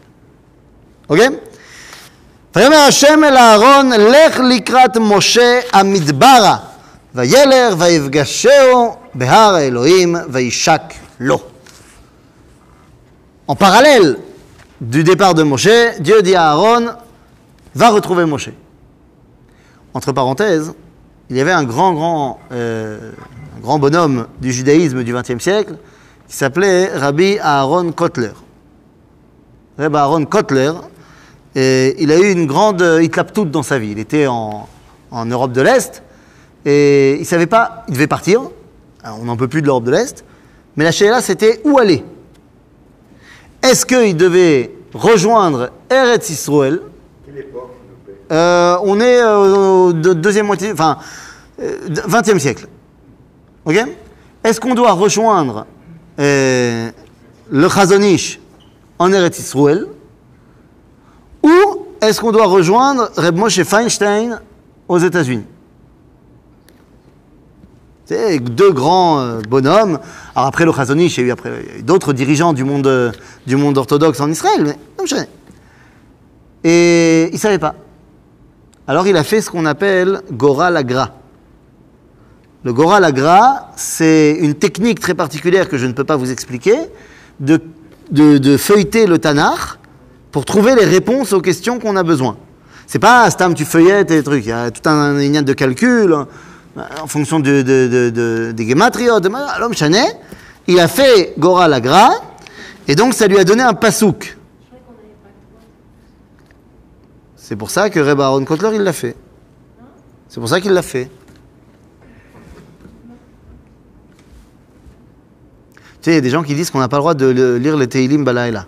Ok 1.08 1.20
ויאמר 2.56 2.76
השם 2.76 3.24
אל 3.24 3.36
אהרון, 3.36 3.90
לך 3.92 4.40
לקראת 4.40 4.96
משה 4.96 5.60
המדברה, 5.72 6.56
וילך 7.14 7.74
ויפגשהו 7.78 8.96
בהר 9.14 9.54
האלוהים, 9.54 10.16
וישק 10.30 10.80
לו. 11.20 11.40
En 13.48 13.56
parallèle 13.56 14.16
du 14.80 15.02
départ 15.04 15.34
de 15.34 15.42
Moshe, 15.42 15.98
Dieu 16.00 16.22
dit 16.22 16.34
à 16.36 16.50
Aaron, 16.50 16.86
va 17.74 17.90
retrouver 17.90 18.24
Moshe. 18.24 18.50
Entre 19.92 20.12
parenthèses, 20.12 20.72
il 21.30 21.36
y 21.36 21.40
avait 21.40 21.52
un 21.52 21.64
grand, 21.64 21.92
grand, 21.92 22.38
euh, 22.52 23.10
un 23.56 23.60
grand 23.60 23.78
bonhomme 23.78 24.26
du 24.40 24.52
judaïsme 24.52 25.02
du 25.02 25.12
XXe 25.12 25.42
siècle 25.42 25.74
qui 26.29 26.35
s'appelait 26.35 26.95
Rabbi 26.95 27.37
Aaron 27.41 27.91
Kotler. 27.91 28.31
Rabbi 29.79 29.97
Aaron 29.97 30.25
Kotler, 30.25 30.71
et 31.55 31.95
il 32.01 32.11
a 32.11 32.19
eu 32.19 32.31
une 32.31 32.45
grande 32.45 32.81
euh, 32.83 33.05
toute 33.33 33.49
dans 33.49 33.63
sa 33.63 33.79
vie. 33.79 33.89
Il 33.91 33.99
était 33.99 34.27
en, 34.27 34.67
en 35.09 35.25
Europe 35.25 35.51
de 35.51 35.61
l'Est 35.61 36.03
et 36.65 37.17
il 37.19 37.25
savait 37.25 37.47
pas, 37.47 37.83
il 37.87 37.95
devait 37.95 38.05
partir. 38.07 38.41
Alors, 39.03 39.19
on 39.19 39.25
n'en 39.25 39.37
peut 39.37 39.47
plus 39.47 39.61
de 39.61 39.65
l'Europe 39.65 39.85
de 39.85 39.91
l'Est. 39.91 40.23
Mais 40.75 40.83
la 40.83 40.91
là, 41.09 41.21
c'était 41.21 41.61
où 41.65 41.79
aller? 41.79 42.03
Est-ce 43.63 43.85
qu'il 43.85 44.15
devait 44.15 44.71
rejoindre 44.93 45.71
Eretz 45.89 46.29
Israël 46.29 46.79
euh, 48.31 48.77
on 48.83 48.99
est 48.99 49.19
euh, 49.23 49.87
au 49.87 49.91
de- 49.93 50.13
deuxième 50.13 50.45
moitié, 50.45 50.71
enfin, 50.71 50.99
euh, 51.59 51.87
de- 51.87 52.01
20e 52.01 52.37
siècle. 52.37 52.67
Ok? 53.65 53.83
Est-ce 54.43 54.61
qu'on 54.61 54.75
doit 54.75 54.91
rejoindre 54.91 55.65
euh, 56.19 56.91
le 57.49 57.69
Chazonish 57.69 58.39
en 58.97 59.11
Eretz 59.11 59.39
Israël 59.39 59.85
ou 61.43 61.51
est-ce 62.01 62.19
qu'on 62.19 62.31
doit 62.31 62.47
rejoindre 62.47 63.09
Reb 63.15 63.37
Moshe 63.37 63.63
Feinstein 63.63 64.41
aux 64.87 64.99
États-Unis? 64.99 65.45
C'est 68.05 68.39
deux 68.39 68.71
grands 68.71 69.19
euh, 69.19 69.39
bonhommes. 69.47 69.99
Alors 70.35 70.47
après 70.47 70.65
le 70.65 70.71
Chazonish, 70.71 71.17
il 71.19 71.27
y 71.27 71.31
a 71.31 71.35
eu 71.35 71.83
d'autres 71.83 72.11
dirigeants 72.11 72.53
du 72.53 72.63
monde, 72.63 72.87
euh, 72.87 73.11
orthodoxe 73.75 74.19
en 74.19 74.29
Israël, 74.31 74.63
mais. 74.63 74.77
Et 76.63 77.27
il 77.27 77.33
ne 77.33 77.37
savait 77.37 77.59
pas. 77.59 77.75
Alors 78.87 79.07
il 79.07 79.15
a 79.15 79.23
fait 79.23 79.41
ce 79.41 79.49
qu'on 79.51 79.65
appelle 79.65 80.21
Gora 80.31 80.71
Lagra. 80.71 81.18
Le 82.63 82.73
Gora 82.73 82.99
Lagra, 82.99 83.71
c'est 83.77 84.37
une 84.39 84.53
technique 84.53 84.99
très 84.99 85.13
particulière 85.13 85.69
que 85.69 85.77
je 85.77 85.85
ne 85.85 85.93
peux 85.93 86.03
pas 86.03 86.17
vous 86.17 86.29
expliquer, 86.29 86.75
de, 87.39 87.61
feuilleter 88.57 89.05
le 89.07 89.17
Tanakh 89.17 89.77
pour 90.31 90.43
trouver 90.43 90.75
les 90.75 90.83
réponses 90.83 91.31
aux 91.31 91.41
questions 91.41 91.79
qu'on 91.79 91.95
a 91.95 92.03
besoin. 92.03 92.37
C'est 92.85 92.99
pas 92.99 93.29
Stam, 93.29 93.53
tu 93.53 93.63
feuillettes 93.65 94.11
et 94.11 94.15
des 94.17 94.23
trucs. 94.23 94.45
Il 94.45 94.49
y 94.49 94.51
a 94.51 94.71
tout 94.71 94.87
un 94.89 95.17
lignane 95.17 95.45
de 95.45 95.53
calcul 95.53 96.11
euh, 96.11 96.25
en 97.01 97.07
fonction 97.07 97.39
de, 97.39 97.61
de, 97.61 97.87
de, 97.87 98.09
de- 98.09 98.51
des 98.51 98.67
gématriotes. 98.67 99.25
L'homme 99.59 99.73
Chanet, 99.73 100.17
il 100.67 100.79
a 100.79 100.87
fait 100.87 101.33
Gora 101.37 101.67
Lagra 101.67 102.09
et 102.87 102.95
donc 102.95 103.13
ça 103.13 103.27
lui 103.27 103.37
a 103.37 103.43
donné 103.43 103.63
un 103.63 103.73
pasouk. 103.73 104.35
C'est 107.37 107.55
pour 107.55 107.69
ça 107.71 107.89
que 107.89 107.99
Reb 107.99 108.19
Aaron 108.19 108.43
Kotler, 108.43 108.71
il 108.73 108.81
l'a 108.81 108.93
fait. 108.93 109.15
C'est 110.27 110.39
pour 110.39 110.49
ça 110.49 110.59
qu'il 110.59 110.71
l'a 110.71 110.81
fait. 110.81 111.09
Tu 116.01 116.05
sais, 116.05 116.11
il 116.11 116.15
y 116.15 116.17
a 116.17 116.21
des 116.21 116.29
gens 116.29 116.43
qui 116.43 116.55
disent 116.55 116.71
qu'on 116.71 116.79
n'a 116.79 116.87
pas 116.87 116.97
le 116.97 117.01
droit 117.01 117.13
de 117.13 117.55
lire 117.55 117.75
les 117.75 117.87
Teilim 117.87 118.23
Balaïla. 118.23 118.65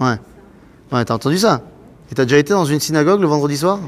Ouais. 0.00 0.18
Ouais, 0.92 1.04
t'as 1.04 1.14
entendu 1.14 1.38
ça? 1.38 1.62
Et 2.10 2.14
t'as 2.14 2.24
déjà 2.24 2.38
été 2.38 2.52
dans 2.52 2.64
une 2.64 2.80
synagogue 2.80 3.20
le 3.20 3.26
vendredi 3.26 3.56
soir? 3.56 3.80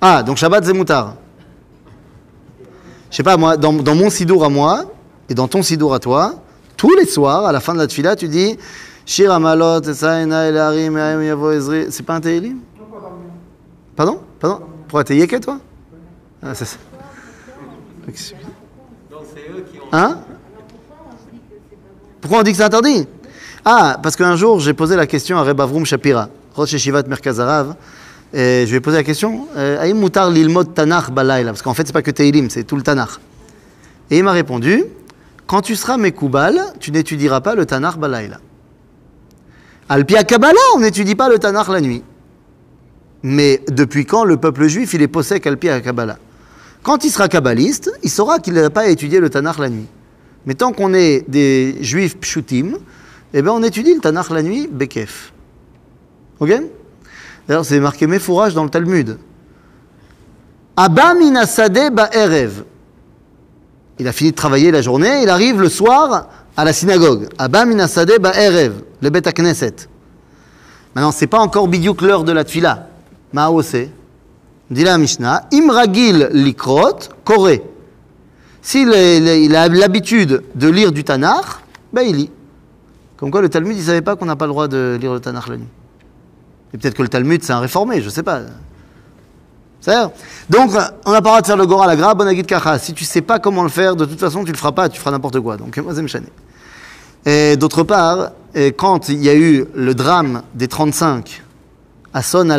Ah, 0.00 0.22
donc 0.22 0.36
Shabbat 0.36 0.64
Zemoutar. 0.64 1.16
Je 3.10 3.16
sais 3.16 3.22
pas, 3.22 3.36
moi, 3.36 3.56
dans, 3.56 3.72
mon 3.72 4.10
sidour 4.10 4.44
à 4.44 4.48
moi, 4.48 4.84
et 5.28 5.34
dans 5.34 5.48
ton 5.48 5.62
sidour 5.62 5.94
à 5.94 5.98
toi, 5.98 6.34
tous 6.76 6.94
les 6.96 7.06
soirs, 7.06 7.46
à 7.46 7.52
la 7.52 7.60
fin 7.60 7.72
de 7.72 7.78
la 7.78 7.86
tfila, 7.86 8.14
tu 8.14 8.28
dis 8.28 8.58
Shir 9.06 9.32
Amalot, 9.32 9.80
Yavo, 9.82 11.52
Ezri. 11.52 11.86
C'est 11.90 12.02
pas 12.02 12.16
un 12.16 12.20
Teilim 12.20 12.58
Pardon? 13.96 14.20
Pardon? 14.40 14.60
Pourquoi 14.88 15.04
t'es 15.04 15.16
yéké, 15.16 15.40
toi? 15.40 15.58
Ah, 16.42 16.54
c'est 16.54 16.66
ça. 16.66 16.76
Hein 19.92 20.18
Pourquoi 22.20 22.40
on 22.40 22.42
dit 22.42 22.52
que 22.52 22.56
c'est 22.56 22.64
interdit 22.64 23.06
Ah, 23.64 23.98
parce 24.02 24.16
qu'un 24.16 24.36
jour, 24.36 24.60
j'ai 24.60 24.74
posé 24.74 24.96
la 24.96 25.06
question 25.06 25.38
à 25.38 25.42
Reb 25.42 25.60
Avrum 25.60 25.84
Shapira, 25.84 26.28
Rosh 26.54 26.72
Yeshivat 26.72 27.04
Merkaz 27.04 27.40
Harav, 27.40 27.76
et 28.32 28.64
je 28.66 28.70
lui 28.70 28.76
ai 28.76 28.80
posé 28.80 28.96
la 28.96 29.04
question, 29.04 29.46
euh, 29.56 29.80
Aïm 29.80 29.98
mutar 29.98 30.30
lilmod 30.30 30.74
Tanakh 30.74 31.10
balayla 31.10 31.52
Parce 31.52 31.62
qu'en 31.62 31.74
fait, 31.74 31.86
c'est 31.86 31.92
pas 31.92 32.02
que 32.02 32.10
Teilim, 32.10 32.50
c'est 32.50 32.64
tout 32.64 32.76
le 32.76 32.82
Tanakh. 32.82 33.20
Et 34.10 34.18
il 34.18 34.24
m'a 34.24 34.32
répondu, 34.32 34.84
quand 35.46 35.60
tu 35.60 35.76
seras 35.76 35.96
Mekoubal, 35.96 36.60
tu 36.80 36.90
n'étudieras 36.90 37.40
pas 37.40 37.54
le 37.54 37.64
Tanakh 37.64 37.96
balayla. 37.96 38.40
Alpia 39.88 40.24
Kabbalah, 40.24 40.58
on 40.74 40.80
n'étudie 40.80 41.14
pas 41.14 41.28
le 41.28 41.38
Tanakh 41.38 41.68
la 41.68 41.80
nuit. 41.80 42.02
Mais 43.22 43.62
depuis 43.68 44.04
quand 44.04 44.24
le 44.24 44.36
peuple 44.36 44.66
juif, 44.66 44.94
il 44.94 45.02
est 45.02 45.08
possèque 45.08 45.46
Alpia 45.46 45.80
Kabbalah? 45.80 46.18
Quand 46.84 47.02
il 47.02 47.10
sera 47.10 47.28
kabbaliste, 47.28 47.90
il 48.02 48.10
saura 48.10 48.38
qu'il 48.38 48.52
n'a 48.52 48.68
pas 48.68 48.82
à 48.82 48.86
étudier 48.88 49.18
le 49.18 49.30
Tanakh 49.30 49.58
la 49.58 49.70
nuit. 49.70 49.86
Mais 50.44 50.52
tant 50.52 50.72
qu'on 50.72 50.92
est 50.92 51.24
des 51.28 51.78
juifs 51.80 52.18
pshutim, 52.18 52.76
eh 53.32 53.40
ben 53.40 53.52
on 53.52 53.62
étudie 53.62 53.94
le 53.94 54.00
Tanakh 54.00 54.28
la 54.28 54.42
nuit, 54.42 54.68
bekef. 54.70 55.32
Ok? 56.40 56.52
D'ailleurs, 57.48 57.64
c'est 57.64 57.80
marqué 57.80 58.06
Mefourage 58.06 58.52
dans 58.52 58.64
le 58.64 58.68
Talmud. 58.68 59.18
Abba 60.76 61.14
minasade 61.14 61.90
ba'erev. 61.90 62.64
Il 63.98 64.06
a 64.06 64.12
fini 64.12 64.32
de 64.32 64.36
travailler 64.36 64.70
la 64.70 64.82
journée, 64.82 65.22
il 65.22 65.30
arrive 65.30 65.62
le 65.62 65.70
soir 65.70 66.28
à 66.54 66.64
la 66.66 66.74
synagogue. 66.74 67.28
Abba 67.38 67.64
minasade 67.64 68.12
ba'erev, 68.20 68.74
le 69.00 69.08
Bet 69.08 69.22
Knesset. 69.32 69.88
Maintenant, 70.94 71.12
c'est 71.12 71.28
pas 71.28 71.38
encore 71.38 71.66
bidiouk 71.66 72.02
l'heure 72.02 72.24
de 72.24 72.32
la 72.32 72.44
tfila. 72.44 72.88
Ma'ose. 73.32 73.88
Dit 74.70 74.84
la 74.84 74.98
Mishnah, 74.98 75.48
Imragil 75.52 76.30
likrot, 76.32 76.98
koré. 77.24 77.62
S'il 78.62 78.92
a 78.92 79.68
l'habitude 79.68 80.42
de 80.54 80.68
lire 80.68 80.90
du 80.90 81.04
Tanakh, 81.04 81.44
ben 81.92 82.02
il 82.02 82.16
lit. 82.16 82.30
Comme 83.16 83.30
quoi 83.30 83.42
le 83.42 83.48
Talmud, 83.48 83.76
il 83.76 83.80
ne 83.80 83.86
savait 83.86 84.02
pas 84.02 84.16
qu'on 84.16 84.24
n'a 84.24 84.36
pas 84.36 84.46
le 84.46 84.52
droit 84.52 84.68
de 84.68 84.98
lire 85.00 85.12
le 85.12 85.20
Tanakh 85.20 85.48
la 85.48 85.56
nuit. 85.58 85.68
Et 86.72 86.78
peut-être 86.78 86.94
que 86.94 87.02
le 87.02 87.08
Talmud, 87.08 87.42
c'est 87.42 87.52
un 87.52 87.60
réformé, 87.60 88.00
je 88.00 88.06
ne 88.06 88.10
sais 88.10 88.22
pas. 88.22 88.40
Donc, 90.48 90.70
on 91.04 91.12
n'a 91.12 91.20
pas 91.20 91.28
le 91.28 91.32
droit 91.32 91.40
de 91.42 91.46
faire 91.46 91.58
le 91.58 91.66
Gora 91.66 91.86
la 91.86 91.94
Gra, 91.94 92.14
Bonagit 92.14 92.42
Kacha. 92.42 92.78
Si 92.78 92.94
tu 92.94 93.04
ne 93.04 93.08
sais 93.08 93.20
pas 93.20 93.38
comment 93.38 93.62
le 93.62 93.68
faire, 93.68 93.94
de 93.94 94.06
toute 94.06 94.18
façon, 94.18 94.40
tu 94.40 94.46
ne 94.46 94.52
le 94.52 94.58
feras 94.58 94.72
pas, 94.72 94.88
tu 94.88 94.98
feras 94.98 95.10
n'importe 95.10 95.38
quoi. 95.40 95.58
Donc, 95.58 95.76
moi. 95.76 95.92
Et 97.26 97.56
d'autre 97.58 97.82
part, 97.82 98.30
quand 98.76 99.10
il 99.10 99.22
y 99.22 99.28
a 99.28 99.34
eu 99.34 99.66
le 99.74 99.94
drame 99.94 100.42
des 100.54 100.68
35 100.68 101.42
à 102.14 102.22
Son 102.22 102.48
à 102.48 102.56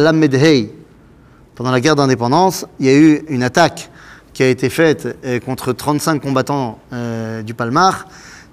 pendant 1.56 1.72
la 1.72 1.80
guerre 1.80 1.96
d'indépendance, 1.96 2.66
il 2.80 2.86
y 2.86 2.90
a 2.90 2.96
eu 2.96 3.24
une 3.30 3.42
attaque 3.42 3.90
qui 4.34 4.44
a 4.44 4.50
été 4.50 4.70
faite 4.70 5.18
euh, 5.26 5.40
contre 5.40 5.72
35 5.72 6.22
combattants 6.22 6.80
euh, 6.92 7.42
du 7.42 7.54
Palmar 7.54 8.08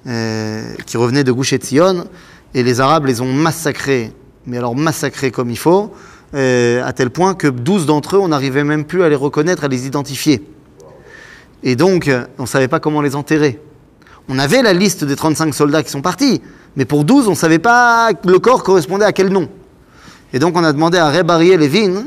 euh, 0.07 0.63
qui 0.87 0.97
revenaient 0.97 1.25
de 1.25 1.33
Gouche 1.33 1.53
et 1.53 1.57
Tzion, 1.57 2.05
et 2.55 2.63
les 2.63 2.81
Arabes 2.81 3.07
les 3.07 3.21
ont 3.21 3.33
massacrés, 3.33 4.13
mais 4.47 4.57
alors 4.57 4.77
massacrés 4.77 5.33
comme 5.33 5.51
il 5.51 5.59
faut, 5.59 5.93
à 6.35 6.93
tel 6.95 7.11
point 7.11 7.35
que 7.35 7.47
12 7.47 7.85
d'entre 7.85 8.17
eux, 8.17 8.19
on 8.19 8.29
n'arrivait 8.29 8.65
même 8.65 8.85
plus 8.85 9.03
à 9.03 9.09
les 9.11 9.17
reconnaître, 9.17 9.65
à 9.65 9.69
les 9.69 9.87
identifier. 9.87 10.43
Et 11.63 11.77
donc, 11.77 12.11
on 12.39 12.43
ne 12.43 12.49
savait 12.49 12.69
pas 12.69 12.81
comment 12.81 13.03
les 13.03 13.15
enterrer. 13.15 13.61
On 14.31 14.39
avait 14.39 14.63
la 14.63 14.73
liste 14.73 15.05
des 15.05 15.15
35 15.15 15.53
soldats 15.53 15.83
qui 15.83 15.91
sont 15.91 16.01
partis, 16.01 16.41
mais 16.75 16.87
pour 16.87 17.05
12, 17.05 17.29
on 17.29 17.33
ne 17.33 17.37
savait 17.37 17.59
pas 17.59 18.13
le 18.25 18.39
corps 18.39 18.63
correspondait 18.63 19.05
à 19.05 19.13
quel 19.13 19.29
nom. 19.29 19.49
Et 20.33 20.39
donc, 20.39 20.57
on 20.57 20.65
a 20.65 20.73
demandé 20.73 20.97
à 20.97 21.11
Reb 21.11 21.31
Ariel 21.31 21.61
Levin, 21.61 22.05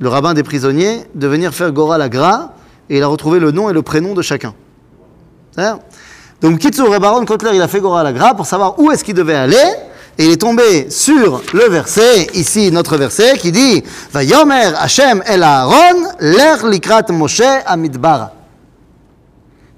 le 0.00 0.08
rabbin 0.08 0.34
des 0.34 0.42
prisonniers, 0.42 1.04
de 1.14 1.28
venir 1.28 1.54
faire 1.54 1.70
Gora 1.72 1.98
la 1.98 2.08
Gra, 2.08 2.54
et 2.88 2.96
il 2.96 3.02
a 3.02 3.06
retrouvé 3.06 3.38
le 3.38 3.52
nom 3.52 3.68
et 3.68 3.72
le 3.72 3.82
prénom 3.82 4.14
de 4.14 4.22
chacun. 4.22 4.54
C'est-à-dire 5.52 5.78
Donc, 6.40 6.58
Kitsu 6.58 6.82
Reb 6.82 7.04
Aaron 7.04 7.24
Kotler, 7.26 7.50
il 7.54 7.62
a 7.62 7.68
fait 7.68 7.80
Gora 7.80 8.02
la 8.02 8.12
Gra 8.12 8.34
pour 8.34 8.46
savoir 8.46 8.78
où 8.78 8.90
est-ce 8.90 9.04
qu'il 9.04 9.14
devait 9.14 9.34
aller, 9.34 9.56
et 10.18 10.24
il 10.24 10.32
est 10.32 10.40
tombé 10.40 10.88
sur 10.90 11.42
le 11.52 11.68
verset, 11.68 12.28
ici 12.32 12.72
notre 12.72 12.96
verset, 12.96 13.36
qui 13.36 13.52
dit 13.52 13.84
Vayomer 14.12 14.72
Hashem 14.78 15.22
el 15.26 15.42
Aaron, 15.42 16.08
ler 16.18 16.66
likrat 16.68 17.04
Moshe 17.10 17.42
amidbar. 17.66 18.30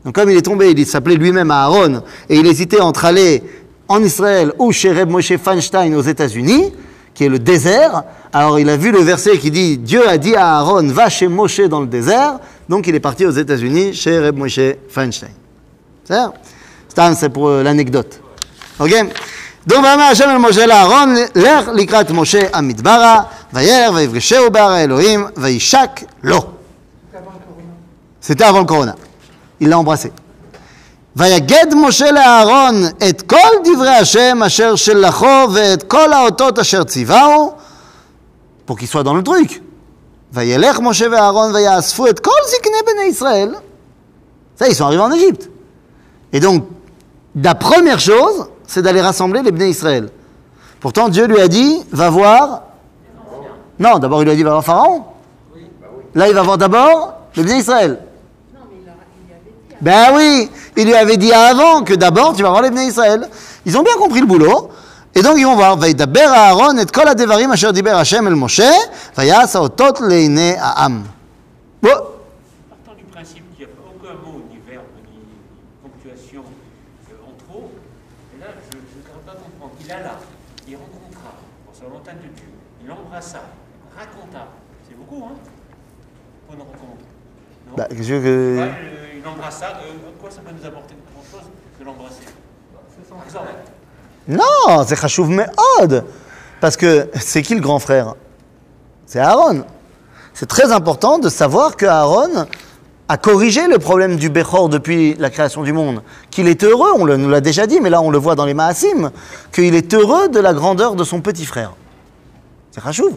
Donc, 0.05 0.15
comme 0.15 0.31
il 0.31 0.37
est 0.37 0.43
tombé, 0.43 0.71
il 0.71 0.87
s'appelait 0.87 1.17
lui-même 1.17 1.51
Aaron, 1.51 2.03
et 2.29 2.37
il 2.37 2.47
hésitait 2.47 2.81
entre 2.81 3.07
aller 3.07 3.43
en 3.89 4.01
Israël 4.03 4.53
ou 4.59 4.71
chez 4.71 4.93
Reb 4.93 5.11
Moshe 5.11 5.37
Feinstein 5.37 5.95
aux 5.97 6.03
États-Unis, 6.03 6.73
qui 7.14 7.26
est 7.26 7.30
le 7.30 7.40
désert. 7.40 8.04
Alors, 8.32 8.60
il 8.60 8.70
a 8.70 8.78
vu 8.78 8.92
le 8.92 9.00
verset 9.00 9.38
qui 9.38 9.52
dit 9.52 9.78
Dieu 9.78 10.08
a 10.08 10.18
dit 10.18 10.36
à 10.36 10.58
Aaron, 10.58 10.88
va 10.88 11.10
chez 11.10 11.28
Moshe 11.28 11.62
dans 11.62 11.82
le 11.82 11.88
désert. 11.88 12.40
Donc, 12.70 12.88
il 12.88 12.96
est 12.96 13.00
parti 13.00 13.26
aux 13.26 13.32
États-Unis 13.32 13.94
chez 13.94 14.20
Reb 14.20 14.38
Moshe 14.38 14.60
Feinstein. 14.90 15.30
C'est 16.04 16.14
ça 16.14 16.34
Stan, 16.90 17.14
c'est 17.16 17.30
pour 17.30 17.48
euh, 17.50 17.64
l'anecdote. 17.64 18.20
Ok 18.80 18.92
donc, 19.68 19.84
ואמר 19.84 20.04
השם 20.04 20.30
אל 20.30 20.38
משה 20.38 20.66
לאהרון, 20.66 21.16
לך 21.36 21.68
לקראת 21.74 22.12
משה 22.12 22.40
המדברה, 22.54 23.22
וירא 23.54 23.90
ויפגשהו 23.96 24.52
בהר 24.52 24.72
האלוהים, 24.72 25.26
וישק 25.38 25.90
לו. 26.24 26.52
C'était 28.22 28.44
avant 28.44 28.60
le 28.60 28.66
corona. 28.66 28.96
Il 29.60 29.70
l'a 29.70 29.80
embrassé. 29.80 30.12
ויגד 31.16 31.66
משה 31.76 32.12
לאהרון 32.12 32.76
את 33.10 33.22
כל 33.22 33.50
דברי 33.64 33.90
השם 33.90 34.44
אשר 34.46 34.76
שלחו 34.76 35.48
ואת 35.54 35.84
כל 35.84 36.14
האותות 36.14 36.60
אשר 36.60 36.84
ציווהו, 36.84 37.54
pour 38.68 38.78
qu'il 38.78 38.88
soit 38.88 39.04
dans 39.04 39.16
le 39.16 39.24
truc. 39.24 39.60
וילך 40.34 40.80
משה 40.80 41.06
ואהרון 41.12 41.56
ויאספו 41.56 42.08
את 42.08 42.20
כל 42.20 42.32
זקני 42.48 42.94
בני 42.94 43.04
ישראל. 43.04 43.56
Ça, 44.60 44.68
ils 44.68 44.76
sont 44.76 44.86
arrivés 44.86 45.04
en 45.04 45.12
Égypte. 45.12 45.50
Et 46.34 46.40
donc, 46.40 46.66
la 47.42 47.56
première 47.56 48.00
chose, 48.00 48.48
c'est 48.66 48.82
d'aller 48.82 49.02
rassembler 49.02 49.44
les 49.44 49.52
Bnei 49.52 49.70
Israël. 49.70 50.10
Pourtant, 50.80 51.10
Dieu 51.10 51.26
lui 51.28 51.40
a 51.40 51.48
dit, 51.48 51.84
va 51.92 52.10
voir... 52.10 52.64
Non, 53.80 54.00
d'abord 54.00 54.24
il 54.24 54.26
lui 54.26 54.32
a 54.32 54.36
dit, 54.36 54.44
va 54.44 54.52
voir 54.52 54.66
Pharaon. 54.66 55.04
Là, 56.16 56.28
il 56.28 56.34
va 56.34 56.42
voir 56.42 56.58
d'abord 56.58 57.14
les 57.36 57.44
Bnei 57.44 57.58
Israël. 57.60 58.00
Ben 59.80 60.08
oui, 60.16 60.50
il 60.77 60.87
lui 60.87 60.95
avait 60.95 61.17
dit 61.19 61.33
avant 61.33 61.83
que 61.83 61.95
d'abord 61.95 62.35
tu 62.35 62.43
vas 62.43 62.51
voir 62.51 62.63
les 62.63 62.71
Bnei 62.71 62.87
Israël. 62.87 63.29
Ils 63.67 63.77
ont 63.77 63.83
bien 63.83 63.95
compris 63.97 64.21
le 64.21 64.27
boulot. 64.27 64.71
Et 65.15 65.21
donc 65.21 65.35
ils 65.37 65.45
vont 65.45 65.57
voir, 65.57 65.77
Vaidaber 65.77 66.21
Aaron 66.23 66.79
et 66.79 66.87
Kol 66.87 67.07
Adevarim 67.07 67.51
Asher 67.51 67.71
Diber 67.73 67.91
Hashem 67.91 68.27
El 68.27 68.35
Moshe, 68.35 68.63
Vayas 69.15 69.55
Aotot 69.55 70.07
Leine 70.09 70.57
Aam. 70.59 71.05
Partant 71.83 72.95
du 72.97 73.05
principe 73.05 73.45
qu'il 73.55 73.67
n'y 73.67 73.73
a 73.73 73.77
aucun 73.77 74.15
mot 74.25 74.43
ni 74.51 74.57
verbe 74.67 74.85
ni 75.13 75.19
ponctuation 75.83 76.43
euh, 77.11 77.29
en 77.29 77.35
trop, 77.45 77.71
Et 78.35 78.41
là 78.41 78.47
je 78.73 78.79
ne 78.79 78.83
peux 78.83 79.21
pas 79.27 79.33
comprendre. 79.33 79.73
Il 79.85 79.93
alla, 79.93 80.19
il 80.67 80.77
rencontra, 80.77 81.35
pour 81.67 81.75
sa 81.75 81.85
volonté 81.85 82.13
de 82.13 82.35
Dieu, 82.35 82.49
il 82.83 82.91
embrassa, 82.91 83.43
raconta. 83.95 84.49
C'est 84.89 84.97
beaucoup, 84.97 85.27
hein 85.27 85.35
Pour 86.47 86.55
une 86.55 86.63
rencontre. 86.63 87.05
Non 87.69 87.75
bah, 87.77 87.89
je... 87.91 88.15
Euh... 88.15 89.02
Une 89.23 89.29
embrassade, 89.31 89.77
euh, 89.87 89.93
quoi 90.21 90.31
ça 90.31 90.41
peut 90.41 90.53
nous 90.59 90.67
apporter 90.67 90.95
grand-chose 91.15 91.49
de 91.79 91.85
l'embrasser 91.85 92.25
Non, 94.27 94.85
c'est 94.85 94.97
Chachouv 94.97 95.29
Me'od. 95.29 96.05
Parce 96.61 96.77
que 96.77 97.09
c'est 97.21 97.43
qui 97.43 97.55
le 97.55 97.61
grand 97.61 97.79
frère? 97.79 98.15
C'est 99.07 99.21
Aaron. 99.21 99.65
C'est 100.35 100.47
très 100.47 100.73
important 100.73 101.19
de 101.19 101.29
savoir 101.29 101.77
que 101.77 101.87
Aaron 101.87 102.47
a 103.09 103.17
corrigé 103.17 103.69
le 103.69 103.79
problème 103.79 104.17
du 104.17 104.29
Bechor 104.29 104.69
depuis 104.69 105.15
la 105.15 105.31
création 105.31 105.63
du 105.63 105.73
monde. 105.73 106.03
Qu'il 106.31 106.49
est 106.49 106.65
heureux, 106.65 106.91
on 106.97 107.07
nous 107.07 107.29
l'a 107.29 107.41
déjà 107.41 107.69
dit, 107.69 107.81
mais 107.81 107.91
là 107.91 108.01
on 108.01 108.11
le 108.11 108.19
voit 108.19 108.35
dans 108.35 108.47
les 108.47 108.55
Maasim, 108.55 109.13
qu'il 109.53 109.75
est 109.77 109.95
heureux 109.95 110.31
de 110.31 110.41
la 110.41 110.53
grandeur 110.53 110.97
de 110.97 111.05
son 111.05 111.21
petit 111.21 111.47
frère. 111.47 111.75
C'est 112.73 112.83
Chachouv. 112.83 113.13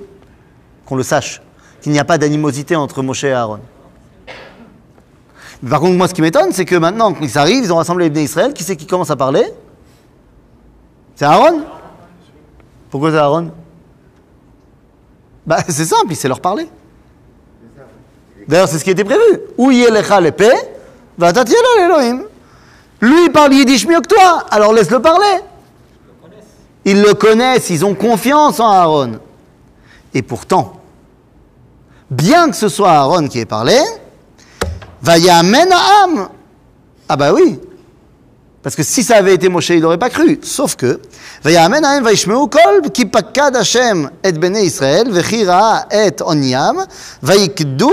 Qu'on 0.85 0.97
le 0.97 1.03
sache. 1.03 1.41
Qu'il 1.81 1.93
n'y 1.93 1.99
a 1.99 2.05
pas 2.05 2.19
d'animosité 2.19 2.75
entre 2.75 3.01
Moshe 3.01 3.23
et 3.23 3.31
Aaron. 3.31 3.59
Par 5.67 5.79
contre, 5.79 5.93
moi, 5.93 6.07
ce 6.07 6.13
qui 6.13 6.21
m'étonne, 6.21 6.51
c'est 6.51 6.65
que 6.65 6.75
maintenant, 6.75 7.13
quand 7.13 7.23
ils 7.23 7.37
arrivent, 7.37 7.63
ils 7.63 7.73
ont 7.73 7.77
rassemblé 7.77 8.09
les 8.09 8.23
Israël. 8.23 8.53
Qui 8.53 8.63
c'est 8.63 8.75
qui 8.75 8.85
commence 8.85 9.09
à 9.09 9.15
parler? 9.15 9.45
C'est 11.15 11.25
Aaron? 11.25 11.63
Pourquoi 12.89 13.11
c'est 13.11 13.17
Aaron? 13.17 13.51
Bah, 15.45 15.57
c'est 15.67 15.85
simple, 15.85 16.07
il 16.09 16.15
sait 16.15 16.27
leur 16.27 16.41
parler. 16.41 16.67
D'ailleurs, 18.47 18.67
c'est 18.67 18.79
ce 18.79 18.83
qui 18.83 18.91
était 18.91 19.03
prévu. 19.03 19.21
L'épée, 20.21 20.53
va. 21.17 21.31
Lui, 23.01 23.25
il 23.25 23.31
parle 23.31 23.53
yiddish 23.53 23.87
mieux 23.87 24.01
que 24.01 24.07
toi, 24.07 24.45
alors 24.49 24.73
laisse-le 24.73 25.01
parler. 25.01 25.41
Ils 26.85 27.01
le 27.01 27.13
connaissent, 27.13 27.69
ils 27.69 27.83
ont 27.83 27.95
confiance 27.95 28.59
en 28.59 28.69
Aaron. 28.69 29.19
Et 30.13 30.21
pourtant, 30.21 30.79
bien 32.09 32.49
que 32.49 32.55
ce 32.55 32.69
soit 32.69 32.91
Aaron 32.91 33.27
qui 33.27 33.39
ait 33.39 33.45
parlé, 33.45 33.77
Vayamen 35.01 35.69
Am. 35.71 36.29
Ah 37.07 37.15
bah 37.15 37.33
oui. 37.33 37.59
Parce 38.63 38.75
que 38.75 38.81
si 38.81 39.03
ça 39.03 39.17
avait 39.17 39.35
été 39.35 39.47
Moshe, 39.47 39.69
il 39.69 39.81
n'aurait 39.81 39.99
pas 39.99 40.09
cru. 40.09 40.39
Sauf 40.41 40.75
que, 40.75 40.99
Vayamen 41.43 41.85
Am 41.85 42.03
Vaishmeu 42.03 42.47
Kol, 42.47 42.81
Hashem 43.53 44.09
et 44.23 44.31
bene 44.31 44.57
Israël, 44.57 45.11
vechira 45.11 45.85
et 45.91 46.15
oniam, 46.25 46.85
vaikdu. 47.21 47.85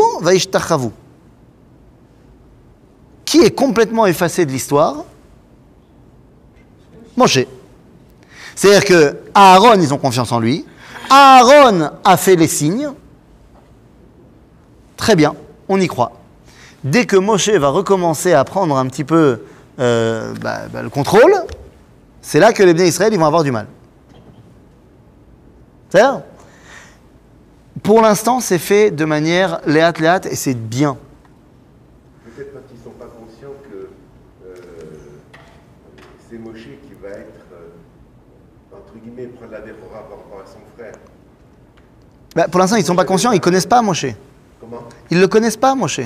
Qui 3.27 3.41
est 3.43 3.51
complètement 3.51 4.07
effacé 4.07 4.47
de 4.47 4.51
l'histoire? 4.51 5.05
Moshe. 7.17 7.41
C'est-à-dire 8.55 8.85
que 8.85 9.17
Aaron, 9.35 9.75
ils 9.81 9.93
ont 9.93 9.99
confiance 9.99 10.33
en 10.33 10.41
lui. 10.41 10.65
Aaron 11.11 11.91
a 12.03 12.17
fait 12.17 12.37
les 12.37 12.49
signes. 12.49 12.89
Très 14.97 15.17
bien, 15.17 15.35
on 15.69 15.79
y 15.79 15.87
croit. 15.87 16.13
Dès 16.85 17.07
que 17.07 17.17
Moshe 17.17 17.49
va 17.51 17.69
recommencer 17.69 18.33
à 18.33 18.45
prendre 18.45 18.77
un 18.77 18.87
petit 18.87 19.05
peu 19.05 19.41
euh, 19.79 20.35
bah, 20.41 20.63
bah, 20.73 20.83
le 20.83 20.91
contrôle, 20.91 21.33
c'est 22.21 22.41
là 22.41 22.53
que 22.53 22.63
les 22.63 22.75
bénis 22.75 22.89
Israël 22.89 23.13
ils 23.13 23.19
vont 23.19 23.27
avoir 23.27 23.45
du 23.45 23.53
mal. 23.53 23.67
C'est-à-dire 25.89 26.23
Pour 27.83 28.03
l'instant, 28.03 28.41
c'est 28.41 28.59
fait 28.59 28.91
de 28.91 29.05
manière 29.05 29.61
léate-léate 29.67 30.27
et 30.27 30.35
c'est 30.35 30.55
bien. 30.55 30.97
Peut-être 32.25 32.53
parce 32.53 32.67
qu'ils 32.67 32.79
ne 32.79 32.85
sont 32.85 32.91
pas 32.91 33.07
conscients 33.07 33.55
que 33.71 33.89
euh, 34.47 34.55
c'est 36.29 36.39
Moshe 36.39 36.65
qui 36.65 36.95
va 37.01 37.11
être, 37.11 37.47
euh, 37.53 38.77
entre 38.77 38.99
guillemets, 39.03 39.27
prendre 39.27 39.53
la 39.53 39.61
défora 39.61 40.01
par 40.09 40.19
rapport 40.19 40.43
à 40.45 40.47
son 40.47 40.59
frère. 40.77 40.95
Bah, 42.35 42.49
pour 42.49 42.59
l'instant, 42.59 42.77
ils 42.77 42.81
ne 42.81 42.87
sont 42.87 42.97
pas 42.97 43.05
conscients, 43.05 43.31
ils 43.31 43.37
ne 43.37 43.41
connaissent 43.41 43.67
pas 43.67 43.83
Moshe. 43.83 44.07
Comment? 44.61 44.83
Ils 45.11 45.19
ne 45.19 45.23
le 45.23 45.29
connaissent 45.29 45.57
pas, 45.57 45.77
Moshe. 45.77 46.01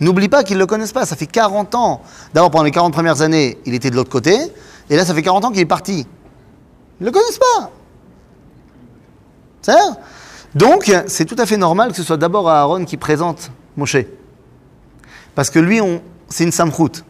N'oublie 0.00 0.28
pas 0.28 0.42
qu'ils 0.42 0.56
ne 0.56 0.60
le 0.60 0.66
connaissent 0.66 0.92
pas. 0.92 1.06
Ça 1.06 1.16
fait 1.16 1.26
40 1.26 1.74
ans. 1.74 2.02
D'abord, 2.32 2.50
pendant 2.50 2.64
les 2.64 2.70
40 2.70 2.92
premières 2.92 3.22
années, 3.22 3.58
il 3.64 3.74
était 3.74 3.90
de 3.90 3.96
l'autre 3.96 4.10
côté. 4.10 4.36
Et 4.90 4.96
là, 4.96 5.04
ça 5.04 5.14
fait 5.14 5.22
40 5.22 5.44
ans 5.44 5.50
qu'il 5.50 5.60
est 5.60 5.66
parti. 5.66 6.06
Ils 7.00 7.04
ne 7.04 7.06
le 7.06 7.12
connaissent 7.12 7.38
pas. 7.38 7.70
C'est 9.62 9.72
Donc, 10.54 10.92
c'est 11.06 11.24
tout 11.24 11.36
à 11.38 11.46
fait 11.46 11.56
normal 11.56 11.90
que 11.90 11.96
ce 11.96 12.02
soit 12.02 12.16
d'abord 12.16 12.48
Aaron 12.48 12.84
qui 12.84 12.96
présente 12.96 13.50
Moshe. 13.76 13.96
Parce 15.34 15.50
que 15.50 15.58
lui, 15.58 15.80
c'est 16.28 16.44
une 16.44 16.52
samchout. 16.52 17.02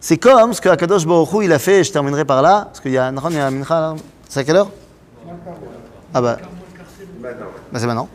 C'est 0.00 0.18
comme 0.18 0.52
ce 0.52 0.60
que 0.60 0.68
Akadosh 0.68 1.04
il 1.42 1.52
a 1.52 1.58
fait, 1.58 1.82
je 1.82 1.90
terminerai 1.90 2.26
par 2.26 2.42
là, 2.42 2.66
parce 2.66 2.80
qu'il 2.80 2.92
y 2.92 2.98
a 2.98 3.10
Nahon 3.10 3.30
et 3.30 3.50
Mincha, 3.50 3.80
là. 3.80 3.94
c'est 4.28 4.40
à 4.40 4.44
quelle 4.44 4.56
heure? 4.56 4.70
Ah 6.12 6.20
bah, 6.20 6.36
Bah, 7.72 7.78
c'est 7.80 7.86
maintenant. 7.86 8.08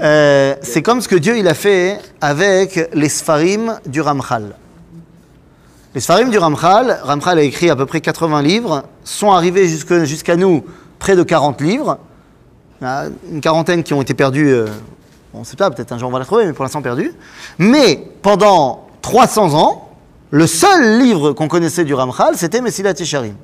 Euh, 0.00 0.54
c'est 0.62 0.82
comme 0.82 1.00
ce 1.00 1.08
que 1.08 1.16
Dieu 1.16 1.36
il 1.38 1.48
a 1.48 1.54
fait 1.54 1.98
avec 2.20 2.88
les 2.94 3.08
Sfarim 3.08 3.80
du 3.86 4.00
Ramchal. 4.00 4.54
Les 5.94 6.00
Sfarim 6.00 6.30
du 6.30 6.38
Ramchal, 6.38 7.00
Ramchal 7.02 7.38
a 7.38 7.42
écrit 7.42 7.70
à 7.70 7.76
peu 7.76 7.86
près 7.86 8.00
80 8.00 8.42
livres, 8.42 8.84
sont 9.02 9.32
arrivés 9.32 9.66
jusqu'à 9.66 10.36
nous 10.36 10.64
près 11.00 11.16
de 11.16 11.22
40 11.22 11.60
livres. 11.60 11.98
Une 12.80 13.40
quarantaine 13.40 13.82
qui 13.82 13.92
ont 13.94 14.02
été 14.02 14.14
perdus, 14.14 14.48
euh, 14.48 14.66
on 15.32 15.40
ne 15.40 15.44
sait 15.44 15.56
pas, 15.56 15.70
peut-être 15.70 15.90
un 15.92 15.98
jour 15.98 16.08
on 16.08 16.12
va 16.12 16.20
les 16.20 16.24
trouver, 16.24 16.46
mais 16.46 16.52
pour 16.52 16.64
l'instant 16.64 16.82
perdus. 16.82 17.12
Mais 17.58 18.08
pendant 18.22 18.86
300 19.02 19.54
ans, 19.54 19.88
le 20.30 20.46
seul 20.46 21.00
livre 21.00 21.32
qu'on 21.32 21.48
connaissait 21.48 21.84
du 21.84 21.94
Ramchal, 21.94 22.36
c'était 22.36 22.60
Messilat 22.60 22.92
Yesharim. 22.92 23.34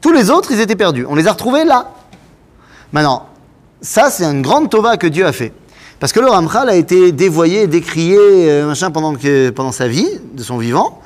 Tous 0.00 0.12
les 0.12 0.30
autres, 0.30 0.52
ils 0.52 0.60
étaient 0.60 0.76
perdus. 0.76 1.04
On 1.08 1.14
les 1.14 1.26
a 1.26 1.32
retrouvés 1.32 1.64
là. 1.64 1.90
Maintenant, 2.92 3.26
ça, 3.84 4.10
c'est 4.10 4.24
une 4.24 4.42
grande 4.42 4.70
tova 4.70 4.96
que 4.96 5.06
Dieu 5.06 5.26
a 5.26 5.32
fait. 5.32 5.52
Parce 6.00 6.12
que 6.12 6.20
le 6.20 6.28
Ramchal 6.28 6.68
a 6.68 6.74
été 6.74 7.12
dévoyé, 7.12 7.66
décrié, 7.66 8.16
euh, 8.18 8.66
machin, 8.66 8.90
pendant, 8.90 9.14
que, 9.14 9.50
pendant 9.50 9.72
sa 9.72 9.88
vie, 9.88 10.08
de 10.32 10.42
son 10.42 10.58
vivant. 10.58 11.00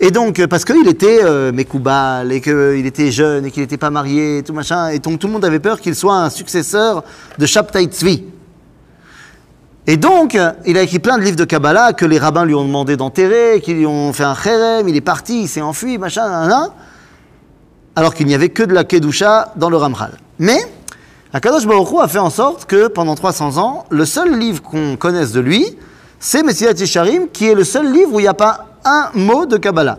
Et 0.00 0.10
donc, 0.10 0.38
euh, 0.38 0.46
parce 0.46 0.64
qu'il 0.64 0.88
était 0.88 1.20
euh, 1.22 1.52
Mekoubal, 1.52 2.32
et 2.32 2.40
qu'il 2.40 2.84
était 2.86 3.10
jeune, 3.10 3.46
et 3.46 3.50
qu'il 3.50 3.62
n'était 3.62 3.76
pas 3.76 3.90
marié, 3.90 4.38
et 4.38 4.42
tout 4.42 4.54
machin, 4.54 4.88
et 4.88 4.98
donc 4.98 5.18
tout 5.18 5.26
le 5.26 5.34
monde 5.34 5.44
avait 5.44 5.60
peur 5.60 5.80
qu'il 5.80 5.94
soit 5.94 6.16
un 6.16 6.30
successeur 6.30 7.04
de 7.38 7.46
Shabtai 7.46 7.84
Tzvi. 7.84 8.24
Et 9.86 9.98
donc, 9.98 10.34
euh, 10.34 10.52
il 10.64 10.78
a 10.78 10.82
écrit 10.82 10.98
plein 10.98 11.18
de 11.18 11.22
livres 11.22 11.36
de 11.36 11.44
Kabbalah 11.44 11.92
que 11.92 12.06
les 12.06 12.18
rabbins 12.18 12.46
lui 12.46 12.54
ont 12.54 12.64
demandé 12.64 12.96
d'enterrer, 12.96 13.60
qu'ils 13.62 13.76
lui 13.76 13.86
ont 13.86 14.12
fait 14.14 14.24
un 14.24 14.34
chérem, 14.34 14.88
il 14.88 14.96
est 14.96 15.02
parti, 15.02 15.42
il 15.42 15.48
s'est 15.48 15.60
enfui, 15.60 15.98
machin, 15.98 16.26
nan, 16.48 16.70
alors 17.94 18.14
qu'il 18.14 18.26
n'y 18.26 18.34
avait 18.34 18.48
que 18.48 18.62
de 18.62 18.72
la 18.72 18.84
Kedusha 18.84 19.52
dans 19.56 19.68
le 19.68 19.76
Ramchal. 19.76 20.12
Mais, 20.38 20.58
Akadosh 21.34 21.66
Baruch 21.66 21.90
Hu 21.90 21.98
a 22.00 22.06
fait 22.06 22.20
en 22.20 22.30
sorte 22.30 22.64
que 22.64 22.86
pendant 22.86 23.16
300 23.16 23.58
ans, 23.58 23.86
le 23.90 24.04
seul 24.04 24.38
livre 24.38 24.62
qu'on 24.62 24.94
connaisse 24.96 25.32
de 25.32 25.40
lui, 25.40 25.66
c'est 26.20 26.44
Messilat 26.44 26.74
Yesharim, 26.74 27.26
qui 27.26 27.48
est 27.48 27.56
le 27.56 27.64
seul 27.64 27.92
livre 27.92 28.14
où 28.14 28.20
il 28.20 28.22
n'y 28.22 28.28
a 28.28 28.34
pas 28.34 28.66
un 28.84 29.10
mot 29.14 29.44
de 29.44 29.56
Kabbalah. 29.56 29.98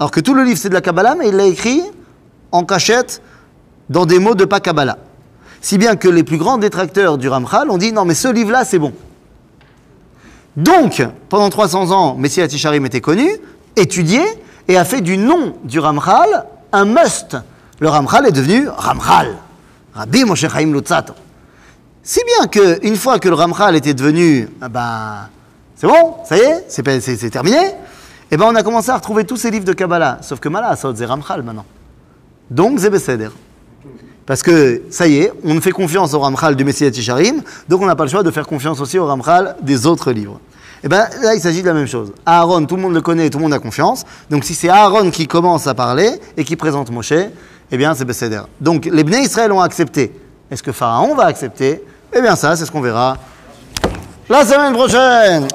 Alors 0.00 0.10
que 0.10 0.18
tout 0.18 0.34
le 0.34 0.42
livre 0.42 0.58
c'est 0.58 0.68
de 0.68 0.74
la 0.74 0.80
Kabbalah, 0.80 1.14
mais 1.14 1.28
il 1.28 1.36
l'a 1.36 1.44
écrit 1.44 1.84
en 2.50 2.64
cachette 2.64 3.22
dans 3.88 4.06
des 4.06 4.18
mots 4.18 4.34
de 4.34 4.44
pas 4.44 4.58
Kabbalah. 4.58 4.98
Si 5.60 5.78
bien 5.78 5.94
que 5.94 6.08
les 6.08 6.24
plus 6.24 6.36
grands 6.36 6.58
détracteurs 6.58 7.16
du 7.16 7.28
Ramchal 7.28 7.70
ont 7.70 7.78
dit 7.78 7.92
non 7.92 8.04
mais 8.04 8.14
ce 8.14 8.26
livre-là 8.26 8.64
c'est 8.64 8.80
bon. 8.80 8.92
Donc, 10.56 11.00
pendant 11.28 11.48
300 11.48 11.92
ans, 11.92 12.16
Messilat 12.16 12.46
Yesharim 12.46 12.84
était 12.86 13.00
connu, 13.00 13.30
étudié, 13.76 14.20
et 14.66 14.76
a 14.76 14.84
fait 14.84 15.00
du 15.00 15.16
nom 15.16 15.54
du 15.62 15.78
Ramchal 15.78 16.46
un 16.72 16.86
must. 16.86 17.36
Le 17.78 17.88
Ramchal 17.88 18.26
est 18.26 18.32
devenu 18.32 18.66
Ramchal. 18.66 19.36
Rabbi 19.94 20.24
Moshe 20.24 20.48
Chaim 20.48 20.72
Lutzato. 20.72 21.14
Si 22.02 22.20
bien 22.24 22.46
qu'une 22.48 22.96
fois 22.96 23.18
que 23.18 23.28
le 23.28 23.34
Ramchal 23.34 23.76
était 23.76 23.94
devenu, 23.94 24.48
ah 24.60 24.68
ben, 24.68 25.28
c'est 25.76 25.86
bon, 25.86 26.16
ça 26.24 26.36
y 26.36 26.40
est, 26.40 26.64
c'est, 26.68 27.30
terminé, 27.30 27.58
et 28.30 28.36
ben 28.36 28.46
on 28.46 28.54
a 28.54 28.62
commencé 28.62 28.90
à 28.90 28.96
retrouver 28.96 29.24
tous 29.24 29.36
ces 29.36 29.50
livres 29.50 29.64
de 29.64 29.72
Kabbalah. 29.72 30.18
Sauf 30.22 30.40
que 30.40 30.48
Mala, 30.48 30.76
ça 30.76 30.92
c'est 30.94 31.04
Ramchal 31.04 31.42
maintenant. 31.42 31.66
Donc, 32.50 32.80
c'est 32.80 32.90
Besséder. 32.90 33.28
Parce 34.26 34.42
que, 34.42 34.82
ça 34.90 35.06
y 35.06 35.18
est, 35.18 35.32
on 35.44 35.60
fait 35.60 35.72
confiance 35.72 36.14
au 36.14 36.20
Ramchal 36.20 36.56
du 36.56 36.64
Messiah 36.64 36.90
Tisharim, 36.90 37.42
donc 37.68 37.82
on 37.82 37.86
n'a 37.86 37.96
pas 37.96 38.04
le 38.04 38.10
choix 38.10 38.22
de 38.22 38.30
faire 38.30 38.46
confiance 38.46 38.80
aussi 38.80 38.98
au 38.98 39.06
Ramchal 39.06 39.56
des 39.62 39.86
autres 39.86 40.12
livres. 40.12 40.40
Et 40.82 40.88
bien 40.88 41.08
là, 41.22 41.34
il 41.34 41.40
s'agit 41.40 41.62
de 41.62 41.66
la 41.66 41.74
même 41.74 41.86
chose. 41.86 42.12
Aaron, 42.24 42.64
tout 42.64 42.76
le 42.76 42.82
monde 42.82 42.94
le 42.94 43.02
connaît, 43.02 43.28
tout 43.28 43.38
le 43.38 43.44
monde 43.44 43.52
a 43.52 43.58
confiance. 43.58 44.04
Donc 44.30 44.44
si 44.44 44.54
c'est 44.54 44.68
Aaron 44.68 45.10
qui 45.10 45.26
commence 45.26 45.66
à 45.66 45.74
parler 45.74 46.10
et 46.36 46.44
qui 46.44 46.56
présente 46.56 46.90
Moshe, 46.90 47.12
eh 47.70 47.76
bien 47.76 47.94
c'est 47.94 48.04
Besséder. 48.04 48.42
Donc 48.60 48.86
les 48.86 49.04
Bnei 49.04 49.22
Israël 49.22 49.52
ont 49.52 49.60
accepté. 49.60 50.12
Est-ce 50.50 50.62
que 50.62 50.72
Pharaon 50.72 51.14
va 51.14 51.26
accepter? 51.26 51.84
Eh 52.12 52.20
bien 52.20 52.34
ça, 52.34 52.56
c'est 52.56 52.66
ce 52.66 52.72
qu'on 52.72 52.80
verra 52.80 53.16
la 54.28 54.44
semaine 54.44 54.72
prochaine. 54.72 55.48